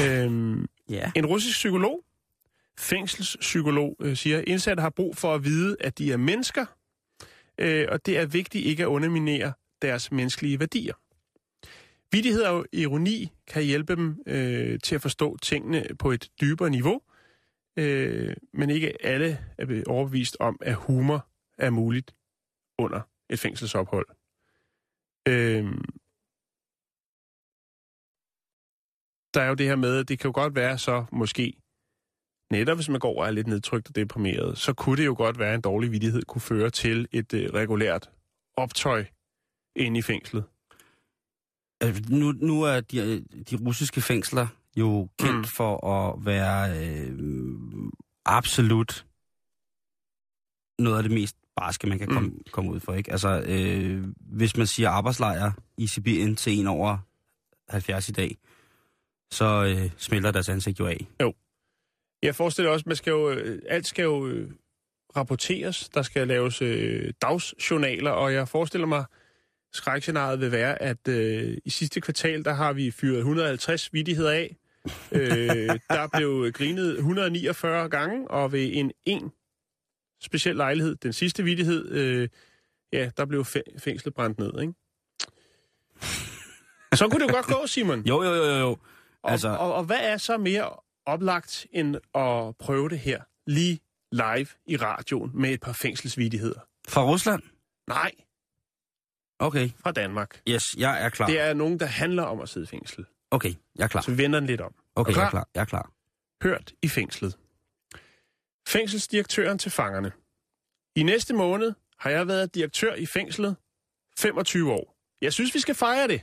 Øhm, 0.00 0.66
Ja. 0.90 1.10
en 1.16 1.26
russisk 1.26 1.56
psykolog, 1.56 2.04
fængselspsykolog, 2.78 3.96
øh, 4.00 4.16
siger, 4.16 4.38
at 4.38 4.44
indsatte 4.46 4.80
har 4.80 4.90
brug 4.90 5.16
for 5.16 5.34
at 5.34 5.44
vide, 5.44 5.76
at 5.80 5.98
de 5.98 6.12
er 6.12 6.16
mennesker, 6.16 6.66
øh, 7.58 7.86
og 7.88 8.06
det 8.06 8.18
er 8.18 8.26
vigtigt 8.26 8.66
ikke 8.66 8.82
at 8.82 8.86
underminere 8.86 9.52
deres 9.82 10.12
menneskelige 10.12 10.60
værdier. 10.60 10.94
Vidighed 12.12 12.42
og 12.42 12.66
ironi 12.72 13.32
kan 13.46 13.64
hjælpe 13.64 13.96
dem 13.96 14.22
øh, 14.26 14.80
til 14.80 14.94
at 14.94 15.02
forstå 15.02 15.36
tingene 15.36 15.86
på 15.98 16.10
et 16.10 16.30
dybere 16.40 16.70
niveau, 16.70 17.00
øh, 17.76 18.36
men 18.52 18.70
ikke 18.70 19.06
alle 19.06 19.38
er 19.58 19.82
overbevist 19.86 20.36
om, 20.40 20.58
at 20.60 20.74
humor 20.74 21.28
er 21.58 21.70
muligt 21.70 22.14
under 22.78 23.00
et 23.30 23.38
fængselsophold. 23.38 24.06
Øh, 25.28 25.64
der 29.34 29.42
er 29.42 29.48
jo 29.48 29.54
det 29.54 29.66
her 29.66 29.76
med, 29.76 29.98
at 29.98 30.08
det 30.08 30.18
kan 30.18 30.28
jo 30.28 30.32
godt 30.34 30.54
være 30.54 30.78
så 30.78 31.04
måske, 31.12 31.56
netop 32.50 32.76
hvis 32.76 32.88
man 32.88 33.00
går 33.00 33.20
og 33.20 33.26
er 33.26 33.30
lidt 33.30 33.46
nedtrykt 33.46 33.88
og 33.88 33.96
deprimeret, 33.96 34.58
så 34.58 34.74
kunne 34.74 34.96
det 34.96 35.06
jo 35.06 35.14
godt 35.16 35.38
være, 35.38 35.48
at 35.48 35.54
en 35.54 35.60
dårlig 35.60 35.92
vidighed 35.92 36.22
kunne 36.22 36.42
føre 36.42 36.70
til 36.70 37.08
et 37.12 37.34
øh, 37.34 37.54
regulært 37.54 38.10
optøj 38.56 39.04
inde 39.76 39.98
i 39.98 40.02
fængslet. 40.02 40.44
Altså, 41.80 42.02
nu, 42.08 42.32
nu 42.32 42.62
er 42.62 42.80
de, 42.80 43.24
de 43.50 43.56
russiske 43.56 44.00
fængsler 44.00 44.46
jo 44.76 45.08
kendt 45.18 45.32
Mm. 45.32 45.38
mm. 45.38 45.44
for 45.44 45.86
at 45.86 46.26
være 46.26 46.78
øh, 46.78 47.18
absolut 48.24 49.06
noget 50.78 50.96
af 50.96 51.02
det 51.02 51.12
mest 51.12 51.36
barske, 51.56 51.86
man 51.86 51.98
kan 51.98 52.08
komme, 52.08 52.28
mm. 52.28 52.42
komme 52.52 52.70
ud 52.70 52.80
for. 52.80 52.94
Ikke? 52.94 53.12
Altså, 53.12 53.44
øh, 53.46 54.04
hvis 54.20 54.56
man 54.56 54.66
siger 54.66 54.90
arbejdslejr 54.90 55.52
i 55.76 55.86
Sibirien 55.86 56.36
til 56.36 56.52
en 56.58 56.66
over 56.66 56.98
70 57.68 58.08
i 58.08 58.12
dag, 58.12 58.36
så 59.30 59.64
øh, 59.64 59.90
smelter 59.96 60.30
deres 60.30 60.48
ansigt 60.48 60.80
jo 60.80 60.86
af. 60.86 61.06
Jeg 62.22 62.34
forestiller 62.34 62.70
også, 62.70 62.84
man 62.86 62.96
skal 62.96 63.10
jo, 63.10 63.30
øh, 63.30 63.62
alt 63.68 63.86
skal 63.86 64.02
jo 64.02 64.26
øh, 64.26 64.50
rapporteres. 65.16 65.88
Der 65.88 66.02
skal 66.02 66.28
laves 66.28 66.62
øh, 66.62 67.12
dagsjournaler, 67.22 68.10
og 68.10 68.34
jeg 68.34 68.48
forestiller 68.48 68.86
mig, 68.86 69.04
skrækscenariet 69.72 70.40
vil 70.40 70.52
være, 70.52 70.82
at 70.82 71.08
øh, 71.08 71.56
i 71.64 71.70
sidste 71.70 72.00
kvartal, 72.00 72.44
der 72.44 72.52
har 72.52 72.72
vi 72.72 72.90
fyret 72.90 73.18
150 73.18 73.92
vidigheder 73.92 74.30
af. 74.30 74.56
øh, 75.12 75.20
der 75.96 76.08
blev 76.16 76.52
grinet 76.52 76.94
149 76.96 77.88
gange, 77.88 78.30
og 78.30 78.52
ved 78.52 78.70
en 78.72 78.92
en 79.04 79.32
speciel 80.22 80.56
lejlighed, 80.56 80.96
den 80.96 81.12
sidste 81.12 81.42
vidighed, 81.44 81.88
øh, 81.90 82.28
ja, 82.92 83.10
der 83.16 83.24
blev 83.24 83.40
fæ- 83.42 83.78
fængslet 83.78 84.14
brændt 84.14 84.38
ned, 84.38 84.60
ikke? 84.60 84.72
Så 86.94 87.08
kunne 87.08 87.20
det 87.26 87.28
jo 87.32 87.34
godt 87.34 87.46
gå, 87.46 87.66
Simon. 87.66 88.02
Jo, 88.08 88.22
jo, 88.22 88.34
jo, 88.34 88.44
jo, 88.44 88.58
jo. 88.58 88.68
Og, 89.22 89.30
Altså- 89.30 89.48
altså... 89.48 89.62
og, 89.62 89.74
og 89.74 89.84
hvad 89.84 89.98
er 90.00 90.16
så 90.16 90.38
mere 90.38 90.70
oplagt 91.06 91.66
end 91.72 91.96
at 91.96 92.56
prøve 92.58 92.88
det 92.88 92.98
her 92.98 93.22
lige 93.46 93.80
live 94.12 94.46
i 94.66 94.76
radioen 94.76 95.30
med 95.34 95.50
et 95.50 95.60
par 95.60 95.72
fængselsvidigheder? 95.72 96.60
Fra 96.88 97.04
Rusland? 97.04 97.42
Nej, 97.88 98.10
Okay, 99.42 99.70
fra 99.80 99.92
Danmark. 99.92 100.40
yes, 100.48 100.74
jeg 100.78 101.04
er 101.04 101.08
klar. 101.08 101.26
Det 101.26 101.40
er 101.40 101.54
nogen, 101.54 101.80
der 101.80 101.86
handler 101.86 102.22
om 102.22 102.40
at 102.40 102.48
sidde 102.48 102.64
i 102.64 102.66
fængsel. 102.66 103.06
Okay, 103.30 103.54
jeg 103.76 103.84
er 103.84 103.88
klar. 103.88 104.00
Så 104.00 104.14
vender 104.14 104.40
den 104.40 104.46
lidt 104.46 104.60
om. 104.60 104.74
Okay, 104.94 105.10
Er 105.10 105.14
du 105.14 105.20
jeg 105.20 105.26
er 105.26 105.30
klar? 105.30 105.40
klar. 105.40 105.48
Jeg 105.54 105.60
er 105.60 105.64
klar. 105.64 105.92
Hørt 106.42 106.72
i 106.82 106.88
fængslet. 106.88 107.36
Fængselsdirektøren 108.68 109.58
til 109.58 109.70
fangerne. 109.70 110.12
I 110.96 111.02
næste 111.02 111.34
måned 111.34 111.72
har 111.98 112.10
jeg 112.10 112.28
været 112.28 112.54
direktør 112.54 112.94
i 112.94 113.06
fængslet 113.06 113.56
25 114.18 114.72
år. 114.72 114.96
Jeg 115.20 115.32
synes, 115.32 115.54
vi 115.54 115.60
skal 115.60 115.74
fejre 115.74 116.08
det. 116.08 116.22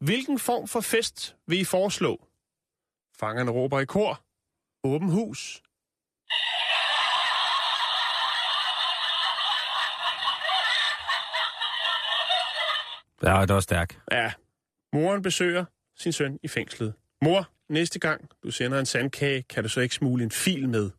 Hvilken 0.00 0.38
form 0.38 0.68
for 0.68 0.80
fest 0.80 1.36
vil 1.46 1.60
I 1.60 1.64
foreslå? 1.64 2.26
Fangerne 3.20 3.50
råber 3.50 3.80
i 3.80 3.84
kor. 3.84 4.24
Åben 4.84 5.08
hus. 5.08 5.62
Ja, 13.22 13.40
det 13.40 13.54
var 13.54 13.60
stærk. 13.60 14.00
Ja, 14.12 14.32
moren 14.92 15.22
besøger 15.22 15.64
sin 15.96 16.12
søn 16.12 16.38
i 16.42 16.48
fængslet. 16.48 16.94
Mor, 17.22 17.48
næste 17.68 17.98
gang 17.98 18.30
du 18.42 18.50
sender 18.50 18.78
en 18.78 18.86
sandkage, 18.86 19.42
kan 19.42 19.62
du 19.62 19.68
så 19.68 19.80
ikke 19.80 19.94
smule 19.94 20.24
en 20.24 20.30
fil 20.30 20.68
med? 20.68 20.90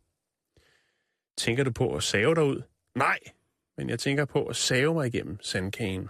Tænker 1.38 1.64
du 1.64 1.70
på 1.72 1.96
at 1.96 2.02
save 2.02 2.34
dig 2.34 2.42
ud? 2.42 2.62
Nej, 2.94 3.18
men 3.76 3.90
jeg 3.90 3.98
tænker 3.98 4.24
på 4.24 4.46
at 4.46 4.56
save 4.56 4.94
mig 4.94 5.06
igennem 5.06 5.38
sandkagen. 5.42 6.08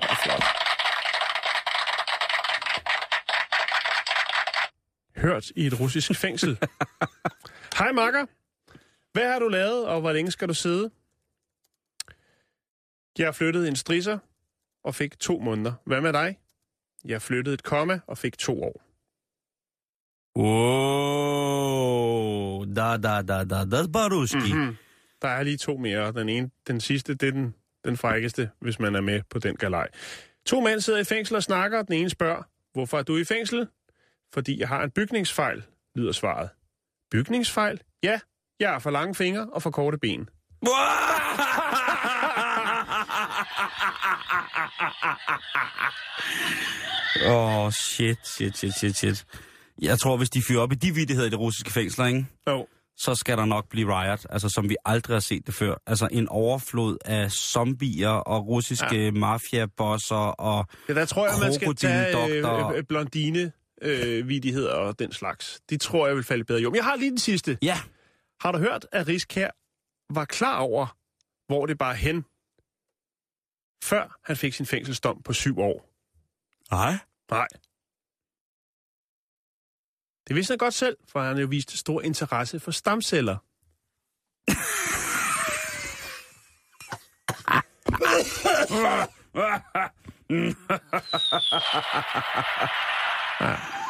Ja, 0.00 0.06
det 0.06 0.10
er 0.10 0.16
flot. 0.24 0.44
Hørt 5.16 5.50
i 5.56 5.66
et 5.66 5.80
russisk 5.80 6.14
fængsel. 6.14 6.58
Hej 7.78 7.92
makker. 7.92 8.26
Hvad 9.12 9.32
har 9.32 9.38
du 9.38 9.48
lavet, 9.48 9.86
og 9.86 10.00
hvor 10.00 10.12
længe 10.12 10.30
skal 10.30 10.48
du 10.48 10.54
sidde? 10.54 10.90
Jeg 13.18 13.26
har 13.26 13.32
flyttet 13.32 13.68
en 13.68 13.76
strisser 13.76 14.18
og 14.84 14.94
fik 14.94 15.18
to 15.18 15.38
måneder. 15.38 15.72
Hvad 15.86 16.00
med 16.00 16.12
dig? 16.12 16.38
Jeg 17.04 17.22
flyttede 17.22 17.54
et 17.54 17.62
komma 17.62 18.00
og 18.06 18.18
fik 18.18 18.38
to 18.38 18.62
år. 18.62 18.82
Wow, 21.34 22.64
da, 22.64 22.96
da, 22.96 23.22
da, 23.22 23.44
da, 23.44 23.64
da, 23.64 23.86
baruski. 23.92 24.54
Mm. 24.54 24.76
Der 25.22 25.28
er 25.28 25.42
lige 25.42 25.56
to 25.56 25.76
mere. 25.76 26.12
Den 26.12 26.28
ene, 26.28 26.50
den 26.66 26.80
sidste, 26.80 27.14
det 27.14 27.28
er 27.28 27.32
den, 27.32 27.54
den 27.84 27.96
frækkeste, 27.96 28.50
hvis 28.60 28.78
man 28.80 28.94
er 28.94 29.00
med 29.00 29.22
på 29.30 29.38
den 29.38 29.56
galej. 29.56 29.88
To 30.46 30.60
mænd 30.60 30.80
sidder 30.80 30.98
i 30.98 31.04
fængsel 31.04 31.36
og 31.36 31.42
snakker, 31.42 31.78
og 31.78 31.86
den 31.86 31.94
ene 31.94 32.10
spørger, 32.10 32.42
hvorfor 32.72 32.98
er 32.98 33.02
du 33.02 33.16
i 33.16 33.24
fængsel? 33.24 33.68
Fordi 34.34 34.60
jeg 34.60 34.68
har 34.68 34.82
en 34.84 34.90
bygningsfejl, 34.90 35.62
lyder 35.94 36.12
svaret. 36.12 36.48
Bygningsfejl? 37.10 37.80
Ja, 38.02 38.20
jeg 38.60 38.70
har 38.70 38.78
for 38.78 38.90
lange 38.90 39.14
fingre 39.14 39.48
og 39.52 39.62
for 39.62 39.70
korte 39.70 39.98
ben. 39.98 40.28
Åh, 47.26 47.64
oh, 47.64 47.72
shit, 47.72 48.18
shit, 48.26 48.56
shit, 48.56 48.74
shit, 48.74 48.96
shit. 48.96 49.24
Jeg 49.82 49.98
tror, 49.98 50.16
hvis 50.16 50.30
de 50.30 50.42
fyrer 50.48 50.60
op 50.60 50.72
i 50.72 50.74
de 50.74 50.94
vidtigheder 50.94 51.28
i 51.28 51.30
de 51.30 51.36
russiske 51.36 51.70
fængsler, 51.72 52.06
ikke? 52.06 52.26
Jo, 52.48 52.66
så 52.96 53.14
skal 53.14 53.36
der 53.38 53.44
nok 53.44 53.68
blive 53.70 54.00
riot, 54.00 54.26
altså 54.30 54.48
som 54.48 54.68
vi 54.68 54.76
aldrig 54.84 55.14
har 55.14 55.20
set 55.20 55.46
det 55.46 55.54
før. 55.54 55.74
Altså 55.86 56.08
en 56.12 56.28
overflod 56.28 56.96
af 57.04 57.30
zombier 57.30 58.08
og 58.08 58.46
russiske 58.46 59.04
ja. 59.04 59.10
mafiabosser 59.10 60.16
og... 60.16 60.66
ja, 60.88 60.94
der 60.94 61.04
tror 61.04 61.26
jeg, 61.26 61.34
man 61.40 61.54
skal 61.54 61.74
tage 61.74 62.12
Krokodildoktor. 62.14 62.70
øh, 62.70 62.78
øh, 62.78 62.84
blondine 62.88 63.52
øh, 63.82 64.28
vidigheder 64.28 64.72
og 64.74 64.98
den 64.98 65.12
slags. 65.12 65.60
De 65.70 65.76
tror 65.76 66.06
jeg 66.06 66.16
vil 66.16 66.24
falde 66.24 66.44
bedre 66.44 66.60
i. 66.60 66.64
Men 66.64 66.76
jeg 66.76 66.84
har 66.84 66.96
lige 66.96 67.10
den 67.10 67.18
sidste. 67.18 67.58
Ja, 67.62 67.78
Har 68.40 68.52
du 68.52 68.58
hørt, 68.58 68.86
at 68.92 69.08
Riskær 69.08 69.48
var 70.14 70.24
klar 70.24 70.58
over, 70.58 70.96
hvor 71.46 71.66
det 71.66 71.78
bare 71.78 71.94
hen, 71.94 72.24
før 73.84 74.18
han 74.24 74.36
fik 74.36 74.54
sin 74.54 74.66
fængselsdom 74.66 75.22
på 75.22 75.32
syv 75.32 75.58
år? 75.58 75.90
nej. 76.70 76.98
Nej. 77.30 77.48
Det 80.28 80.36
vidste 80.36 80.52
han 80.52 80.58
godt 80.58 80.74
selv, 80.74 80.96
for 81.08 81.20
han 81.20 81.34
har 81.34 81.40
jo 81.40 81.46
vist 81.46 81.78
stor 81.78 82.00
interesse 82.00 82.60
for 82.60 82.70
stamceller. 82.70 83.36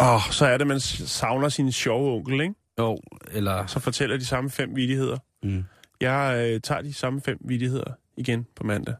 Åh, 0.00 0.14
oh, 0.14 0.20
så 0.30 0.46
er 0.46 0.58
det, 0.58 0.66
man 0.66 0.80
savner 0.80 1.48
sin 1.48 1.72
sjove 1.72 2.12
onkel, 2.12 2.40
ikke? 2.40 2.54
Jo, 2.78 3.00
eller... 3.30 3.66
Så 3.66 3.80
fortæller 3.80 4.16
de 4.16 4.24
samme 4.26 4.50
fem 4.50 4.76
vidigheder. 4.76 5.18
Mm, 5.42 5.64
Jeg 6.00 6.50
øh, 6.54 6.60
tager 6.60 6.82
de 6.82 6.92
samme 6.94 7.20
fem 7.20 7.38
vidigheder 7.40 7.92
igen 8.16 8.46
på 8.56 8.64
mandag. 8.64 8.94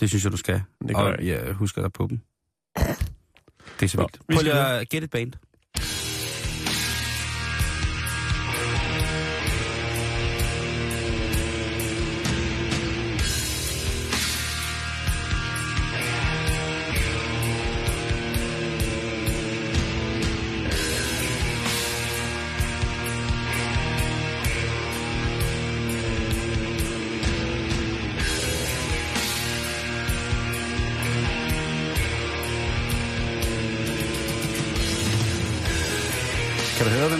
det 0.00 0.08
synes 0.08 0.24
jeg, 0.24 0.32
du 0.32 0.36
skal. 0.36 0.62
Det 0.88 0.96
gør 0.96 1.02
og 1.02 1.24
jeg. 1.24 1.44
jeg 1.44 1.52
husker 1.52 1.82
dig 1.82 1.92
på 1.92 2.06
dem. 2.10 2.20
Det 3.80 3.82
er 3.82 3.86
så 3.88 3.96
vildt. 3.98 4.18
vi 4.28 4.34
Prøv 4.34 4.42
lige 4.42 4.54
at 4.54 4.88
get 4.88 5.02
it 5.04 5.10
band. 5.10 5.32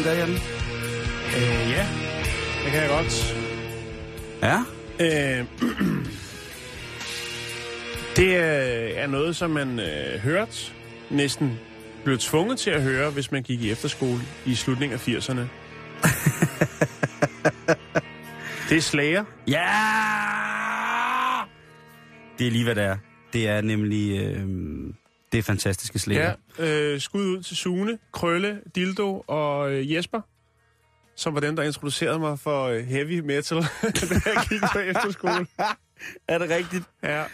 Er, 0.06 0.12
Jan? 0.12 0.30
Øh, 0.30 1.70
ja, 1.70 1.86
det 2.64 2.72
kan 2.72 2.82
jeg 2.82 2.88
godt. 2.88 3.36
Ja? 4.42 4.58
Øh, 5.00 5.44
det 8.16 8.36
er, 8.36 9.06
noget, 9.06 9.36
som 9.36 9.50
man 9.50 9.80
øh, 9.80 10.20
hørt, 10.20 10.74
næsten 11.10 11.58
blev 12.04 12.18
tvunget 12.18 12.58
til 12.58 12.70
at 12.70 12.82
høre, 12.82 13.10
hvis 13.10 13.32
man 13.32 13.42
gik 13.42 13.62
i 13.62 13.70
efterskole 13.70 14.20
i 14.46 14.54
slutningen 14.54 14.98
af 14.98 15.08
80'erne. 15.08 15.40
det 18.68 18.76
er 18.76 18.80
Slayer. 18.80 19.24
Ja! 19.48 19.66
Det 22.38 22.46
er 22.46 22.50
lige, 22.50 22.64
hvad 22.64 22.74
det 22.74 22.84
er. 22.84 22.96
Det 23.32 23.48
er 23.48 23.60
nemlig... 23.60 24.20
Øh, 24.20 24.46
det 25.36 25.42
er 25.42 25.46
fantastiske 25.46 25.98
slæger. 25.98 26.34
Ja, 26.58 26.92
øh, 26.92 27.00
skud 27.00 27.24
ud 27.24 27.42
til 27.42 27.56
Sune, 27.56 27.98
Krølle, 28.12 28.60
Dildo 28.74 29.24
og 29.26 29.72
øh, 29.72 29.92
Jesper, 29.92 30.20
som 31.16 31.34
var 31.34 31.40
dem, 31.40 31.56
der 31.56 31.62
introducerede 31.62 32.18
mig 32.18 32.38
for 32.38 32.64
øh, 32.64 32.84
heavy 32.84 33.20
metal, 33.20 33.56
da 33.82 34.20
jeg 34.26 34.46
gik 34.48 34.60
på 34.72 34.78
efterskole. 34.78 35.46
Er 36.28 36.38
det 36.38 36.50
rigtigt? 36.50 36.84
Ja. 37.02 37.24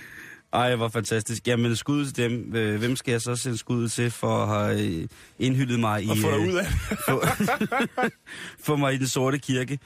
Ej, 0.52 0.76
hvor 0.76 0.88
fantastisk. 0.88 1.46
Jamen, 1.46 1.76
skud 1.76 2.06
til 2.06 2.16
dem. 2.16 2.56
Øh, 2.56 2.78
Hvem 2.78 2.96
skal 2.96 3.12
jeg 3.12 3.20
så 3.20 3.36
sende 3.36 3.58
skud 3.58 3.88
til 3.88 4.10
for 4.10 4.42
at 4.42 4.48
have 4.48 4.86
øh, 4.86 5.08
indhyldet 5.38 5.80
mig 5.80 6.04
i... 6.04 6.08
Og 6.08 6.16
få 6.16 6.30
dig 6.30 6.38
øh, 6.38 6.48
ud 6.48 6.54
af 6.54 6.66
få, 7.06 7.24
få 8.66 8.76
mig 8.76 8.94
i 8.94 8.98
den 8.98 9.06
sorte 9.06 9.38
kirke. 9.38 9.78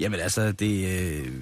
Jamen 0.00 0.20
altså, 0.20 0.52
det, 0.52 1.02
øh, 1.02 1.32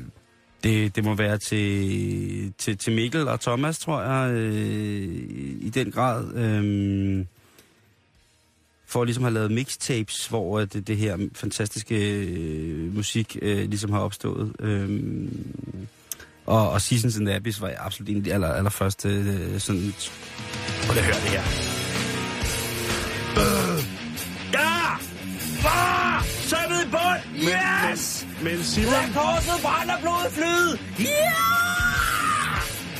det, 0.63 0.97
det 0.97 1.05
må 1.05 1.15
være 1.15 1.39
til, 1.39 2.53
til, 2.59 2.79
til 2.79 2.93
Mikkel 2.93 3.29
og 3.29 3.41
Thomas, 3.41 3.79
tror 3.79 4.03
jeg, 4.03 4.35
øh, 4.35 5.09
i 5.61 5.71
den 5.75 5.91
grad. 5.91 6.35
Øh, 6.35 7.25
for 8.87 9.05
ligesom 9.05 9.05
at 9.05 9.07
ligesom 9.07 9.23
have 9.23 9.35
lavet 9.35 9.51
mixtapes, 9.51 10.27
hvor 10.27 10.61
det, 10.61 10.87
det 10.87 10.97
her 10.97 11.19
fantastiske 11.35 12.25
øh, 12.25 12.95
musik 12.95 13.37
øh, 13.43 13.69
ligesom 13.69 13.93
har 13.93 14.01
opstået. 14.01 14.53
Øh, 14.61 15.29
og, 16.47 16.71
og 16.71 16.83
Seasons 16.83 17.17
and 17.17 17.31
Abyss 17.31 17.61
var 17.61 17.73
absolut 17.79 18.09
en 18.09 18.17
af 18.17 18.25
de 18.25 18.33
aller, 18.33 18.49
allerførste 18.49 19.09
øh, 19.09 19.61
sådan... 19.61 19.95
Prøv 20.87 20.95
lige 20.95 20.99
at 20.99 21.05
høre 21.05 21.15
det 21.15 21.31
her. 21.31 21.43
Øh. 23.37 23.85
Ja! 24.53 24.97
Far! 25.63 25.90
Bund! 27.41 27.91
Yes! 27.93 28.27
Men, 28.43 28.45
men 28.57 28.65
Simon, 28.65 28.91
Lad 28.93 29.15
korset 29.15 29.63
brænder 29.63 29.95
blodet 30.01 30.33
flyde! 30.33 30.79
Ja! 30.99 31.33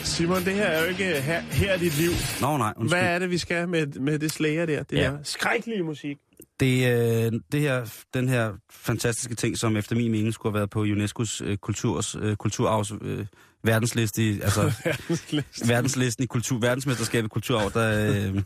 Simon, 0.05 0.45
det 0.45 0.55
her 0.55 0.65
er 0.65 0.83
jo 0.83 0.89
ikke 0.89 1.05
her, 1.21 1.41
her 1.41 1.73
er 1.73 1.79
dit 1.79 1.99
liv. 1.99 2.11
Nå 2.41 2.57
nej, 2.57 2.73
undskyld. 2.77 3.01
Hvad 3.01 3.09
er 3.15 3.19
det, 3.19 3.31
vi 3.31 3.39
skal 3.39 3.69
med, 3.69 3.87
med 3.87 4.19
det 4.19 4.33
Slayer 4.33 4.67
der? 4.67 4.83
Det 4.83 4.97
Ja. 4.97 5.03
der 5.03 5.19
skrækkelige 5.23 5.83
musik. 5.83 6.17
Det, 6.61 6.87
øh, 7.27 7.33
det 7.53 7.61
her, 7.61 7.91
den 8.15 8.29
her 8.29 8.53
fantastiske 8.73 9.35
ting, 9.35 9.59
som 9.59 9.77
efter 9.77 9.97
min 9.97 10.11
mening 10.11 10.35
skulle 10.35 10.53
have 10.53 10.59
været 10.59 10.71
på 10.71 10.85
UNESCO's 10.85 11.45
øh, 11.45 11.57
kulturs, 11.57 12.17
øh, 12.21 12.37
kulturarvs 12.37 12.93
øh, 13.03 13.27
verdensliste, 13.65 14.23
i, 14.31 14.41
altså 14.41 14.73
verdenslisten 15.73 16.25
i 16.25 16.27
kultur, 16.27 16.59
verdensmesterskabet 16.59 17.29
i 17.29 17.29
kulturarv, 17.29 17.73
der, 17.73 18.11
øh, 18.29 18.43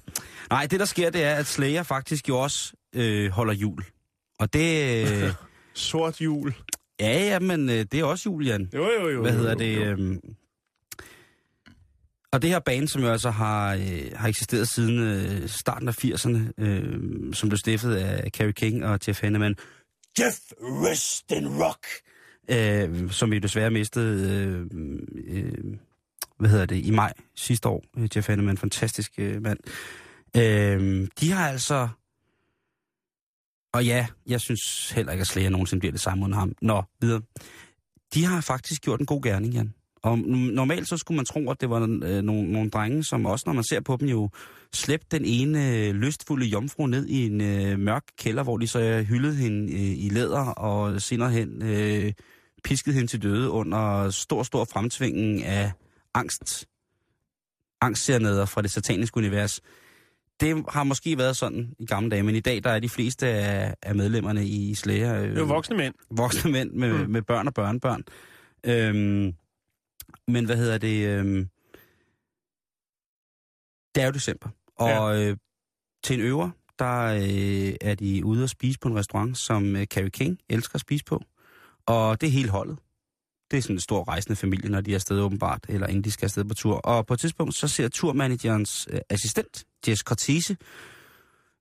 nej, 0.50 0.66
det 0.70 0.80
der 0.80 0.86
sker, 0.86 1.10
det 1.10 1.24
er, 1.24 1.34
at 1.34 1.46
Slayer 1.46 1.82
faktisk 1.82 2.28
jo 2.28 2.38
også 2.38 2.72
øh, 2.94 3.30
holder 3.30 3.54
jul. 3.54 3.84
Og 4.38 4.52
det, 4.52 5.06
øh, 5.06 5.32
Sort 5.74 6.20
jul. 6.20 6.54
ja, 7.00 7.24
ja, 7.24 7.38
men 7.38 7.68
øh, 7.68 7.76
det 7.92 7.94
er 7.94 8.04
også 8.04 8.28
jul, 8.30 8.46
Jan. 8.46 8.70
Jo, 8.74 8.90
jo, 8.90 9.08
jo. 9.08 9.20
Hvad 9.20 9.32
jo, 9.32 9.38
hedder 9.38 9.52
jo, 9.52 9.58
det? 9.58 9.76
jo. 9.76 9.82
Øhm, 9.82 10.20
og 12.32 12.42
det 12.42 12.50
her 12.50 12.58
band, 12.58 12.88
som 12.88 13.02
jo 13.02 13.08
altså 13.08 13.30
har, 13.30 13.74
øh, 13.74 14.10
har 14.14 14.28
eksisteret 14.28 14.68
siden 14.68 14.98
øh, 14.98 15.48
starten 15.48 15.88
af 15.88 16.04
80'erne, 16.04 16.38
øh, 16.58 17.34
som 17.34 17.48
blev 17.48 17.58
stiftet 17.58 17.96
af 17.96 18.30
Carrie 18.30 18.52
King 18.52 18.84
og 18.84 18.98
Jeff 19.08 19.20
Hanneman. 19.20 19.56
Jeff 20.18 20.36
Rest 20.60 21.32
in 21.32 21.48
Rock! 21.48 21.86
Øh, 22.50 23.10
som 23.10 23.30
vi 23.30 23.38
desværre 23.38 23.70
mistede, 23.70 24.30
øh, 24.30 24.66
øh, 25.26 25.76
hvad 26.38 26.50
hedder 26.50 26.66
det, 26.66 26.76
i 26.84 26.90
maj 26.90 27.12
sidste 27.36 27.68
år. 27.68 27.84
Øh, 27.98 28.08
Jeff 28.16 28.28
Hanneman, 28.28 28.58
fantastisk 28.58 29.12
øh, 29.18 29.42
mand. 29.42 29.58
Øh, 30.36 31.08
de 31.20 31.30
har 31.30 31.48
altså... 31.48 31.88
Og 33.74 33.84
ja, 33.84 34.06
jeg 34.26 34.40
synes 34.40 34.90
heller 34.90 35.12
ikke, 35.12 35.20
at 35.20 35.26
Slayer 35.26 35.50
nogensinde 35.50 35.80
bliver 35.80 35.92
det 35.92 36.00
samme 36.00 36.24
uden 36.24 36.34
ham. 36.34 36.52
Nå, 36.62 36.82
videre. 37.00 37.20
De 38.14 38.24
har 38.24 38.40
faktisk 38.40 38.82
gjort 38.82 39.00
en 39.00 39.06
god 39.06 39.22
gerning, 39.22 39.54
Jan. 39.54 39.74
Og 40.02 40.18
normalt 40.18 40.88
så 40.88 40.96
skulle 40.96 41.16
man 41.16 41.24
tro, 41.24 41.50
at 41.50 41.60
det 41.60 41.70
var 41.70 41.80
øh, 41.80 42.22
nogle, 42.22 42.52
nogle 42.52 42.70
drenge, 42.70 43.04
som 43.04 43.26
også, 43.26 43.42
når 43.46 43.52
man 43.52 43.64
ser 43.64 43.80
på 43.80 43.96
dem, 44.00 44.08
jo 44.08 44.30
slæbte 44.72 45.18
den 45.18 45.24
ene 45.24 45.70
øh, 45.70 45.94
lystfulde 45.94 46.46
jomfru 46.46 46.86
ned 46.86 47.06
i 47.06 47.26
en 47.26 47.40
øh, 47.40 47.78
mørk 47.78 48.04
kælder, 48.18 48.42
hvor 48.42 48.58
de 48.58 48.66
så 48.66 48.80
øh, 48.80 49.04
hyldede 49.04 49.34
hende 49.34 49.72
øh, 49.72 50.04
i 50.04 50.08
læder 50.08 50.46
og 50.46 51.02
senere 51.02 51.30
hen 51.30 51.62
øh, 51.62 52.12
piskede 52.64 52.94
hende 52.94 53.10
til 53.10 53.22
døde 53.22 53.50
under 53.50 54.10
stor, 54.10 54.42
stor 54.42 54.64
fremtvingen 54.64 55.42
af 55.42 55.72
angst. 56.14 56.66
Angstsereneder 57.80 58.46
fra 58.46 58.62
det 58.62 58.70
sataniske 58.70 59.16
univers. 59.16 59.60
Det 60.40 60.64
har 60.68 60.84
måske 60.84 61.18
været 61.18 61.36
sådan 61.36 61.74
i 61.78 61.86
gamle 61.86 62.10
dage, 62.10 62.22
men 62.22 62.34
i 62.34 62.40
dag 62.40 62.64
der 62.64 62.70
er 62.70 62.80
de 62.80 62.88
fleste 62.88 63.26
af, 63.28 63.74
af 63.82 63.94
medlemmerne 63.94 64.46
i 64.46 64.74
Slayer 64.74 65.14
øh, 65.14 65.22
Det 65.28 65.36
er 65.36 65.40
jo 65.40 65.44
voksne 65.46 65.76
mænd. 65.76 65.94
voksne 66.10 66.52
mænd 66.52 66.70
med, 66.72 66.92
mm. 67.04 67.10
Med 67.10 67.22
børn 67.22 67.46
og 67.46 67.54
børnebørn. 67.54 68.02
Øhm, 68.66 69.34
men 70.28 70.44
hvad 70.44 70.56
hedder 70.56 70.78
det? 70.78 71.08
Øhm, 71.08 71.48
det 73.94 74.02
er 74.02 74.06
jo 74.06 74.12
december. 74.12 74.48
Og 74.76 74.88
ja. 74.88 75.30
øh, 75.30 75.36
til 76.04 76.20
en 76.20 76.26
øver, 76.26 76.50
der 76.78 76.98
øh, 77.04 77.74
er 77.80 77.94
de 77.94 78.24
ude 78.24 78.42
at 78.42 78.50
spise 78.50 78.78
på 78.78 78.88
en 78.88 78.96
restaurant, 78.96 79.38
som 79.38 79.76
øh, 79.76 79.86
Carrie 79.86 80.10
King 80.10 80.38
elsker 80.48 80.74
at 80.74 80.80
spise 80.80 81.04
på. 81.04 81.22
Og 81.86 82.20
det 82.20 82.26
er 82.26 82.30
hele 82.30 82.48
holdet. 82.50 82.78
Det 83.54 83.58
er 83.58 83.62
sådan 83.62 83.76
en 83.76 83.80
stor 83.80 84.08
rejsende 84.08 84.36
familie, 84.36 84.70
når 84.70 84.80
de 84.80 84.90
er 84.90 84.94
afsted 84.94 85.20
åbenbart, 85.20 85.64
eller 85.68 85.86
inden 85.86 86.04
de 86.04 86.10
skal 86.10 86.26
afsted 86.26 86.44
på 86.44 86.54
tur. 86.54 86.74
Og 86.76 87.06
på 87.06 87.14
et 87.14 87.20
tidspunkt, 87.20 87.54
så 87.54 87.68
ser 87.68 87.88
turmanagerens 87.88 88.88
øh, 88.90 89.00
assistent, 89.10 89.64
Jess 89.88 90.00
Cortese, 90.02 90.56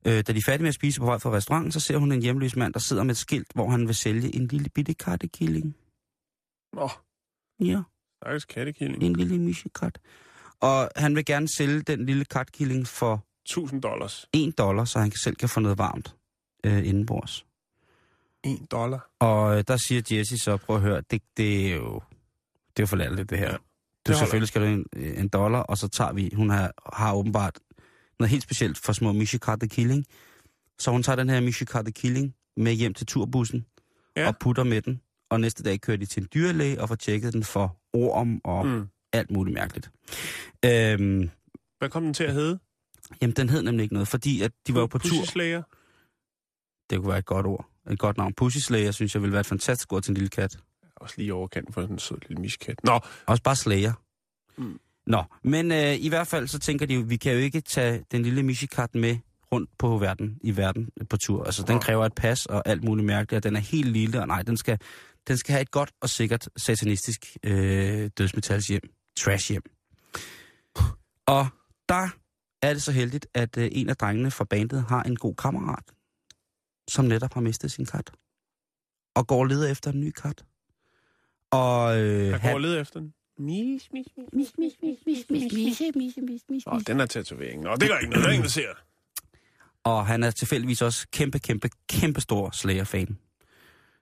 øh, 0.08 0.14
da 0.14 0.22
de 0.22 0.38
er 0.38 0.42
færdige 0.46 0.62
med 0.62 0.68
at 0.70 0.76
spise 0.76 1.00
på 1.00 1.06
vej 1.06 1.20
fra 1.20 1.32
restauranten, 1.32 1.72
så 1.72 1.80
ser 1.80 1.98
hun 1.98 2.12
en 2.12 2.22
hjemløs 2.22 2.56
mand, 2.56 2.74
der 2.74 2.80
sidder 2.80 3.04
med 3.04 3.12
et 3.12 3.18
skilt, 3.18 3.48
hvor 3.54 3.70
han 3.70 3.88
vil 3.88 3.96
sælge 3.96 4.36
en 4.36 4.48
lille 4.48 4.70
bitte 4.70 4.94
kattekilling. 4.94 5.76
Åh, 6.78 6.90
Ja, 7.60 7.82
stakkels 8.22 8.46
kattekilling. 8.46 9.04
en 9.04 9.16
lille 9.16 9.40
mishikat. 9.40 10.00
Og 10.60 10.90
han 10.96 11.16
vil 11.16 11.26
gerne 11.26 11.48
sælge 11.58 11.82
den 11.82 12.06
lille 12.06 12.26
katkilling 12.26 12.88
for 12.88 13.26
1000 13.46 13.82
dollars. 13.82 14.26
1 14.34 14.58
dollar, 14.58 14.86
så 14.86 15.00
han 15.00 15.12
selv 15.12 15.36
kan 15.36 15.50
få 15.50 15.60
noget 15.60 15.78
varmt 15.78 16.16
øh, 16.66 16.88
indenbords. 16.88 17.46
1 18.44 18.72
dollar. 18.72 19.10
Og 19.20 19.58
øh, 19.58 19.64
der 19.68 19.78
siger 19.78 20.02
Jesse 20.18 20.38
så, 20.38 20.58
prøv 20.58 20.76
at 20.76 20.82
høre, 20.82 21.02
det, 21.12 21.22
det 21.38 21.68
er 21.72 21.76
jo 21.76 22.02
det 22.68 22.80
er 22.80 22.84
jo 22.84 22.86
for 22.86 22.96
latterligt, 22.96 23.30
det 23.30 23.38
her. 23.38 23.46
Ja, 23.52 23.52
det 23.52 24.08
du 24.08 24.14
selvfølgelig 24.18 24.48
skal 24.48 24.62
du 24.62 24.68
en, 24.68 24.86
en 25.18 25.28
dollar, 25.28 25.60
og 25.60 25.78
så 25.78 25.88
tager 25.88 26.14
vi, 26.14 26.32
hun 26.36 26.50
har, 26.50 26.74
har 26.96 27.14
åbenbart 27.14 27.60
noget 28.20 28.30
helt 28.32 28.44
specielt 28.44 28.78
for 28.78 28.94
små 28.94 29.12
Mishikata 29.12 29.68
Killing. 29.68 30.06
Så 30.80 30.92
hun 30.92 31.04
tager 31.04 31.16
den 31.16 31.30
her 31.30 31.40
Mishikata 31.42 31.92
Killing 31.92 32.36
med 32.58 32.74
hjem 32.74 32.94
til 32.94 33.08
turbussen 33.08 33.66
Ja. 34.16 34.28
og 34.28 34.38
putter 34.40 34.64
med 34.64 34.82
den. 34.82 35.02
Og 35.30 35.40
næste 35.42 35.64
dag 35.64 35.82
kører 35.82 35.98
de 35.98 36.06
til 36.06 36.22
en 36.24 36.30
dyrlæge 36.34 36.82
og 36.82 36.88
får 36.88 36.96
tjekket 36.96 37.34
den 37.34 37.44
for 37.44 37.78
orm 37.94 38.42
og 38.44 38.66
mm. 38.68 38.88
Alt 39.14 39.32
muligt 39.32 39.54
mærkeligt. 39.54 39.92
Øhm, 40.66 41.30
Hvad 41.80 41.90
kom 41.90 42.04
den 42.04 42.14
til 42.14 42.24
at 42.24 42.34
hedde? 42.34 42.60
jamen, 43.22 43.36
den 43.36 43.50
hed 43.50 43.62
nemlig 43.62 43.84
ikke 43.84 43.94
noget, 43.94 44.08
fordi 44.08 44.42
at 44.42 44.52
de 44.68 44.74
var 44.74 44.80
jo 44.80 44.86
på 44.88 44.98
tur. 44.98 45.26
Det 46.90 47.00
kunne 47.00 47.08
være 47.10 47.18
et 47.18 47.26
godt 47.26 47.46
ord. 47.46 47.70
Et 47.92 48.00
godt 48.00 48.18
navn. 48.18 48.34
Pussy 48.34 48.58
Slayer, 48.58 48.92
synes 48.92 49.16
jeg, 49.16 49.22
ville 49.22 49.34
være 49.34 49.40
et 49.40 49.46
fantastisk 49.46 49.94
ord 49.94 50.04
til 50.04 50.12
en 50.12 50.16
lille 50.16 50.30
kat. 50.30 50.58
Også 50.96 51.16
lige 51.18 51.34
overkanten 51.34 51.74
for 51.74 51.82
sådan 51.82 51.96
en 51.96 52.00
sød 52.00 52.18
lille 52.28 52.42
miskat. 52.42 52.84
Nå, 52.84 53.00
Også 53.26 53.44
bare 53.44 53.56
Slayer. 53.56 53.94
Mm. 54.58 54.80
Nå, 55.08 55.24
men 55.44 55.72
øh, 55.72 55.96
i 56.00 56.10
hvert 56.10 56.28
fald 56.28 56.48
så 56.48 56.60
tænker 56.60 56.86
de 56.86 57.08
vi 57.08 57.18
kan 57.18 57.34
jo 57.34 57.38
ikke 57.38 57.62
tage 57.62 58.06
den 58.12 58.24
lille 58.24 58.44
Mishikat 58.44 58.96
med 58.96 59.18
rundt 59.52 59.70
på 59.78 59.98
verden, 59.98 60.38
i 60.42 60.58
verden 60.58 60.90
på 61.10 61.18
tur. 61.18 61.44
Altså, 61.44 61.64
den 61.64 61.80
kræver 61.80 62.06
et 62.06 62.14
pas 62.16 62.46
og 62.46 62.64
alt 62.66 62.84
muligt 62.84 63.06
mærkeligt, 63.06 63.38
og 63.38 63.44
den 63.44 63.56
er 63.56 63.60
helt 63.60 63.88
lille, 63.88 64.22
og 64.22 64.28
nej, 64.28 64.42
den 64.42 64.58
skal, 64.58 64.80
den 65.28 65.38
skal 65.38 65.54
have 65.54 65.62
et 65.62 65.72
godt 65.72 65.92
og 66.02 66.10
sikkert 66.10 66.50
satanistisk 66.58 67.38
øh, 67.44 68.10
dødsmetals 68.18 68.68
hjem. 68.68 68.82
Trash 69.20 69.52
hjem. 69.52 69.64
Og 71.26 71.48
der 71.90 72.08
er 72.62 72.74
det 72.74 72.84
så 72.84 72.92
heldigt, 72.92 73.28
at 73.34 73.58
øh, 73.58 73.70
en 73.72 73.90
af 73.90 73.98
drengene 73.98 74.32
fra 74.32 74.44
bandet 74.44 74.86
har 74.90 75.04
en 75.04 75.16
god 75.16 75.36
kammerat, 75.36 75.84
som 76.90 77.06
netop 77.06 77.34
har 77.34 77.42
mistet 77.42 77.72
sin 77.72 77.86
kat. 77.86 78.12
Og 79.16 79.28
går 79.28 79.40
og 79.40 79.46
leder 79.46 79.72
efter 79.72 79.92
en 79.92 80.00
ny 80.00 80.12
kat. 80.12 80.46
Og 81.52 82.00
øh, 82.00 82.28
jeg 82.28 82.40
han, 82.40 82.50
går 82.52 82.56
og 82.56 82.62
leder 82.62 82.82
efter 82.82 83.00
den. 83.00 83.14
Mis, 83.38 83.90
mis, 83.94 84.08
mis. 86.50 86.66
Nå, 86.66 86.80
den 86.88 87.00
er 87.00 87.06
tatoveringen. 87.06 87.64
Nå, 87.64 87.76
det 87.76 87.90
gør 87.90 87.98
ikke 87.98 88.10
noget. 88.10 88.24
Der 88.24 88.30
er 88.30 88.34
ingen, 88.34 88.44
der 88.44 88.50
ser. 88.50 88.70
Og 89.84 90.08
han 90.08 90.24
er 90.24 90.32
tilfældigvis 90.32 90.82
også 90.82 91.08
kæmpe, 91.12 91.40
kæmpe, 91.40 91.70
kæmpe 91.90 92.22
stor 92.22 92.52
Slayer-fan. 92.52 93.18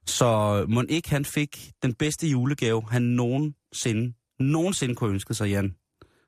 Så 0.06 0.66
må 0.70 0.84
ikke 0.90 1.10
han 1.10 1.26
fik 1.26 1.72
den 1.84 1.94
bedste 1.94 2.28
julegave, 2.28 2.84
han 2.90 3.02
nogensinde, 3.02 4.14
nogensinde 4.40 4.96
kunne 4.96 5.14
ønske 5.14 5.34
sig, 5.34 5.50
Jan. 5.50 5.76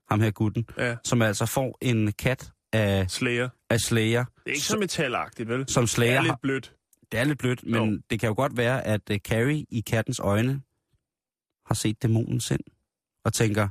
Ham 0.09 0.21
her 0.21 0.31
gutten. 0.31 0.69
Ja, 0.77 0.95
Som 1.03 1.21
altså 1.21 1.45
får 1.45 1.77
en 1.81 2.11
kat 2.11 2.51
af, 2.73 3.11
Slayer. 3.11 3.49
af 3.69 3.79
Slayer, 3.79 4.25
Det 4.25 4.49
er 4.51 4.55
ikke 4.55 4.65
så 4.65 4.77
metalagtigt, 4.77 5.49
vel? 5.49 5.69
som 5.69 5.83
Det 5.83 5.89
Slayer, 5.89 6.17
er 6.17 6.21
lidt 6.21 6.41
blødt. 6.41 6.75
det 7.11 7.19
er 7.19 7.23
lidt 7.23 7.39
blødt, 7.39 7.63
men 7.65 7.89
Jo. 7.93 8.01
det 8.09 8.19
kan 8.19 8.27
jo 8.27 8.33
godt 8.35 8.57
være, 8.57 8.85
at 8.87 9.01
uh, 9.11 9.17
Carrie 9.17 9.65
i 9.69 9.81
kattens 9.81 10.19
øjne 10.19 10.61
har 11.65 11.75
set 11.75 12.01
dæmonens 12.03 12.43
sind 12.43 12.61
og 13.25 13.33
tænker, 13.33 13.67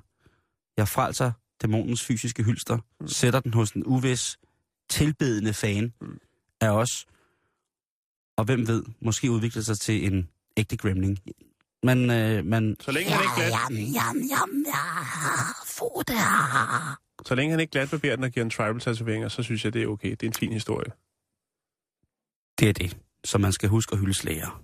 jeg 0.76 0.88
frelser 0.88 1.32
dæmonens 1.62 2.02
fysiske 2.04 2.42
hylster, 2.42 2.78
mm. 3.00 3.08
sætter 3.08 3.40
den 3.40 3.54
hos 3.54 3.70
en 3.70 3.86
uvis, 3.86 4.38
tilbedende 4.90 5.54
fan 5.54 5.92
mm. 6.00 6.18
af 6.60 6.70
os, 6.70 7.06
og 8.36 8.44
hvem 8.44 8.66
ved, 8.68 8.84
måske 9.00 9.30
udvikler 9.30 9.62
sig 9.62 9.78
til 9.78 10.12
en 10.12 10.28
ægte 10.56 10.76
gremling. 10.76 11.18
Men, 11.82 12.10
øh, 12.10 12.44
man... 12.46 12.76
Så 12.80 12.92
længe 12.92 13.10
han 13.10 13.22
ikke 13.22 13.34
glat, 13.36 13.50
Jam, 13.50 13.72
jam, 13.76 14.16
jam, 14.30 14.64
ja, 14.66 14.72
få 15.66 16.02
det 16.08 16.16
her 16.16 16.98
så 17.26 17.34
længe 17.34 17.50
han 17.50 17.60
ikke 17.60 17.70
glatbarberer 17.70 18.16
den 18.16 18.24
og 18.24 18.30
giver 18.30 18.44
en 18.44 18.50
tribal 18.50 18.80
tatoveringer, 18.80 19.28
så 19.28 19.42
synes 19.42 19.64
jeg, 19.64 19.74
det 19.74 19.82
er 19.82 19.86
okay. 19.86 20.10
Det 20.10 20.22
er 20.22 20.26
en 20.26 20.32
fin 20.32 20.52
historie. 20.52 20.92
Det 22.58 22.68
er 22.68 22.72
det, 22.72 22.96
som 23.24 23.40
man 23.40 23.52
skal 23.52 23.68
huske 23.68 23.92
at 23.92 23.98
hylde 23.98 24.14
slæger. 24.14 24.62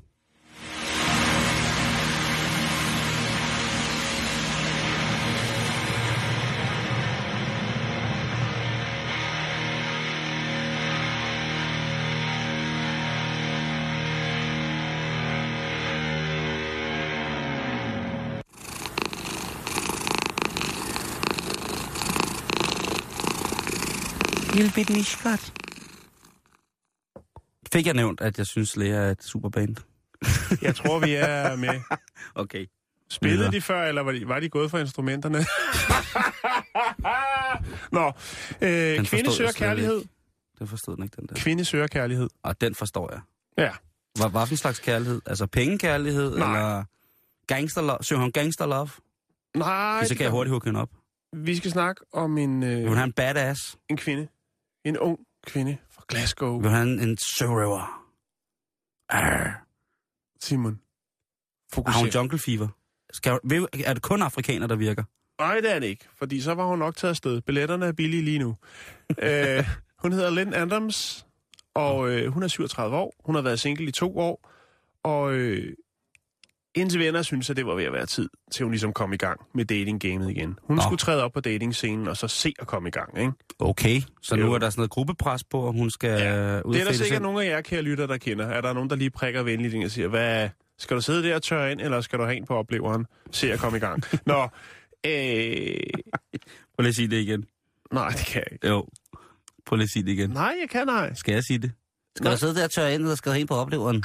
Lille 24.59 24.73
bit 24.75 24.91
miskot. 24.91 25.53
Fik 27.73 27.87
jeg 27.87 27.95
nævnt, 27.95 28.21
at 28.21 28.39
jeg 28.39 28.47
synes, 28.47 28.77
Lea 28.77 28.89
er 28.89 29.11
et 29.11 29.23
superband? 29.25 29.77
Jeg 30.63 30.75
tror, 30.77 30.99
vi 30.99 31.15
er 31.15 31.57
med. 31.57 31.81
Okay. 32.35 32.67
Spillede 33.11 33.39
Videre. 33.39 33.53
de 33.53 33.61
før, 33.61 33.85
eller 33.89 34.03
var 34.03 34.13
de, 34.13 34.29
var 34.29 34.41
de 34.41 34.49
gået 34.49 34.71
for 34.71 34.79
instrumenterne? 34.79 35.39
Nå, 37.99 38.07
øh, 38.61 39.05
kvinde 39.07 39.33
søger 39.33 39.53
kærlighed. 39.53 40.03
Det 40.59 40.69
forstod 40.69 40.97
den 40.97 41.05
ikke, 41.05 41.17
den 41.17 41.27
der. 41.29 41.35
Kvinde 41.35 41.65
søger 41.65 41.87
kærlighed. 41.87 42.29
Og 42.43 42.61
den 42.61 42.75
forstår 42.75 43.13
jeg. 43.13 43.21
Ja. 43.59 43.71
Hvad, 44.15 44.31
hvad 44.31 44.47
for 44.47 44.53
en 44.53 44.57
slags 44.57 44.79
kærlighed? 44.81 45.21
Altså 45.27 45.47
pengekærlighed? 45.47 46.39
Nej. 46.39 46.47
Eller 46.57 46.85
gangster 47.47 47.83
love? 47.83 47.99
Søger 48.03 48.21
hun 48.23 48.33
gangster 48.33 48.67
love? 48.67 48.89
Nej, 49.57 50.05
så 50.05 50.15
kan 50.15 50.23
jeg 50.23 50.31
hurtigt 50.31 50.53
hugge 50.53 50.65
hende 50.69 50.81
op. 50.81 50.91
vi 51.33 51.57
skal 51.57 51.71
snakke 51.71 52.03
om 52.13 52.39
en, 52.39 52.61
Vil 52.61 52.77
hun 52.83 52.89
øh, 52.89 52.97
have 52.97 53.05
en 53.05 53.13
badass? 53.13 53.79
en 53.91 53.97
kvinde. 53.97 54.29
En 54.89 54.99
ung 54.99 55.19
kvinde 55.47 55.77
fra 55.91 56.03
Glasgow. 56.09 56.61
Vil 56.61 56.71
hun 56.71 56.77
have 56.77 57.03
en, 57.03 57.17
sørøver? 57.17 58.05
Arr. 59.09 59.67
Simon. 60.41 60.73
Har 60.73 61.83
hun 61.83 61.93
Fokuser. 61.95 62.19
jungle 62.21 62.39
fever? 62.39 62.69
Skal, 63.13 63.33
er 63.85 63.95
det 63.95 64.03
kun 64.03 64.23
afrikanere, 64.23 64.69
der 64.69 64.77
virker? 64.77 65.05
Nej, 65.39 65.61
det 65.61 65.75
er 65.75 65.79
det 65.79 65.87
ikke, 65.87 66.09
fordi 66.17 66.41
så 66.41 66.55
var 66.55 66.67
hun 66.67 66.79
nok 66.79 66.97
taget 66.97 67.11
afsted. 67.11 67.41
Billetterne 67.41 67.87
er 67.87 67.93
billige 67.93 68.23
lige 68.23 68.39
nu. 68.39 68.57
øh, 69.23 69.69
hun 69.99 70.13
hedder 70.13 70.31
Lynn 70.31 70.55
Adams, 70.55 71.27
og 71.75 72.11
øh, 72.11 72.33
hun 72.33 72.43
er 72.43 72.49
37 72.49 72.97
år. 72.97 73.15
Hun 73.25 73.35
har 73.35 73.43
været 73.43 73.61
single 73.61 73.87
i 73.87 73.93
to 73.93 74.19
år, 74.19 74.51
og 75.05 75.33
øh, 75.35 75.75
hendes 76.79 76.99
venner 76.99 77.23
synes, 77.23 77.51
at 77.51 77.57
det 77.57 77.67
var 77.67 77.75
ved 77.75 77.85
at 77.85 77.93
være 77.93 78.07
tid, 78.07 78.29
til 78.53 78.63
hun 78.65 78.73
ligesom 78.73 78.93
kom 78.93 79.13
i 79.13 79.17
gang 79.17 79.41
med 79.55 79.65
datinggamet 79.65 80.31
igen. 80.31 80.59
Hun 80.63 80.77
Nå. 80.77 80.83
Skulle 80.83 80.99
træde 80.99 81.25
op 81.25 81.33
på 81.33 81.41
datingscenen 81.41 82.09
og 82.09 82.17
så 82.17 82.29
se 82.29 82.55
at 82.59 82.67
komme 82.67 82.89
i 82.89 82.93
gang, 82.93 83.19
ikke? 83.21 83.33
Okay, 83.59 84.01
så 84.23 84.37
nu 84.37 84.53
er 84.55 84.59
der 84.59 84.71
sådan 84.71 84.81
noget 84.81 84.91
gruppepres 84.91 85.45
på, 85.45 85.67
om 85.69 85.75
hun 85.75 85.91
skal 85.91 86.11
ja, 86.11 86.61
ud 86.61 86.75
Det 86.75 86.81
er 86.81 86.85
der 86.85 86.91
og 86.91 86.95
fælde 86.95 86.95
sikkert 86.95 87.23
nogle 87.23 87.45
af 87.45 87.51
jer, 87.51 87.61
kære 87.61 87.83
lytter, 87.83 88.07
der 88.07 88.17
kender. 88.17 88.47
Er 88.47 88.61
der 88.61 88.73
nogen, 88.73 88.91
der 88.91 88.97
lige 88.97 89.11
prikker 89.11 89.43
venligt 89.43 89.75
ind 89.75 89.85
og 89.85 89.91
siger, 89.91 90.09
hvad, 90.09 90.49
skal 90.79 90.97
du 90.97 91.03
sidde 91.03 91.23
der 91.29 91.35
og 91.35 91.43
tørre 91.43 91.73
ind, 91.73 91.81
eller 91.81 92.01
skal 92.01 92.19
du 92.19 92.25
have 92.25 92.37
en 92.37 92.47
på 92.47 92.55
opleveren? 92.55 93.07
Se 93.31 93.53
at 93.53 93.59
komme 93.59 93.77
i 93.79 93.81
gang. 93.81 94.03
Nå, 94.27 94.43
øh, 95.07 95.11
Prøv 96.77 96.83
lige 96.83 96.89
at 96.89 96.95
sige 96.95 97.09
det 97.09 97.17
igen. 97.17 97.45
nej, 97.93 98.09
det 98.09 98.27
kan 98.27 98.43
jeg 98.47 98.53
ikke. 98.53 98.69
Jo. 98.69 98.87
Prøv 99.67 99.77
lige 99.77 99.85
at 99.85 99.91
sige 99.91 100.03
det 100.03 100.11
igen. 100.13 100.31
Nej, 100.31 100.55
jeg 100.61 100.69
kan 100.71 100.87
nej. 100.87 101.15
Skal 101.15 101.33
jeg 101.33 101.45
sige 101.45 101.59
det? 101.59 101.73
Skal 102.17 102.25
Nej. 102.25 102.33
du 102.33 102.39
sidde 102.39 102.55
der 102.55 102.65
og 102.65 102.71
tørre 102.71 102.95
ind, 102.95 103.03
eller 103.03 103.15
skal 103.15 103.31
du 103.31 103.33
have 103.33 103.41
en 103.41 103.47
på 103.47 103.55
opleveren? 103.55 104.05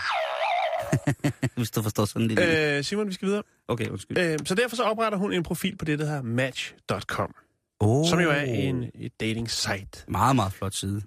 Hvis 1.56 1.72
du 1.72 1.82
forstår 1.82 2.06
sådan 2.06 2.28
lidt. 2.28 2.40
Øh. 2.40 2.84
Simon, 2.84 3.08
vi 3.08 3.14
skal 3.14 3.28
videre. 3.28 3.44
Okay, 3.68 3.90
undskyld. 3.90 4.18
Øh, 4.18 4.40
så 4.46 4.56
derfor 4.56 4.76
så 4.76 4.84
opretter 4.84 5.18
hun 5.18 5.34
en 5.34 5.44
profil 5.44 5.76
på 5.78 5.86
det, 5.86 6.00
der 6.00 6.06
hedder 6.06 6.22
Match.com, 6.22 7.36
Oh. 7.80 8.08
som 8.10 8.20
jo 8.20 8.30
er 8.30 8.42
en 8.42 8.92
et 8.96 9.20
dating 9.20 9.50
site. 9.52 10.04
Meget, 10.08 10.36
meget 10.36 10.54
flot 10.54 10.74
side. 10.74 11.02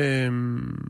Øhm, 0.00 0.88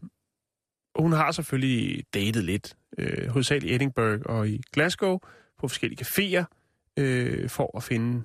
hun 0.98 1.12
har 1.12 1.32
selvfølgelig 1.32 2.04
datet 2.14 2.44
lidt, 2.44 2.76
øh, 2.98 3.28
hovedsageligt 3.28 3.70
i 3.72 3.74
Edinburgh 3.74 4.22
og 4.24 4.48
i 4.48 4.62
Glasgow, 4.72 5.18
på 5.60 5.68
forskellige 5.68 6.04
caféer, 6.04 6.44
øh, 6.96 7.48
for 7.48 7.76
at 7.76 7.82
finde 7.82 8.22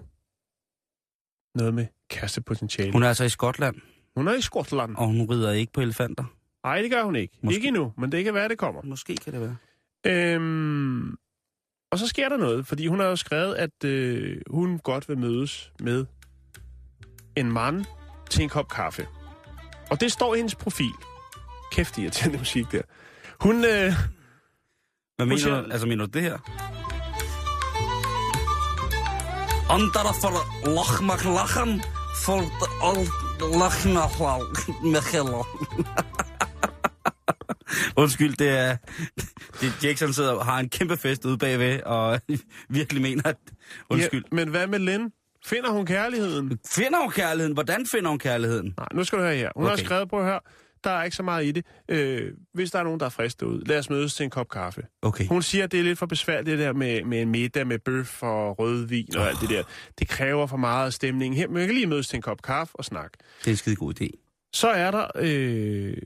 noget 1.56 1.74
med 1.74 1.86
kærestepotentiale. 2.10 2.92
Hun 2.92 3.04
er 3.04 3.08
altså 3.08 3.24
i 3.24 3.30
Skotland, 3.30 3.76
hun 4.16 4.28
er 4.28 4.34
i 4.34 4.42
Skotland. 4.42 4.96
og 4.96 5.08
hun 5.08 5.30
rider 5.30 5.52
ikke 5.52 5.74
på 5.74 5.82
elefanter. 5.82 6.24
Nej, 6.64 6.82
det 6.82 6.92
gør 6.92 7.04
hun 7.04 7.16
ikke. 7.16 7.38
Måske. 7.42 7.56
Ikke 7.56 7.68
endnu, 7.68 7.94
men 7.98 8.12
det 8.12 8.24
kan 8.24 8.34
være, 8.34 8.50
det 8.50 8.58
kommer. 8.58 8.82
Måske 8.82 9.16
kan 9.16 9.34
det 9.34 9.42
være. 9.42 9.56
Øhm, 10.06 11.16
og 11.92 12.00
så 12.00 12.08
sker 12.08 12.30
der 12.30 12.38
noget, 12.38 12.68
fordi 12.68 12.88
hun 12.88 13.00
har 13.00 13.06
jo 13.08 13.16
skrevet, 13.16 13.56
at 13.56 13.84
øh, 13.86 14.42
hun 14.50 14.80
godt 14.80 15.10
vil 15.10 15.18
mødes 15.18 15.72
med 15.80 16.06
en 17.36 17.52
mand 17.52 17.86
til 18.30 18.44
en 18.44 18.50
kop 18.50 18.70
kaffe. 18.70 19.08
Og 19.92 20.02
det 20.02 20.12
står 20.12 20.34
i 20.34 20.38
hendes 20.38 20.56
profil. 20.56 20.92
Kæft, 21.72 21.98
irriterende 21.98 22.38
musik 22.46 22.72
der. 22.72 22.82
Hun, 23.40 23.56
øh, 23.56 23.62
Hvad 23.62 23.94
Hun 25.20 25.28
mener 25.28 25.38
siger- 25.38 25.62
du? 25.62 25.72
Altså, 25.72 25.88
mener 25.88 26.06
du 26.06 26.12
det 26.12 26.22
her? 26.22 26.38
Andara 29.70 30.14
for 30.22 30.32
lachmak 30.76 31.24
lachen, 31.26 31.82
for 32.26 32.40
lachmak 33.60 34.84
Michael. 34.84 35.44
Undskyld, 37.98 38.34
det 38.38 38.50
er 38.50 38.78
Jackson 39.84 40.14
sidder 40.14 40.32
og 40.32 40.46
har 40.46 40.60
en 40.60 40.70
kæmpe 40.70 40.98
fest 40.98 41.26
ude 41.26 41.38
bagved, 41.38 41.82
og 41.82 42.22
virkelig 42.70 43.02
mener, 43.02 43.22
at... 43.26 43.38
Undskyld. 43.90 44.24
Ja, 44.32 44.36
men 44.36 44.48
hvad 44.48 44.68
med 44.68 44.80
Lynn? 44.80 45.12
Finder 45.46 45.70
hun 45.70 45.86
kærligheden? 45.86 46.60
Finder 46.68 47.02
hun 47.02 47.12
kærligheden? 47.12 47.54
Hvordan 47.54 47.86
finder 47.86 48.10
hun 48.10 48.20
kærligheden? 48.20 48.74
Nej, 48.78 48.88
nu 48.94 49.04
skal 49.04 49.20
du 49.20 49.24
høre 49.24 49.36
her. 49.36 49.50
Hun 49.56 49.66
okay. 49.66 49.78
har 49.78 49.86
skrevet 49.86 50.10
på 50.10 50.24
her, 50.24 50.40
der 50.84 50.90
er 50.90 51.04
ikke 51.04 51.16
så 51.16 51.24
meget 51.24 51.46
i 51.46 51.52
det. 51.52 51.66
Øh, 51.90 52.32
hvis 52.54 52.72
der 52.72 52.80
er 52.80 52.84
nogen, 52.84 53.00
der 53.00 53.06
er 53.06 53.10
frisk 53.10 53.40
derude, 53.40 53.64
lad 53.68 53.80
os 53.80 53.90
mødes 53.90 54.16
til 54.16 54.24
en 54.24 54.30
kop 54.30 54.50
kaffe. 54.50 54.82
Okay. 55.02 55.28
Hun 55.28 55.42
siger, 55.42 55.64
at 55.64 55.72
det 55.72 55.80
er 55.80 55.84
lidt 55.84 56.00
for 56.00 56.06
besværligt, 56.06 56.46
det 56.46 56.60
der 56.60 56.74
med, 56.74 57.04
med 57.04 57.22
en 57.22 57.30
middag 57.30 57.68
med 57.68 57.80
bøf 57.80 58.24
og 58.24 58.60
rødvin 58.60 59.18
og 59.18 59.28
alt 59.28 59.42
det 59.42 59.50
der. 59.50 59.64
Det 60.00 60.08
kræver 60.08 60.48
for 60.48 60.58
meget 60.58 60.94
stemning. 60.94 61.36
Her, 61.36 61.48
men 61.48 61.58
jeg 61.58 61.68
kan 61.68 61.76
lige 61.76 61.88
mødes 61.88 62.08
til 62.08 62.18
en 62.18 62.22
kop 62.22 62.42
kaffe 62.42 62.76
og 62.76 62.86
snakke. 62.86 63.18
Det 63.40 63.48
er 63.48 63.52
en 63.52 63.58
skide 63.58 63.76
god 63.76 64.02
idé. 64.02 64.10
Så 64.54 64.68
er 64.68 64.92
der... 64.92 65.08
Øh, 65.16 65.98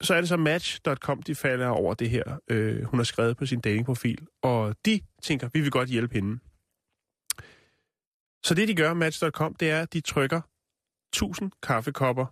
så 0.00 0.14
er 0.14 0.20
det 0.20 0.28
så 0.28 0.36
Match.com, 0.36 1.22
de 1.22 1.34
falder 1.34 1.66
over 1.66 1.94
det 1.94 2.10
her, 2.10 2.38
øh, 2.48 2.84
hun 2.84 2.98
har 2.98 3.04
skrevet 3.04 3.36
på 3.36 3.46
sin 3.46 3.60
datingprofil. 3.60 4.26
Og 4.42 4.76
de 4.86 5.00
tænker, 5.22 5.48
vi 5.52 5.60
vil 5.60 5.70
godt 5.70 5.88
hjælpe 5.88 6.14
hende. 6.14 6.38
Så 8.44 8.54
det, 8.54 8.68
de 8.68 8.74
gør, 8.74 8.94
Match.com, 8.94 9.54
det 9.54 9.70
er, 9.70 9.82
at 9.82 9.92
de 9.92 10.00
trykker 10.00 10.40
1000 11.12 11.50
kaffekopper 11.62 12.26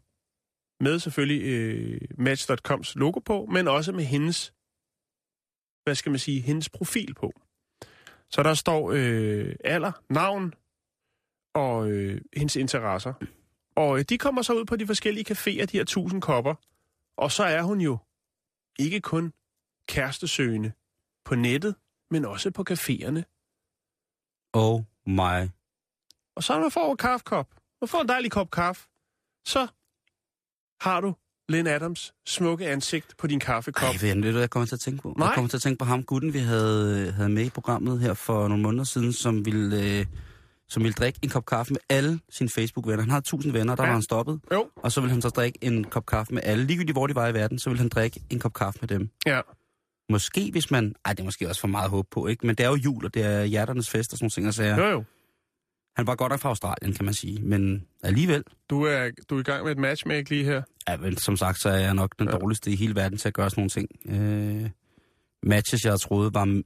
med 0.84 0.98
selvfølgelig 0.98 1.42
øh, 1.42 2.00
Match.coms 2.18 2.94
logo 2.94 3.20
på, 3.20 3.46
men 3.46 3.68
også 3.68 3.92
med 3.92 4.04
hendes, 4.04 4.52
hvad 5.84 5.94
skal 5.94 6.10
man 6.10 6.18
sige, 6.18 6.40
hendes 6.40 6.68
profil 6.68 7.14
på. 7.14 7.32
Så 8.30 8.42
der 8.42 8.54
står 8.54 8.92
øh, 8.94 9.54
alder, 9.64 9.92
navn 10.10 10.54
og 11.54 11.90
øh, 11.90 12.20
hendes 12.36 12.56
interesser. 12.56 13.12
Og 13.76 13.98
øh, 13.98 14.04
de 14.08 14.18
kommer 14.18 14.42
så 14.42 14.52
ud 14.52 14.64
på 14.64 14.76
de 14.76 14.86
forskellige 14.86 15.32
caféer, 15.32 15.64
de 15.64 15.76
her 15.76 15.82
1000 15.82 16.22
kopper. 16.22 16.54
Og 17.18 17.32
så 17.32 17.44
er 17.44 17.62
hun 17.62 17.80
jo 17.80 17.98
ikke 18.78 19.00
kun 19.00 19.32
kærestesøgende 19.88 20.72
på 21.24 21.34
nettet, 21.34 21.74
men 22.10 22.24
også 22.24 22.50
på 22.50 22.64
caféerne. 22.70 23.22
Oh 24.52 24.82
my. 25.06 25.48
Og 26.36 26.42
så 26.44 26.52
når 26.56 26.62
du 26.62 26.70
får 26.70 26.90
en 26.90 26.96
kaffekop, 26.96 27.54
du 27.80 27.86
får 27.86 28.00
en 28.00 28.08
dejlig 28.08 28.30
kop 28.30 28.50
kaffe, 28.50 28.88
så 29.46 29.68
har 30.80 31.00
du 31.00 31.14
Lynn 31.48 31.66
Adams 31.66 32.14
smukke 32.26 32.68
ansigt 32.68 33.16
på 33.18 33.26
din 33.26 33.40
kaffekop. 33.40 33.94
Ej, 33.94 33.96
ved, 34.00 34.32
du, 34.32 34.38
jeg 34.38 34.50
kommer 34.50 34.66
til 34.66 34.74
at 34.74 34.80
tænke 34.80 35.02
på? 35.02 35.14
Nej. 35.18 35.26
Jeg 35.26 35.34
kommer 35.34 35.48
til 35.48 35.56
at 35.56 35.62
tænke 35.62 35.78
på 35.78 35.84
ham, 35.84 36.02
gutten, 36.04 36.32
vi 36.32 36.38
havde, 36.38 37.12
havde 37.12 37.28
med 37.28 37.44
i 37.44 37.50
programmet 37.50 38.00
her 38.00 38.14
for 38.14 38.48
nogle 38.48 38.62
måneder 38.62 38.84
siden, 38.84 39.12
som 39.12 39.44
ville, 39.44 39.98
øh, 39.98 40.06
som 40.68 40.82
ville 40.82 40.94
drikke 40.94 41.18
en 41.22 41.28
kop 41.28 41.46
kaffe 41.46 41.72
med 41.72 41.80
alle 41.88 42.18
sine 42.30 42.48
Facebook-venner. 42.50 43.02
Han 43.02 43.10
havde 43.10 43.18
1000 43.22 43.52
venner, 43.52 43.74
der 43.74 43.82
Ja. 43.82 43.88
var 43.88 43.94
han 43.94 44.02
stoppet. 44.02 44.40
Jo. 44.52 44.68
Og 44.76 44.92
så 44.92 45.00
ville 45.00 45.12
han 45.12 45.22
så 45.22 45.28
drikke 45.28 45.58
en 45.62 45.84
kop 45.84 46.06
kaffe 46.06 46.34
med 46.34 46.42
alle. 46.44 46.64
Ligegyldigt 46.64 46.94
hvor 46.94 47.06
de 47.06 47.14
var 47.14 47.28
i 47.28 47.34
verden, 47.34 47.58
så 47.58 47.70
ville 47.70 47.80
han 47.80 47.88
drikke 47.88 48.20
en 48.30 48.38
kop 48.38 48.52
kaffe 48.54 48.78
med 48.80 48.88
dem. 48.88 49.10
Ja. 49.26 49.40
Måske 50.10 50.50
hvis 50.52 50.70
man... 50.70 50.94
Ej, 51.04 51.12
det 51.12 51.20
er 51.20 51.24
måske 51.24 51.48
også 51.48 51.60
for 51.60 51.68
meget 51.68 51.90
håb 51.90 52.06
på, 52.10 52.26
ikke? 52.26 52.46
Men 52.46 52.56
det 52.56 52.64
er 52.64 52.68
jo 52.68 52.74
jul, 52.74 53.04
og 53.04 53.14
det 53.14 53.22
er 53.22 53.44
hjerternes 53.44 53.90
fest 53.90 54.12
og 54.12 54.18
sådan 54.18 54.24
nogle 54.24 54.30
ting 54.30 54.46
og 54.46 54.54
sager. 54.54 54.76
Jo, 54.78 54.90
jo. 54.90 55.04
Han 55.96 56.06
var 56.06 56.14
godt 56.14 56.30
nok 56.30 56.40
fra 56.40 56.48
Australien, 56.48 56.94
kan 56.94 57.04
man 57.04 57.14
sige, 57.14 57.42
men 57.42 57.86
alligevel. 58.02 58.44
Du 58.70 58.82
er, 58.82 59.10
du 59.30 59.36
er 59.36 59.40
i 59.40 59.42
gang 59.42 59.64
med 59.64 59.72
et 59.72 59.78
matchmake 59.78 60.30
lige 60.30 60.44
her. 60.44 60.62
Ja, 60.88 60.96
men 60.96 61.16
som 61.16 61.36
sagt, 61.36 61.60
så 61.60 61.68
er 61.68 61.76
jeg 61.78 61.94
nok 61.94 62.14
den 62.18 62.28
ja. 62.28 62.32
dårligste 62.38 62.70
i 62.70 62.76
hele 62.76 62.94
verden 62.94 63.18
til 63.18 63.28
at 63.28 63.34
gøre 63.34 63.50
sådan 63.50 63.60
nogle 63.60 63.70
ting. 63.70 63.88
Øh, 64.64 64.70
matches, 65.42 65.84
jeg 65.84 66.00
troede 66.00 66.34
var 66.34 66.62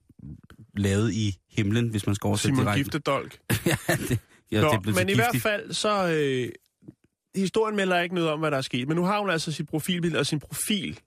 lavet 0.77 1.13
i 1.13 1.37
himlen, 1.51 1.89
hvis 1.89 2.07
man 2.07 2.15
skal 2.15 2.29
oversætte 2.29 2.57
Simon 2.57 2.67
direkte. 2.67 2.83
Giftedolk. 2.83 3.41
ja, 3.67 3.77
det, 3.89 4.19
ja, 4.53 4.61
Nå, 4.61 4.73
det 4.73 4.83
blevet 4.83 4.99
men 4.99 5.09
i 5.09 5.15
hvert 5.15 5.37
fald, 5.43 5.73
så... 5.73 6.09
Øh, 6.09 6.53
historien 7.35 7.77
melder 7.77 8.01
ikke 8.01 8.15
noget 8.15 8.31
om, 8.31 8.39
hvad 8.39 8.51
der 8.51 8.57
er 8.57 8.63
sket. 8.63 8.89
Men 8.89 8.97
nu 8.97 9.05
har 9.05 9.21
hun 9.21 9.31
altså 9.31 9.53
sit 9.53 9.69
profilbillede 9.69 10.21
og 10.21 10.27
sin 10.27 10.41
profil. 10.41 11.01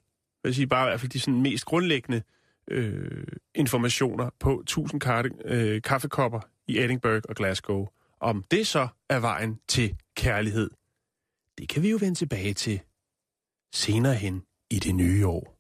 Jeg 0.44 0.56
sige 0.56 0.68
bare 0.68 0.88
i 0.88 0.90
hvert 0.90 1.00
fald 1.00 1.12
de 1.12 1.20
sådan 1.20 1.42
mest 1.42 1.66
grundlæggende 1.66 2.22
øh, 2.68 3.28
informationer 3.56 4.30
på 4.40 4.60
1000 4.60 5.02
karte, 5.02 5.30
øh, 5.46 5.82
kaffekopper 5.82 6.40
i 6.68 6.80
Edinburgh 6.80 7.22
og 7.30 7.36
Glasgow. 7.36 7.88
Om 8.22 8.44
det 8.52 8.68
så 8.68 8.88
er 9.10 9.20
vejen 9.20 9.60
til 9.68 9.96
kærlighed, 10.16 10.70
det 11.58 11.70
kan 11.70 11.84
vi 11.84 11.90
jo 11.90 11.98
vende 12.02 12.16
tilbage 12.16 12.54
til 12.54 12.80
senere 13.74 14.16
hen 14.16 14.44
i 14.70 14.80
det 14.80 14.96
nye 14.96 15.28
år. 15.28 15.53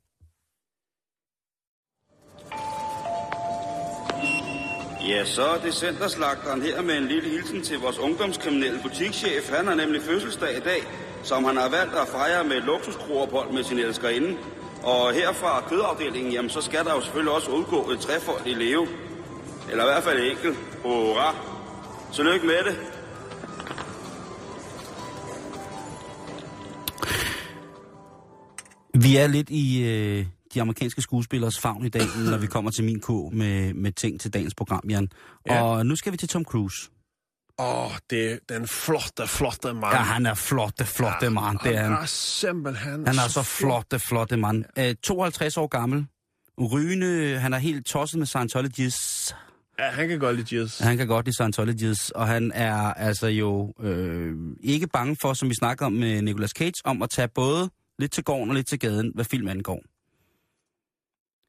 Ja, 5.08 5.26
så 5.26 5.44
er 5.44 5.58
det 5.58 5.74
centerslagteren 5.74 6.62
her 6.62 6.82
med 6.82 6.98
en 6.98 7.08
lille 7.08 7.30
hilsen 7.30 7.62
til 7.62 7.80
vores 7.80 8.00
ungdomskriminelle 8.00 8.80
butikschef. 8.84 9.50
Han 9.50 9.68
har 9.68 9.76
nemlig 9.76 10.02
fødselsdag 10.02 10.58
i 10.58 10.60
dag, 10.60 10.82
som 11.24 11.44
han 11.44 11.58
har 11.58 11.70
valgt 11.70 11.96
at 11.96 12.08
fejre 12.08 12.44
med 12.44 12.58
et 12.58 12.64
luksuskroophold 12.64 13.52
med 13.54 13.64
sin 13.64 13.80
elskerinde. 13.80 14.38
Og 14.84 15.14
her 15.14 15.34
fra 15.34 15.64
kødafdelingen, 15.70 16.34
jamen 16.34 16.50
så 16.50 16.62
skal 16.62 16.86
der 16.86 16.94
jo 16.94 17.02
selvfølgelig 17.02 17.34
også 17.34 17.52
udgå 17.52 17.92
et 17.92 18.00
træfold 18.00 18.48
i 18.48 18.54
leve. 18.54 18.88
Eller 19.72 19.84
i 19.84 19.88
hvert 19.88 20.04
fald 20.04 20.32
enkelt. 20.32 20.58
Hurra! 20.84 21.36
Tillykke 22.14 22.46
med 22.46 22.64
det. 22.66 22.78
Vi 28.94 29.18
er 29.18 29.28
lidt 29.28 29.50
i 29.50 29.84
øh, 29.84 30.26
de 30.54 30.62
amerikanske 30.62 31.02
skuespillers 31.02 31.60
favn 31.60 31.86
i 31.86 31.90
dag, 31.90 32.02
når 32.32 32.38
vi 32.38 32.48
kommer 32.48 32.72
til 32.72 32.84
min 32.84 33.00
ko 33.00 33.30
med, 33.34 33.74
med 33.74 33.92
ting 33.92 34.22
til 34.22 34.34
dagens 34.34 34.56
program, 34.56 34.90
Jan. 34.90 35.10
Ja. 35.48 35.64
Og 35.64 35.86
nu 35.86 35.96
skal 35.96 36.12
vi 36.12 36.18
til 36.18 36.30
Tom 36.30 36.44
Cruise. 36.44 36.90
Åh, 37.60 37.86
oh, 37.86 37.92
det 38.10 38.32
er 38.32 38.38
den 38.50 38.68
flotte, 38.68 39.28
flotte 39.28 39.74
mand. 39.74 39.94
Ja, 39.94 40.02
han 40.02 40.26
er 40.26 40.34
flotte, 40.34 40.86
flotte 40.86 41.30
mand. 41.30 41.60
Det 41.64 41.76
er 41.76 41.84
han. 41.84 41.92
er 41.92 42.06
simpelthen 42.06 43.08
Han 43.08 43.16
er 43.16 43.28
så 43.28 43.44
flotte, 43.44 44.00
flotte 44.00 44.38
mand. 44.38 44.66
Øh, 44.80 44.96
52 45.04 45.58
år 45.58 45.68
gammel. 45.68 46.06
Rygende, 46.72 47.40
han 47.40 47.54
er 47.54 47.58
helt 47.58 47.86
tosset 47.86 48.20
med 48.20 48.28
Scientologists. 48.28 49.36
Ja, 49.80 49.90
han 49.90 50.08
kan 50.08 50.20
godt 50.20 50.36
lide 50.36 50.56
jazz. 50.56 50.80
Han 50.80 50.98
kan 50.98 51.08
godt 51.08 51.26
lide 51.26 51.36
Scientologists, 51.36 52.10
og 52.10 52.28
han 52.28 52.52
er 52.56 52.76
altså 52.94 53.28
jo 53.28 53.74
øh, 53.80 54.36
ikke 54.64 54.88
bange 54.88 55.18
for, 55.22 55.34
som 55.34 55.50
vi 55.50 55.56
snakker 55.56 55.86
om 55.86 55.94
med 55.94 56.22
Nicolas 56.22 56.52
Cage, 56.52 56.82
om 56.86 57.02
at 57.02 57.10
tage 57.10 57.28
både 57.28 57.70
lidt 58.00 58.12
til 58.12 58.24
gården 58.24 58.50
og 58.50 58.56
lidt 58.56 58.68
til 58.68 58.80
gaden, 58.80 59.12
hvad 59.16 59.26
film 59.26 59.48
angår. 59.48 59.82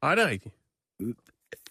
Nej, 0.05 0.15
det 0.15 0.25
er 0.25 0.29
rigtigt. 0.29 0.55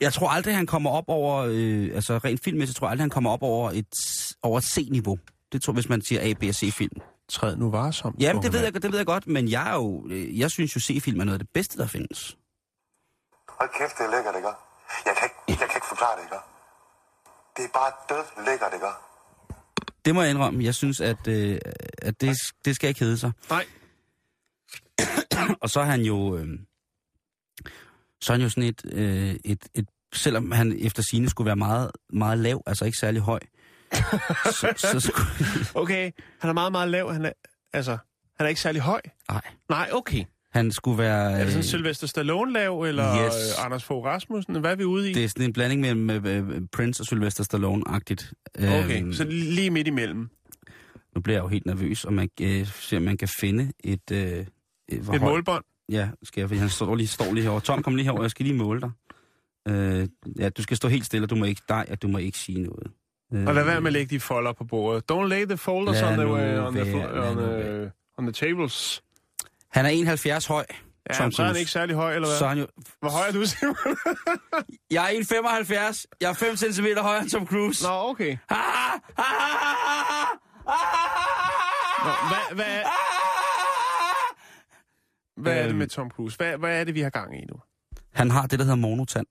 Jeg 0.01 0.13
tror 0.13 0.29
aldrig, 0.29 0.55
han 0.55 0.65
kommer 0.65 0.89
op 0.89 1.03
over, 1.07 1.45
øh, 1.49 1.95
altså 1.95 2.17
rent 2.17 2.43
filmmæssigt, 2.43 2.77
tror 2.77 2.87
jeg 2.87 2.91
aldrig, 2.91 3.03
han 3.03 3.09
kommer 3.09 3.29
op 3.29 3.43
over 3.43 3.71
et, 3.71 3.93
over 4.41 4.57
et 4.57 4.63
C-niveau. 4.63 5.17
Det 5.51 5.61
tror 5.61 5.73
jeg, 5.73 5.75
hvis 5.75 5.89
man 5.89 6.01
siger 6.01 6.21
A, 6.21 6.33
B 6.33 6.43
og 6.43 6.55
C-film. 6.55 7.01
Træd 7.29 7.55
nu 7.55 7.71
varsom. 7.71 8.15
Jamen, 8.19 8.43
det 8.43 8.53
ved, 8.53 8.63
jeg, 8.63 8.73
det 8.73 8.91
ved 8.91 8.97
jeg 8.99 9.05
godt, 9.05 9.27
men 9.27 9.47
jeg 9.51 9.69
er 9.69 9.73
jo, 9.73 10.07
øh, 10.09 10.39
jeg 10.39 10.51
synes 10.51 10.75
jo, 10.75 10.79
C-film 10.79 11.19
er 11.19 11.23
noget 11.23 11.39
af 11.39 11.45
det 11.45 11.49
bedste, 11.53 11.77
der 11.77 11.87
findes. 11.87 12.37
Hold 13.49 13.69
kæft, 13.77 13.97
det 13.97 14.05
er 14.05 14.11
lækkert, 14.15 14.35
ikke? 14.35 14.47
Jeg 15.05 15.15
kan 15.17 15.25
ikke, 15.25 15.61
jeg 15.61 15.69
kan 15.69 15.77
ikke 15.77 15.87
forklare 15.87 16.15
det, 16.17 16.23
ikke? 16.23 16.35
Det 17.57 17.63
er 17.65 17.69
bare 17.79 17.91
død 18.09 18.45
lækkert, 18.45 18.73
ikke? 18.73 18.85
Det 20.05 20.15
må 20.15 20.21
jeg 20.21 20.31
indrømme. 20.31 20.63
Jeg 20.63 20.75
synes, 20.75 21.01
at, 21.01 21.27
øh, 21.27 21.59
at 22.01 22.21
det, 22.21 22.37
det 22.65 22.75
skal 22.75 22.87
ikke 22.87 22.99
hedde 22.99 23.17
sig. 23.17 23.31
Nej. 23.49 23.65
Og 25.61 25.69
så 25.69 25.79
er 25.79 25.85
han 25.85 26.01
jo, 26.01 26.37
øh, 26.37 26.47
så 28.23 28.33
er 28.33 28.37
han 28.37 28.41
jo 28.43 28.49
sådan 28.49 28.63
et, 28.63 28.81
øh, 28.91 29.35
et, 29.45 29.65
et, 29.75 29.85
selvom 30.13 30.51
han 30.51 30.75
efter 30.79 31.03
sine 31.09 31.29
skulle 31.29 31.45
være 31.45 31.55
meget, 31.55 31.91
meget 32.13 32.37
lav, 32.39 32.63
altså 32.65 32.85
ikke 32.85 32.97
særlig 32.97 33.21
høj, 33.21 33.39
så, 34.59 34.73
så 34.77 34.99
skulle, 34.99 35.27
Okay, 35.75 36.11
han 36.39 36.49
er 36.49 36.53
meget, 36.53 36.71
meget 36.71 36.89
lav. 36.89 37.13
Han 37.13 37.25
er, 37.25 37.31
altså, 37.73 37.91
han 38.37 38.45
er 38.45 38.47
ikke 38.47 38.61
særlig 38.61 38.81
høj. 38.81 39.01
nej, 39.29 39.41
Nej, 39.69 39.89
okay. 39.93 40.23
han 40.51 40.71
skulle 40.71 40.97
være, 40.97 41.31
Er 41.31 41.37
det 41.37 41.47
sådan 41.47 41.57
øh, 41.57 41.63
Sylvester 41.63 42.07
Stallone 42.07 42.53
lav, 42.53 42.81
eller 42.81 43.25
Yes. 43.25 43.33
øh, 43.59 43.65
Anders 43.65 43.83
Fogh 43.83 44.05
Rasmussen? 44.05 44.55
Hvad 44.59 44.71
er 44.71 44.75
vi 44.75 44.83
ude 44.83 45.11
i? 45.11 45.13
det 45.13 45.23
er 45.23 45.27
sådan 45.27 45.45
en 45.45 45.53
blanding 45.53 45.81
mellem 45.81 46.09
øh, 46.09 46.25
øh, 46.25 46.61
Prince 46.71 47.01
og 47.01 47.05
Sylvester 47.05 47.43
Stallone-agtigt. 47.43 48.33
Okay, 48.57 49.01
Øhm, 49.01 49.13
så 49.13 49.23
lige 49.29 49.69
midt 49.69 49.87
imellem. 49.87 50.29
Nu 51.15 51.21
bliver 51.21 51.37
jeg 51.37 51.43
jo 51.43 51.47
helt 51.47 51.65
nervøs, 51.65 52.05
og 52.05 52.13
man 52.13 52.29
øh, 52.41 52.67
ser, 52.67 52.97
om 52.97 53.03
man 53.03 53.17
kan 53.17 53.27
finde 53.39 53.71
et... 53.83 54.11
Øh, 54.11 54.45
et, 54.89 55.05
højt- 55.05 55.21
målbånd. 55.21 55.63
Ja, 55.91 56.09
skal 56.23 56.41
jeg, 56.41 56.49
fordi 56.49 56.59
han 56.59 56.69
står 56.69 56.95
lige, 56.95 57.07
står 57.07 57.33
lige 57.33 57.43
herovre. 57.43 57.61
Tom, 57.61 57.83
kom 57.83 57.95
lige 57.95 58.03
herover, 58.03 58.23
jeg 58.23 58.31
skal 58.31 58.45
lige 58.45 58.57
måle 58.57 58.81
dig. 58.81 58.91
Øh, 59.67 60.07
ja, 60.39 60.49
du 60.49 60.63
skal 60.63 60.77
stå 60.77 60.87
helt 60.87 61.05
stille, 61.05 61.25
og 61.25 61.29
du 61.29 61.35
må 61.35 61.45
ikke, 61.45 61.61
dig, 61.69 61.85
og 61.91 62.01
du 62.01 62.07
må 62.07 62.17
ikke 62.17 62.37
sige 62.37 62.61
noget. 62.61 62.91
Øh, 63.33 63.47
Og 63.47 63.55
lad 63.55 63.63
være 63.63 63.81
med 63.81 63.87
at 63.87 63.93
lægge 63.93 64.15
de 64.15 64.19
folder 64.19 64.53
på 64.53 64.63
bordet. 64.63 65.11
Don't 65.11 65.27
lay 65.27 65.45
the 65.45 65.57
folders 65.57 66.01
on 66.01 66.13
the, 66.13 66.27
way, 66.27 66.57
on, 66.57 66.73
the, 66.73 67.09
on, 67.29 67.37
the, 67.37 67.91
on 68.17 68.23
the 68.25 68.31
tables. 68.33 69.03
Han 69.71 69.85
er 69.85 69.89
71 69.89 70.45
høj. 70.45 70.65
Ja, 71.09 71.13
Tom 71.13 71.31
så 71.31 71.43
er 71.43 71.47
han 71.47 71.55
ikke 71.55 71.71
særlig 71.71 71.95
høj, 71.95 72.15
eller 72.15 72.27
hvad? 72.27 72.37
Så 72.37 72.45
er 72.45 72.49
han 72.49 72.57
jo... 72.57 72.67
Hvor 72.99 73.09
høj 73.09 73.27
er 73.27 73.31
du, 73.31 73.45
Simon? 73.45 73.75
Jeg 74.91 75.15
er 75.15 75.19
1,75. 75.99 76.05
Jeg 76.21 76.29
er 76.29 76.33
5 76.33 76.55
cm 76.57 76.85
højere 76.97 77.21
end 77.21 77.29
Tom 77.29 77.47
Cruise. 77.47 77.83
Nå, 77.83 77.89
okay. 78.09 78.37
Ah, 78.49 78.57
ah, 78.57 78.99
ah, 79.17 79.25
ah, 80.17 80.27
Nå, 82.05 82.11
hvad, 82.29 82.55
hvad, 82.55 82.81
hvad 85.37 85.53
er 85.57 85.61
det 85.61 85.69
Øhm. 85.69 85.77
med 85.77 85.87
Tom 85.87 86.09
Cruise? 86.09 86.37
Hvad, 86.37 86.57
hvad 86.57 86.79
er 86.79 86.83
det, 86.83 86.95
vi 86.95 87.01
har 87.01 87.09
gang 87.09 87.41
i 87.41 87.45
nu? 87.45 87.55
Han 88.13 88.31
har 88.31 88.47
det, 88.47 88.59
der 88.59 88.65
hedder 88.65 88.77
monotand. 88.77 89.27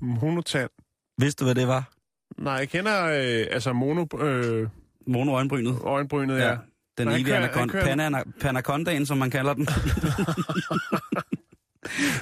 Monotand. 0.00 0.70
Vidste 1.18 1.40
du, 1.40 1.46
hvad 1.46 1.54
det 1.54 1.68
var? 1.68 1.90
Nej, 2.38 2.52
jeg 2.52 2.68
kender 2.68 3.04
øh, 3.04 3.46
altså 3.50 3.72
mono, 3.72 4.06
øh, 4.20 4.68
Mono-øjenbrynet. 5.06 5.78
øjenbrynet, 5.82 6.38
ja. 6.38 6.48
Ja. 6.48 6.56
Den 6.98 7.08
Han 7.08 7.20
evige 7.20 7.34
han 7.36 7.68
kører- 7.68 7.84
pana, 7.96 8.22
panacondaen, 8.40 9.06
som 9.06 9.18
man 9.18 9.30
kalder 9.30 9.54
den. 9.54 9.66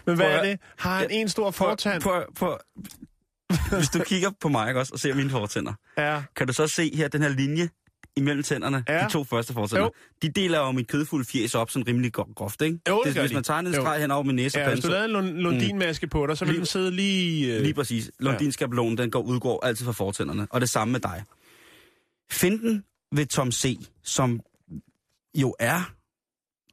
Men 0.07 0.16
hvad 0.16 0.26
er 0.26 0.42
det? 0.42 0.61
Har 0.78 0.98
han 0.98 1.07
en 1.11 1.28
stor 1.28 1.50
fortand? 1.50 2.03
På, 2.03 2.22
på, 2.38 2.59
hvis 3.76 3.88
du 3.88 3.98
kigger 4.07 4.30
på 4.40 4.48
mig 4.48 4.74
også, 4.74 4.92
og 4.92 4.98
ser 4.98 5.14
mine 5.14 5.30
fortænder, 5.30 5.72
Ja. 5.98 6.22
kan 6.36 6.46
du 6.46 6.53
så 6.53 6.66
se 6.66 6.96
her 6.96 7.09
den 7.09 7.22
her 7.22 7.28
linje 7.28 7.68
imellem 8.16 8.42
tænderne, 8.42 8.84
Ja. 8.88 9.04
de 9.04 9.10
to 9.12 9.24
første 9.24 9.52
fortænder. 9.52 9.82
Jo. 9.84 9.90
De 10.22 10.28
deler 10.28 10.58
jo 10.58 10.72
mit 10.72 10.88
kødfulde 10.88 11.24
fjes 11.24 11.54
op 11.54 11.70
sådan 11.70 11.86
rimelig 11.86 12.12
gro- 12.12 12.32
groft, 12.36 12.62
ikke? 12.62 12.78
Jo, 12.88 13.02
det 13.04 13.14
gør 13.14 13.20
Hvis 13.20 13.30
de. 13.30 13.34
man 13.34 13.44
tager 13.44 13.60
en 13.60 13.72
streg 13.74 14.00
hen 14.00 14.10
over 14.10 14.22
min 14.22 14.36
næse 14.36 14.58
Ja, 14.60 14.68
hvis 14.74 14.84
du 14.84 14.88
lavede 14.90 15.04
en 15.04 15.10
lund- 15.10 15.28
lundinmaske 15.36 16.06
på 16.06 16.26
dig, 16.26 16.38
så 16.38 16.44
vil 16.44 16.52
Lige- 16.52 16.58
den 16.58 16.66
sidde 16.66 16.90
lige... 16.90 17.54
Øh, 17.56 17.62
Lige 17.62 17.74
præcis. 17.74 18.10
Londinskabelonen, 18.20 18.98
den 18.98 19.10
går, 19.10 19.22
udgår 19.22 19.66
altid 19.66 19.84
fra 19.84 19.92
fortænderne. 19.92 20.46
Og 20.50 20.60
det 20.60 20.68
samme 20.70 20.92
med 20.92 21.00
dig. 21.00 21.22
Finden 22.32 22.84
ved 23.12 23.26
Tom 23.26 23.52
C., 23.52 23.78
som 24.02 24.40
jo 25.34 25.54
er 25.58 25.92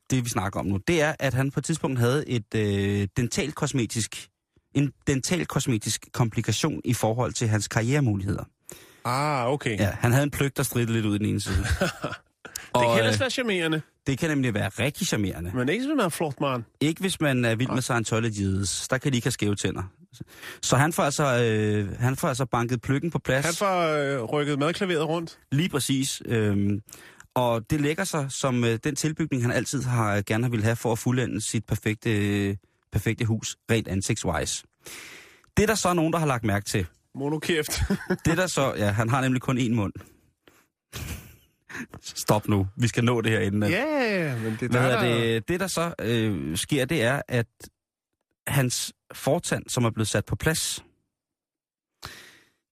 det, 0.09 0.23
vi 0.25 0.29
snakker 0.29 0.59
om 0.59 0.65
nu, 0.65 0.77
det 0.87 1.01
er, 1.01 1.15
at 1.19 1.33
han 1.33 1.51
på 1.51 1.59
et 1.59 1.63
tidspunkt 1.63 1.99
havde 1.99 2.29
et 2.29 2.55
øh, 2.55 3.07
dentalkosmetisk, 3.17 4.27
en 4.75 4.91
dentalkosmetisk 5.07 6.05
komplikation 6.13 6.81
i 6.85 6.93
forhold 6.93 7.33
til 7.33 7.47
hans 7.47 7.67
karrieremuligheder. 7.67 8.43
Ah, 9.05 9.47
okay. 9.47 9.79
Ja, 9.79 9.89
han 9.99 10.11
havde 10.11 10.23
en 10.23 10.31
pløk, 10.31 10.57
der 10.57 10.63
stridte 10.63 10.93
lidt 10.93 11.05
ud 11.05 11.15
i 11.15 11.17
den 11.17 11.25
ene 11.25 11.39
side. 11.41 11.55
Det 12.75 12.81
kan 12.81 12.91
øh, 12.91 12.97
ellers 12.97 13.19
være 13.19 13.29
charmerende, 13.29 13.81
det 14.07 14.17
kan 14.17 14.29
nemlig 14.29 14.53
være 14.53 14.69
rigtig 14.69 15.07
charmerende. 15.07 15.51
men 15.53 15.69
ikke 15.69 15.83
sådan 15.83 15.99
en 15.99 16.11
flot 16.11 16.41
mand. 16.41 16.63
Ikke 16.81 17.01
hvis 17.01 17.21
man 17.21 17.45
er 17.45 17.55
vild 17.55 17.69
med 17.69 17.81
Scientologies. 17.81 18.87
Der 18.87 18.97
kan 18.97 19.11
de 19.11 19.17
ikke 19.17 19.25
have 19.25 19.31
skæve 19.31 19.55
tænder. 19.55 19.83
Så 20.61 20.75
han 20.77 20.93
får 20.93 21.03
altså, 21.03 21.43
øh, 21.43 21.99
han 21.99 22.15
får 22.15 22.27
altså 22.27 22.45
banket 22.45 22.81
pløkken 22.81 23.11
på 23.11 23.19
plads. 23.19 23.45
Han 23.45 23.53
får 23.53 23.81
øh, 23.81 24.23
rykket 24.23 24.59
madklaveret 24.59 25.07
rundt. 25.07 25.39
Lige 25.51 25.69
præcis. 25.69 26.21
Øhm, 26.25 26.81
og 27.35 27.69
det 27.69 27.81
lægger 27.81 28.03
sig 28.03 28.25
som 28.29 28.63
øh, 28.63 28.79
den 28.83 28.95
tilbygning, 28.95 29.43
han 29.43 29.51
altid 29.51 29.83
har 29.83 30.15
øh, 30.15 30.23
gerne 30.25 30.43
har 30.43 30.49
ville 30.49 30.63
have 30.63 30.75
for 30.75 30.91
at 30.91 30.99
fuldende 30.99 31.41
sit 31.41 31.65
perfekte, 31.65 32.11
øh, 32.11 32.55
perfekte 32.91 33.25
hus, 33.25 33.57
rent 33.71 33.87
ansigtswise. 33.87 34.63
Det 35.57 35.63
er 35.63 35.67
der 35.67 35.75
så 35.75 35.93
nogen, 35.93 36.13
der 36.13 36.19
har 36.19 36.27
lagt 36.27 36.43
mærke 36.43 36.65
til. 36.65 36.85
Monokæft. 37.15 37.71
Det 38.25 38.31
er 38.31 38.35
der 38.35 38.47
så, 38.47 38.73
ja, 38.77 38.91
han 38.91 39.09
har 39.09 39.21
nemlig 39.21 39.41
kun 39.41 39.57
én 39.57 39.73
mund. 39.75 39.93
Stop 42.01 42.47
nu. 42.47 42.67
Vi 42.77 42.87
skal 42.87 43.03
nå 43.03 43.21
det 43.21 43.31
her 43.31 43.39
inden. 43.39 43.63
at- 43.63 43.71
ja, 43.71 44.35
men 44.37 44.53
det 44.53 44.61
er 44.61 44.67
Hvad 44.67 44.81
der, 44.81 44.81
hedder 44.81 45.01
der... 45.17 45.33
det? 45.33 45.47
Det, 45.47 45.59
der 45.59 45.67
så 45.67 45.93
øh, 46.01 46.57
sker, 46.57 46.85
det 46.85 47.03
er, 47.03 47.21
at 47.27 47.47
hans 48.47 48.93
fortand, 49.13 49.69
som 49.69 49.85
er 49.85 49.89
blevet 49.89 50.07
sat 50.07 50.25
på 50.25 50.35
plads, 50.35 50.83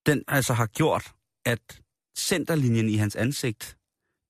den 0.05 0.23
altså 0.27 0.53
har 0.53 0.65
gjort, 0.65 1.11
at 1.45 1.81
centerlinjen 2.17 2.89
i 2.89 2.95
hans 2.95 3.15
ansigt, 3.15 3.77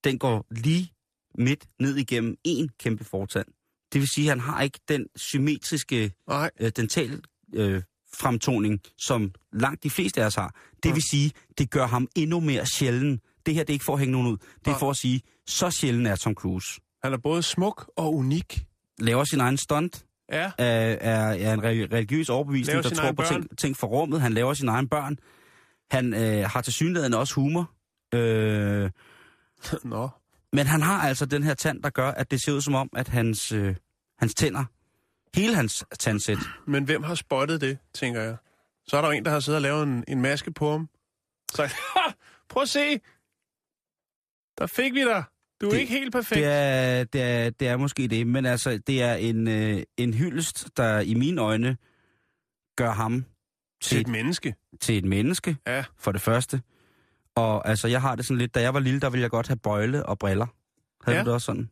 den 0.03 0.19
går 0.19 0.45
lige 0.51 0.93
midt 1.35 1.65
ned 1.79 1.95
igennem 1.95 2.37
en 2.43 2.69
kæmpe 2.79 3.03
fortand. 3.03 3.47
Det 3.93 4.01
vil 4.01 4.07
sige, 4.07 4.25
at 4.25 4.29
han 4.29 4.39
har 4.39 4.61
ikke 4.61 4.79
den 4.87 5.07
symmetriske 5.15 6.13
Nej, 6.27 6.51
øh, 6.59 6.71
dental 6.75 7.21
øh, 7.53 7.83
fremtoning, 8.15 8.79
som 8.97 9.31
langt 9.53 9.83
de 9.83 9.89
fleste 9.89 10.21
af 10.21 10.25
os 10.25 10.35
har. 10.35 10.55
Det 10.83 10.95
vil 10.95 11.03
sige, 11.11 11.31
det 11.57 11.69
gør 11.71 11.87
ham 11.87 12.07
endnu 12.15 12.39
mere 12.39 12.65
sjælden 12.65 13.19
det 13.45 13.55
her 13.55 13.63
det 13.63 13.69
er 13.69 13.73
ikke 13.73 13.85
for 13.85 13.93
at 13.93 13.99
hænge 13.99 14.11
nogen 14.11 14.27
ud. 14.27 14.37
Det 14.65 14.71
er 14.73 14.77
for 14.77 14.89
at 14.89 14.97
sige, 14.97 15.21
så 15.47 15.71
sjældent 15.71 16.07
er 16.07 16.15
Tom 16.15 16.33
Cruise. 16.33 16.79
Han 17.03 17.13
er 17.13 17.17
både 17.17 17.43
smuk 17.43 17.91
og 17.97 18.15
unik. 18.15 18.65
Laver 18.99 19.23
sin 19.23 19.39
egen 19.39 19.57
stunt, 19.57 20.05
Ja. 20.31 20.51
er, 20.57 20.97
er, 21.01 21.33
er 21.33 21.53
en 21.53 21.59
re- 21.59 21.93
religiøs 21.95 22.29
overbevisning, 22.29 22.73
Laver 22.73 22.81
der 22.89 22.95
tror 22.95 23.11
på 23.11 23.15
børn. 23.15 23.27
ting, 23.41 23.57
ting 23.57 23.77
for 23.77 23.87
rummet. 23.87 24.21
Han 24.21 24.33
laver 24.33 24.53
sine 24.53 24.71
egne 24.71 24.87
børn. 24.89 25.17
Han 25.91 26.13
øh, 26.13 26.49
har 26.49 26.61
til 26.61 26.73
synligheden 26.73 27.13
også 27.13 27.33
humor. 27.35 27.71
Øh, 28.13 28.89
Nå. 29.83 30.09
men 30.53 30.67
han 30.67 30.81
har 30.81 31.01
altså 31.01 31.25
den 31.25 31.43
her 31.43 31.53
tand, 31.53 31.83
der 31.83 31.89
gør, 31.89 32.11
at 32.11 32.31
det 32.31 32.41
ser 32.41 32.51
ud 32.51 32.61
som 32.61 32.75
om, 32.75 32.89
at 32.95 33.07
hans, 33.07 33.51
øh, 33.51 33.75
hans 34.19 34.33
tænder, 34.33 34.65
hele 35.37 35.55
hans 35.55 35.85
tandsæt, 35.99 36.37
Men 36.67 36.83
hvem 36.83 37.03
har 37.03 37.15
spottet 37.15 37.61
det, 37.61 37.77
tænker 37.93 38.21
jeg? 38.21 38.37
Så 38.87 38.97
er 38.97 39.01
der 39.01 39.07
jo 39.07 39.11
en, 39.17 39.25
der 39.25 39.31
har 39.31 39.39
siddet 39.39 39.57
og 39.57 39.61
lavet 39.61 39.83
en, 39.83 40.03
en 40.07 40.21
maske 40.21 40.51
på 40.53 40.71
ham. 40.71 40.89
Så 41.51 41.73
prøv 42.49 42.63
at 42.63 42.69
se. 42.69 42.99
Der 44.57 44.67
fik 44.67 44.93
vi 44.93 45.01
dig. 45.03 45.23
Du 45.61 45.65
er 45.67 45.71
Det- 45.71 45.79
ikke 45.79 45.91
helt 45.93 46.11
perfekt. 46.11 46.37
det 46.37 46.45
er, 46.45 47.03
det, 47.03 47.21
er, 47.21 47.49
det 47.49 47.67
er 47.67 47.77
måske 47.77 48.07
det. 48.07 48.27
Men 48.27 48.45
altså, 48.45 48.77
det 48.87 49.03
er 49.03 49.13
en, 49.13 49.47
øh, 49.47 49.83
en 49.97 50.13
hyldest, 50.13 50.69
der 50.77 50.99
i 50.99 51.13
mine 51.13 51.41
øjne 51.41 51.77
gør 52.77 52.91
ham 52.91 53.25
til 53.81 54.01
et 54.01 54.07
menneske. 54.07 54.55
til 54.81 54.97
et 54.97 55.05
menneske, 55.05 55.57
Ja. 55.67 55.83
for 55.97 56.11
det 56.11 56.21
første. 56.21 56.61
Og 57.35 57.67
altså, 57.67 57.87
jeg 57.87 58.01
har 58.01 58.15
det 58.15 58.25
sådan 58.25 58.37
lidt, 58.37 58.55
da 58.55 58.61
jeg 58.61 58.73
var 58.73 58.79
lille, 58.79 58.99
der 58.99 59.09
ville 59.09 59.21
jeg 59.21 59.29
godt 59.31 59.47
have 59.47 59.57
bøjle 59.57 60.05
og 60.05 60.19
briller. 60.19 60.47
Havde 61.03 61.17
ja. 61.17 61.23
du 61.23 61.25
det 61.25 61.33
også 61.33 61.45
sådan? 61.45 61.69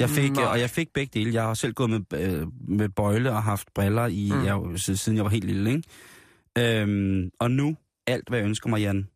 Jeg 0.00 0.10
fik, 0.10 0.32
Nej. 0.32 0.44
og 0.44 0.60
jeg 0.60 0.70
fik 0.70 0.92
begge 0.92 1.20
dele. 1.20 1.34
Jeg 1.34 1.42
har 1.42 1.54
selv 1.54 1.72
gået 1.72 1.90
med, 1.90 2.00
øh, 2.14 2.46
med 2.68 2.88
bøjle 2.88 3.30
og 3.32 3.42
haft 3.42 3.68
briller, 3.74 4.06
i, 4.06 4.30
Mm. 4.32 4.38
mm. 4.38 4.44
jeg, 4.44 4.80
siden 4.80 5.16
jeg 5.16 5.24
var 5.24 5.30
helt 5.30 5.44
lille. 5.44 5.70
Ikke? 5.70 6.82
Øhm, 6.82 7.30
og 7.40 7.50
nu, 7.50 7.76
alt 8.06 8.28
hvad 8.28 8.38
jeg 8.38 8.46
ønsker 8.46 8.68
mig, 8.70 8.80
Jan, 8.80 9.08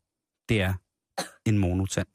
det 0.48 0.62
er 0.62 0.74
en 1.46 1.58
monotand. 1.58 2.06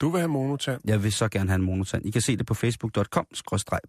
Du 0.00 0.08
vil 0.08 0.18
have 0.20 0.28
monotand. 0.28 0.80
Jeg 0.84 1.02
vil 1.02 1.12
så 1.12 1.28
gerne 1.28 1.50
have 1.50 1.56
en 1.58 1.62
monotand. 1.64 2.06
I 2.06 2.10
kan 2.10 2.20
se 2.22 2.36
det 2.36 2.46
på 2.46 2.54
facebook.com, 2.54 3.26
skråstreg 3.32 3.80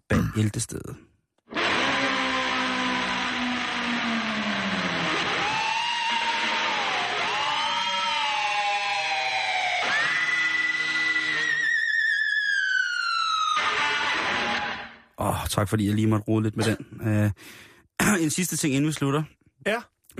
Åh, 15.22 15.28
oh, 15.28 15.46
tak 15.48 15.68
fordi 15.68 15.86
jeg 15.86 15.94
lige 15.94 16.06
måtte 16.06 16.24
rode 16.28 16.42
lidt 16.42 16.56
med 16.56 16.64
den. 16.64 16.76
Uh, 17.00 18.22
en 18.24 18.30
sidste 18.30 18.56
ting, 18.56 18.74
inden 18.74 18.88
vi 18.88 18.92
slutter. 18.92 19.22
Ja. 19.66 19.76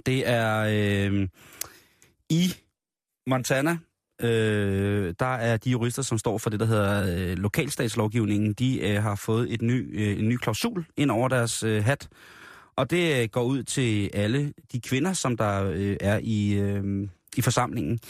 Det 0.07 0.29
er 0.29 0.59
øh, 1.11 1.29
i 2.31 2.55
Montana, 3.27 3.79
øh, 4.23 5.15
der 5.19 5.35
er 5.35 5.57
de 5.57 5.71
jurister, 5.71 6.03
som 6.03 6.19
står 6.19 6.39
for 6.39 6.51
det, 6.51 6.61
der 6.61 6.67
hedder 6.67 7.17
øh, 7.17 7.39
lokalstatslovgivningen, 7.39 8.53
de 8.53 8.81
øh, 8.81 9.03
har 9.03 9.15
fået 9.15 9.55
et 9.55 9.63
ny, 9.63 10.01
øh, 10.01 10.19
en 10.19 10.29
ny 10.29 10.37
klausul 10.37 10.87
ind 10.97 11.11
over 11.11 11.29
deres 11.29 11.63
øh, 11.63 11.85
hat. 11.85 12.09
Og 12.77 12.91
det 12.91 13.23
øh, 13.23 13.29
går 13.29 13.43
ud 13.43 13.63
til 13.63 14.11
alle 14.15 14.53
de 14.73 14.81
kvinder, 14.81 15.13
som 15.13 15.37
der 15.37 15.65
øh, 15.65 15.97
er 16.01 16.21
i, 16.23 16.55
øh, 16.55 17.09
i 17.37 17.43
forsamlingen. 17.43 18.01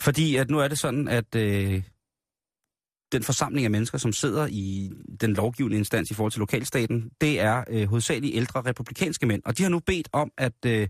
Fordi 0.00 0.36
at 0.36 0.50
nu 0.50 0.58
er 0.58 0.68
det 0.68 0.78
sådan, 0.78 1.08
at 1.08 1.34
øh, 1.34 1.82
den 3.14 3.22
forsamling 3.22 3.64
af 3.64 3.70
mennesker, 3.70 3.98
som 3.98 4.12
sidder 4.12 4.46
i 4.50 4.92
den 5.20 5.34
lovgivende 5.34 5.76
instans 5.76 6.10
i 6.10 6.14
forhold 6.14 6.32
til 6.32 6.40
lokalstaten, 6.40 7.10
det 7.20 7.40
er 7.40 7.64
øh, 7.68 7.88
hovedsageligt 7.88 8.36
ældre 8.36 8.60
republikanske 8.60 9.26
mænd. 9.26 9.42
Og 9.44 9.58
de 9.58 9.62
har 9.62 9.70
nu 9.70 9.78
bedt 9.78 10.08
om, 10.12 10.30
at 10.38 10.66
øh, 10.66 10.88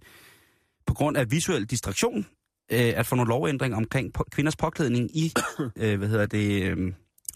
på 0.87 0.95
grund 0.95 1.17
af 1.17 1.31
visuel 1.31 1.65
distraktion, 1.65 2.27
øh, 2.73 2.93
at 2.97 3.07
få 3.07 3.17
nogle 3.17 3.29
lovændringer 3.29 3.77
omkring 3.77 4.13
på, 4.13 4.25
kvinders 4.31 4.57
påklædning 4.57 5.17
i, 5.17 5.33
øh, 5.83 5.99
hvad 5.99 6.09
hedder 6.09 6.27
det, 6.27 6.63
øh, 6.63 6.93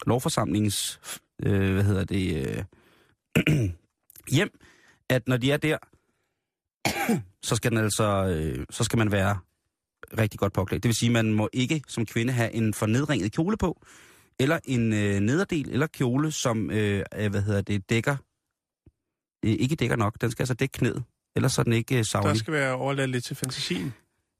lovforsamlingens, 0.07 0.99
øh, 1.43 1.73
hvad 1.73 1.83
hedder 1.83 2.03
det, 2.03 2.47
øh, 2.47 2.63
hjem, 4.37 4.59
at 5.09 5.27
når 5.27 5.37
de 5.37 5.51
er 5.51 5.57
der, 5.57 5.77
så 7.47 7.55
skal, 7.55 7.71
den 7.71 7.79
altså, 7.79 8.25
øh, 8.25 8.65
så 8.69 8.83
skal 8.83 8.97
man 8.97 9.11
være 9.11 9.37
rigtig 10.17 10.39
godt 10.39 10.53
påklædt. 10.53 10.83
Det 10.83 10.89
vil 10.89 10.95
sige, 10.95 11.09
at 11.09 11.13
man 11.13 11.33
må 11.33 11.49
ikke 11.53 11.81
som 11.87 12.05
kvinde 12.05 12.33
have 12.33 12.53
en 12.53 12.73
fornedringet 12.73 13.31
kjole 13.31 13.57
på, 13.57 13.81
eller 14.39 14.59
en 14.65 14.93
øh, 14.93 15.19
nederdel 15.19 15.69
eller 15.69 15.87
kjole, 15.87 16.31
som 16.31 16.71
øh, 16.71 17.03
hvad 17.29 17.41
hedder 17.41 17.61
det, 17.61 17.89
dækker, 17.89 18.15
øh, 19.45 19.51
ikke 19.51 19.75
dækker 19.75 19.95
nok. 19.95 20.21
Den 20.21 20.31
skal 20.31 20.43
altså 20.43 20.53
dække 20.53 20.73
knæet, 20.73 21.03
ellers 21.35 21.57
er 21.57 21.63
den 21.63 21.73
ikke 21.73 21.95
øh, 21.95 21.97
Der 21.97 22.03
savlig. 22.03 22.37
skal 22.37 22.53
være 22.53 22.73
overladt 22.73 23.09
lidt 23.09 23.25
til 23.25 23.35
fantasien. 23.35 23.93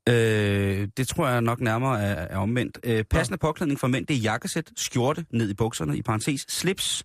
Øh, 0.09 0.87
det 0.97 1.07
tror 1.07 1.27
jeg 1.27 1.41
nok 1.41 1.61
nærmere 1.61 2.01
er, 2.01 2.13
er 2.13 2.37
omvendt. 2.37 2.79
Øh, 2.83 3.03
passende 3.03 3.37
påklædning 3.37 3.79
for 3.79 3.87
mænd, 3.87 4.05
det 4.07 4.15
er 4.15 4.19
jakkesæt, 4.19 4.71
skjorte 4.77 5.25
ned 5.31 5.49
i 5.49 5.53
bukserne, 5.53 5.97
i 5.97 6.01
parentes, 6.01 6.45
slips, 6.49 7.03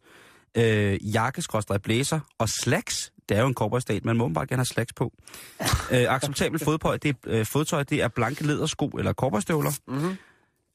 øh, 0.57 1.14
jakke, 1.14 1.42
skråstreg, 1.42 1.82
blæser 1.82 2.20
og 2.38 2.49
slacks. 2.49 3.12
Det 3.28 3.36
er 3.36 3.40
jo 3.40 3.47
en 3.47 3.55
cowboystat, 3.55 4.05
man 4.05 4.16
må 4.16 4.28
bare 4.28 4.47
gerne 4.47 4.61
have 4.61 4.66
slacks 4.66 4.92
på. 4.92 5.12
øh, 5.92 6.14
acceptabel 6.14 6.59
fodtøj, 6.64 6.97
det 6.97 7.09
er, 7.09 7.14
øh, 7.26 7.47
fodtøj, 7.47 7.82
det 7.82 8.03
er 8.03 8.09
blanke 8.09 8.47
lædersko 8.47 8.86
eller 8.88 9.12
cowboystøvler. 9.12 9.70
Mm-hmm. 9.88 10.16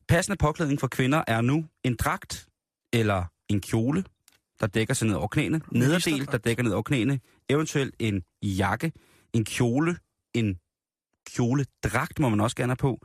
Passende 0.09 0.37
påklædning 0.37 0.79
for 0.79 0.87
kvinder 0.87 1.23
er 1.27 1.41
nu 1.41 1.65
en 1.83 1.95
dragt 1.95 2.47
eller 2.93 3.23
en 3.49 3.61
kjole, 3.61 4.03
der 4.59 4.67
dækker 4.67 4.93
sig 4.93 5.07
ned 5.07 5.15
over 5.15 5.27
knæene. 5.27 5.61
Nederdel, 5.71 6.25
der 6.25 6.37
dækker 6.37 6.63
ned 6.63 6.71
over 6.71 6.83
knæene. 6.83 7.19
Eventuelt 7.49 7.95
en 7.99 8.23
jakke, 8.43 8.91
en 9.33 9.45
kjole, 9.45 9.97
en 10.33 10.59
kjoledragt 11.35 12.19
må 12.19 12.29
man 12.29 12.39
også 12.41 12.55
gerne 12.55 12.69
have 12.69 12.75
på. 12.77 12.99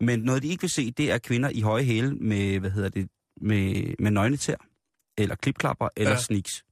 Men 0.00 0.18
noget, 0.20 0.42
de 0.42 0.48
ikke 0.48 0.60
vil 0.60 0.70
se, 0.70 0.90
det 0.90 1.10
er 1.12 1.18
kvinder 1.18 1.48
i 1.50 1.60
høje 1.60 1.82
hæle 1.84 2.14
med, 2.14 2.58
hvad 2.60 2.70
hedder 2.70 2.88
det, 2.88 3.08
med, 3.40 3.94
med 3.98 4.10
nøgnetær, 4.10 4.56
eller 5.18 5.34
klipklapper, 5.34 5.88
eller 5.96 6.10
Ja. 6.10 6.18
sneaks. 6.18 6.64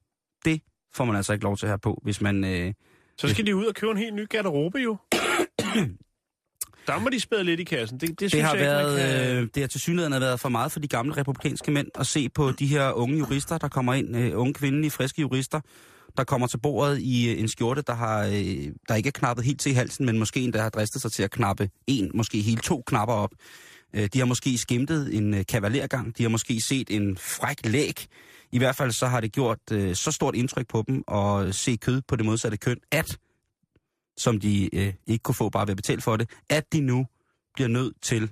Det 0.44 0.62
får 0.94 1.04
man 1.04 1.16
altså 1.16 1.32
ikke 1.32 1.42
lov 1.44 1.56
til 1.56 1.66
at 1.66 1.70
have 1.70 1.78
på, 1.78 2.00
hvis 2.02 2.20
man... 2.20 2.44
Øh, 2.44 2.74
Så 3.18 3.28
skal 3.28 3.46
de 3.46 3.56
ud 3.56 3.64
og 3.66 3.74
købe 3.74 3.90
en 3.90 3.98
helt 3.98 4.14
ny 4.14 4.28
garderobe 4.28 4.78
jo. 4.78 4.96
Der 6.86 6.98
må 6.98 7.08
de 7.08 7.20
spæde 7.20 7.44
lidt 7.44 7.60
i 7.60 7.64
kassen. 7.64 8.00
Det, 8.00 8.08
det, 8.08 8.20
Det 8.20 8.30
synes 8.30 8.44
har, 8.44 8.54
jeg 8.54 8.66
været, 8.66 8.98
ikke, 8.98 9.12
man 9.12 9.26
kan... 9.26 9.36
øh, 9.36 9.48
det 9.54 9.62
har 9.62 9.68
til 9.68 9.80
synligheden 9.80 10.20
været 10.20 10.40
for 10.40 10.48
meget 10.48 10.72
for 10.72 10.80
de 10.80 10.88
gamle 10.88 11.16
republikanske 11.16 11.70
mænd 11.70 11.88
at 11.94 12.06
se 12.06 12.28
på 12.28 12.50
de 12.50 12.66
her 12.66 12.92
unge 12.92 13.18
jurister, 13.18 13.58
der 13.58 13.68
kommer 13.68 13.94
ind, 13.94 14.16
øh, 14.16 14.38
unge 14.40 14.54
kvindelige, 14.54 14.90
friske 14.90 15.20
jurister, 15.20 15.60
der 16.16 16.24
kommer 16.24 16.46
til 16.46 16.58
bordet 16.58 16.98
i 16.98 17.30
øh, 17.30 17.40
en 17.40 17.48
skjorte, 17.48 17.82
der, 17.82 17.94
har, 17.94 18.24
øh, 18.24 18.72
der 18.88 18.94
ikke 18.94 19.06
er 19.06 19.10
knappet 19.10 19.44
helt 19.44 19.60
til 19.60 19.72
i 19.72 19.74
halsen, 19.74 20.06
men 20.06 20.18
måske 20.18 20.40
endda 20.40 20.60
har 20.60 20.68
dristet 20.70 21.02
sig 21.02 21.12
til 21.12 21.22
at 21.22 21.30
knappe 21.30 21.68
en, 21.86 22.10
måske 22.14 22.40
helt 22.40 22.62
to 22.62 22.82
knapper 22.86 23.14
op. 23.14 23.30
Øh, 23.94 24.08
de 24.12 24.18
har 24.18 24.26
måske 24.26 24.58
skimtet 24.58 25.16
en 25.16 25.34
øh, 25.34 25.44
kavalergang, 25.48 26.18
de 26.18 26.22
har 26.22 26.30
måske 26.30 26.60
set 26.60 26.90
en 26.90 27.16
fræk 27.16 27.66
læg. 27.66 28.06
I 28.52 28.58
hvert 28.58 28.76
fald 28.76 28.92
så 28.92 29.06
har 29.06 29.20
det 29.20 29.32
gjort 29.32 29.58
øh, 29.72 29.94
så 29.94 30.12
stort 30.12 30.34
indtryk 30.34 30.68
på 30.68 30.84
dem 30.88 31.02
at 31.14 31.54
se 31.54 31.76
kød 31.76 32.02
på 32.08 32.16
det 32.16 32.26
modsatte 32.26 32.56
køn, 32.56 32.76
at, 32.92 33.16
som 34.16 34.40
de 34.40 34.74
øh, 34.74 34.92
ikke 35.06 35.22
kunne 35.22 35.34
få 35.34 35.48
bare 35.48 35.66
ved 35.66 35.70
at 35.70 35.76
betale 35.76 36.00
for 36.00 36.16
det, 36.16 36.30
at 36.50 36.72
de 36.72 36.80
nu 36.80 37.06
bliver 37.54 37.68
nødt 37.68 37.94
til 38.02 38.30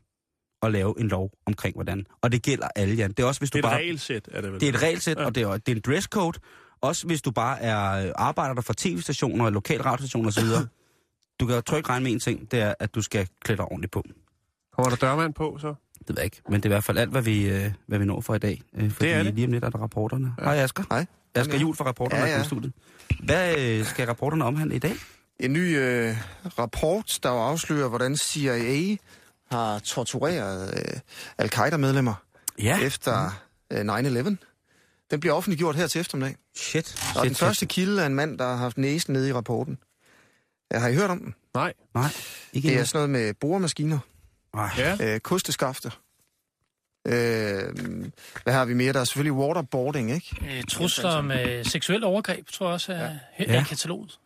at 0.62 0.72
lave 0.72 0.94
en 1.00 1.08
lov 1.08 1.30
omkring 1.46 1.74
hvordan. 1.74 2.06
Og 2.20 2.32
det 2.32 2.42
gælder 2.42 2.68
alle, 2.76 2.94
Jan. 2.94 3.10
Det 3.10 3.18
er 3.22 3.26
også, 3.26 3.40
hvis 3.40 3.50
du 3.50 3.58
Det 3.58 3.64
er 3.64 3.68
et 3.68 3.72
bare... 3.72 3.80
regelsæt, 3.80 4.28
er 4.32 4.40
det 4.40 4.52
vel? 4.52 4.60
Det 4.60 4.68
er 4.68 4.72
et 4.72 4.82
regelsæt, 4.82 5.16
Ja. 5.18 5.24
og 5.24 5.34
det 5.34 5.42
er, 5.42 5.50
det 5.56 5.68
er 5.72 5.76
en 5.76 5.82
dresscode. 5.86 6.38
Også 6.80 7.06
hvis 7.06 7.22
du 7.22 7.30
bare 7.30 7.60
er 7.60 8.06
øh, 8.06 8.12
arbejder 8.16 8.54
der 8.54 8.62
for 8.62 8.74
tv-stationer, 8.76 9.50
lokal 9.50 9.82
radiostationer 9.82 10.28
osv. 10.28 10.44
du 11.40 11.46
kan 11.46 11.62
trygt 11.62 11.88
regne 11.88 12.02
med 12.04 12.12
en 12.12 12.20
ting, 12.20 12.50
det 12.50 12.60
er, 12.60 12.74
at 12.80 12.94
du 12.94 13.02
skal 13.02 13.28
klæde 13.44 13.56
dig 13.56 13.64
ordentligt 13.64 13.92
på. 13.92 14.02
Kommer 14.72 14.90
der 14.90 14.96
dørmand 14.96 15.34
på, 15.34 15.58
så? 15.60 15.74
Det 15.98 16.08
ved 16.08 16.16
jeg 16.16 16.24
ikke, 16.24 16.40
men 16.48 16.54
det 16.54 16.64
er 16.64 16.68
i 16.68 16.74
hvert 16.74 16.84
fald 16.84 16.98
alt, 16.98 17.10
hvad 17.10 17.22
vi, 17.22 17.48
øh, 17.48 17.72
hvad 17.86 17.98
vi 17.98 18.04
når 18.04 18.20
for 18.20 18.34
i 18.34 18.38
dag. 18.38 18.60
Øh, 18.76 18.90
fordi 18.90 19.06
Det 19.08 19.14
er 19.14 19.22
det. 19.22 19.34
lige 19.34 19.46
om 19.46 19.52
lidt 19.52 19.64
er 19.64 19.70
der 19.70 19.78
rapporterne. 19.78 20.34
Ja. 20.38 20.44
Hej 20.44 20.56
Asger. 20.56 20.84
Hej. 20.90 21.06
Asger 21.34 21.58
Jul 21.58 21.76
fra 21.76 21.84
rapporterne 21.84 22.22
Ja, 22.22 22.28
ja, 22.30 22.36
ja. 22.36 22.42
studiet. 22.42 22.72
Hvad 23.24 23.58
øh, 23.58 23.84
skal 23.84 24.06
rapporterne 24.06 24.44
omhandle 24.44 24.76
i 24.76 24.78
dag? 24.78 24.92
En 25.40 25.52
ny 25.52 25.78
øh, 25.78 26.16
rapport, 26.58 27.18
der 27.22 27.30
afslører, 27.30 27.88
hvordan 27.88 28.16
CIA 28.16 28.96
har 29.50 29.78
tortureret 29.78 30.74
øh, 30.76 31.00
al-Qaida-medlemmer 31.38 32.14
Ja. 32.58 32.78
efter 32.80 33.30
øh, 33.72 33.80
9-11. 33.80 34.36
Den 35.10 35.20
bliver 35.20 35.34
offentliggjort 35.34 35.76
her 35.76 35.86
til 35.86 36.00
eftermiddag. 36.00 36.36
Shit. 36.56 36.88
shit 36.88 37.16
Og 37.16 37.24
den 37.24 37.34
shit, 37.34 37.38
første 37.38 37.56
shit. 37.58 37.68
kilde 37.68 38.02
er 38.02 38.06
en 38.06 38.14
mand, 38.14 38.38
der 38.38 38.44
har 38.46 38.56
haft 38.56 38.78
næsen 38.78 39.12
nede 39.12 39.28
i 39.28 39.32
rapporten. 39.32 39.78
Ja, 40.72 40.78
har 40.78 40.88
I 40.88 40.94
hørt 40.94 41.10
om 41.10 41.18
den? 41.18 41.34
Nej. 41.54 41.72
Nej, 41.94 42.08
ikke 42.52 42.68
Det 42.68 42.76
er 42.78 42.84
sådan 42.84 42.98
noget 42.98 43.10
med 43.26 43.34
boremaskiner, 43.34 43.98
Ej. 44.54 44.70
Ja. 44.78 44.96
øh, 45.14 45.20
kosteskafter. 45.20 45.90
Øh, 47.06 47.74
hvad 48.42 48.52
har 48.52 48.64
vi 48.64 48.74
mere? 48.74 48.92
Der 48.92 49.00
er 49.00 49.04
selvfølgelig 49.04 49.32
waterboarding, 49.32 50.10
ikke? 50.10 50.36
Øh, 50.58 50.64
trusler 50.64 51.20
med 51.20 51.64
seksuel 51.64 52.04
overgreb, 52.04 52.48
tror 52.48 52.66
jeg 52.66 52.74
også 52.74 52.92
er 52.92 52.98
ja. 53.38 53.44
Ja. 53.52 53.60
i 53.60 53.64
kataloget. 53.68 54.18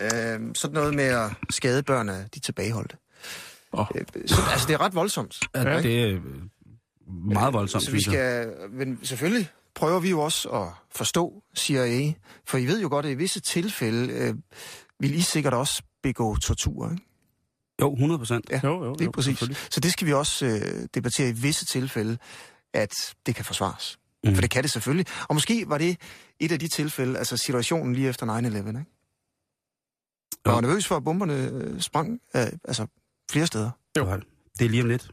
Øh, 0.00 0.40
sådan 0.54 0.74
noget 0.74 0.94
med 0.94 1.04
at 1.04 1.30
skade 1.50 1.82
børn 1.82 2.08
af 2.08 2.30
de 2.34 2.40
tilbageholdte. 2.40 2.96
Oh. 3.72 3.86
Så, 4.26 4.42
altså, 4.52 4.66
det 4.68 4.74
er 4.74 4.80
ret 4.80 4.94
voldsomt. 4.94 5.40
Ja, 5.54 5.70
ja 5.70 5.82
det 5.82 6.02
er 6.02 6.08
øh, 6.08 6.20
meget 7.32 7.48
øh, 7.48 7.54
voldsomt, 7.54 7.84
så 7.84 7.90
vi 7.90 8.02
skal, 8.02 8.52
Men 8.70 8.98
selvfølgelig 9.02 9.48
prøver 9.74 10.00
vi 10.00 10.10
jo 10.10 10.20
også 10.20 10.48
at 10.48 10.68
forstå 10.90 11.42
CIA, 11.56 12.12
for 12.46 12.58
I 12.58 12.66
ved 12.66 12.80
jo 12.82 12.88
godt, 12.88 13.06
at 13.06 13.12
i 13.12 13.14
visse 13.14 13.40
tilfælde 13.40 14.12
øh, 14.12 14.34
vil 15.00 15.14
I 15.14 15.20
sikkert 15.20 15.54
også 15.54 15.82
begå 16.02 16.36
tortur, 16.36 16.90
ikke? 16.90 17.02
Jo, 17.80 17.92
100 17.92 18.18
procent. 18.18 18.50
Ja, 18.50 18.60
jo, 18.64 18.84
jo, 18.84 18.92
det 18.92 19.00
er 19.00 19.04
jo, 19.04 19.10
præcis. 19.10 19.38
Så 19.70 19.80
det 19.80 19.92
skal 19.92 20.06
vi 20.06 20.12
også 20.12 20.46
øh, 20.46 20.88
debattere 20.94 21.28
i 21.28 21.32
visse 21.32 21.64
tilfælde, 21.64 22.18
at 22.74 22.92
det 23.26 23.34
kan 23.34 23.44
forsvares. 23.44 23.98
Mm. 24.24 24.34
For 24.34 24.40
det 24.40 24.50
kan 24.50 24.62
det 24.62 24.70
selvfølgelig. 24.70 25.06
Og 25.28 25.34
måske 25.34 25.64
var 25.66 25.78
det 25.78 25.96
et 26.40 26.52
af 26.52 26.58
de 26.58 26.68
tilfælde, 26.68 27.18
altså 27.18 27.36
situationen 27.36 27.94
lige 27.94 28.08
efter 28.08 28.26
9-11, 28.26 28.46
ikke? 28.68 28.84
Var 30.44 30.54
du 30.54 30.60
nervøs 30.60 30.86
for, 30.86 30.96
at 30.96 31.04
bomberne 31.04 31.50
øh, 31.52 31.80
sprang 31.80 32.20
øh, 32.36 32.46
altså 32.64 32.86
flere 33.30 33.46
steder? 33.46 33.70
Jo, 33.98 34.06
det 34.58 34.64
er 34.64 34.68
lige 34.68 34.82
om 34.82 34.88
lidt. 34.88 35.10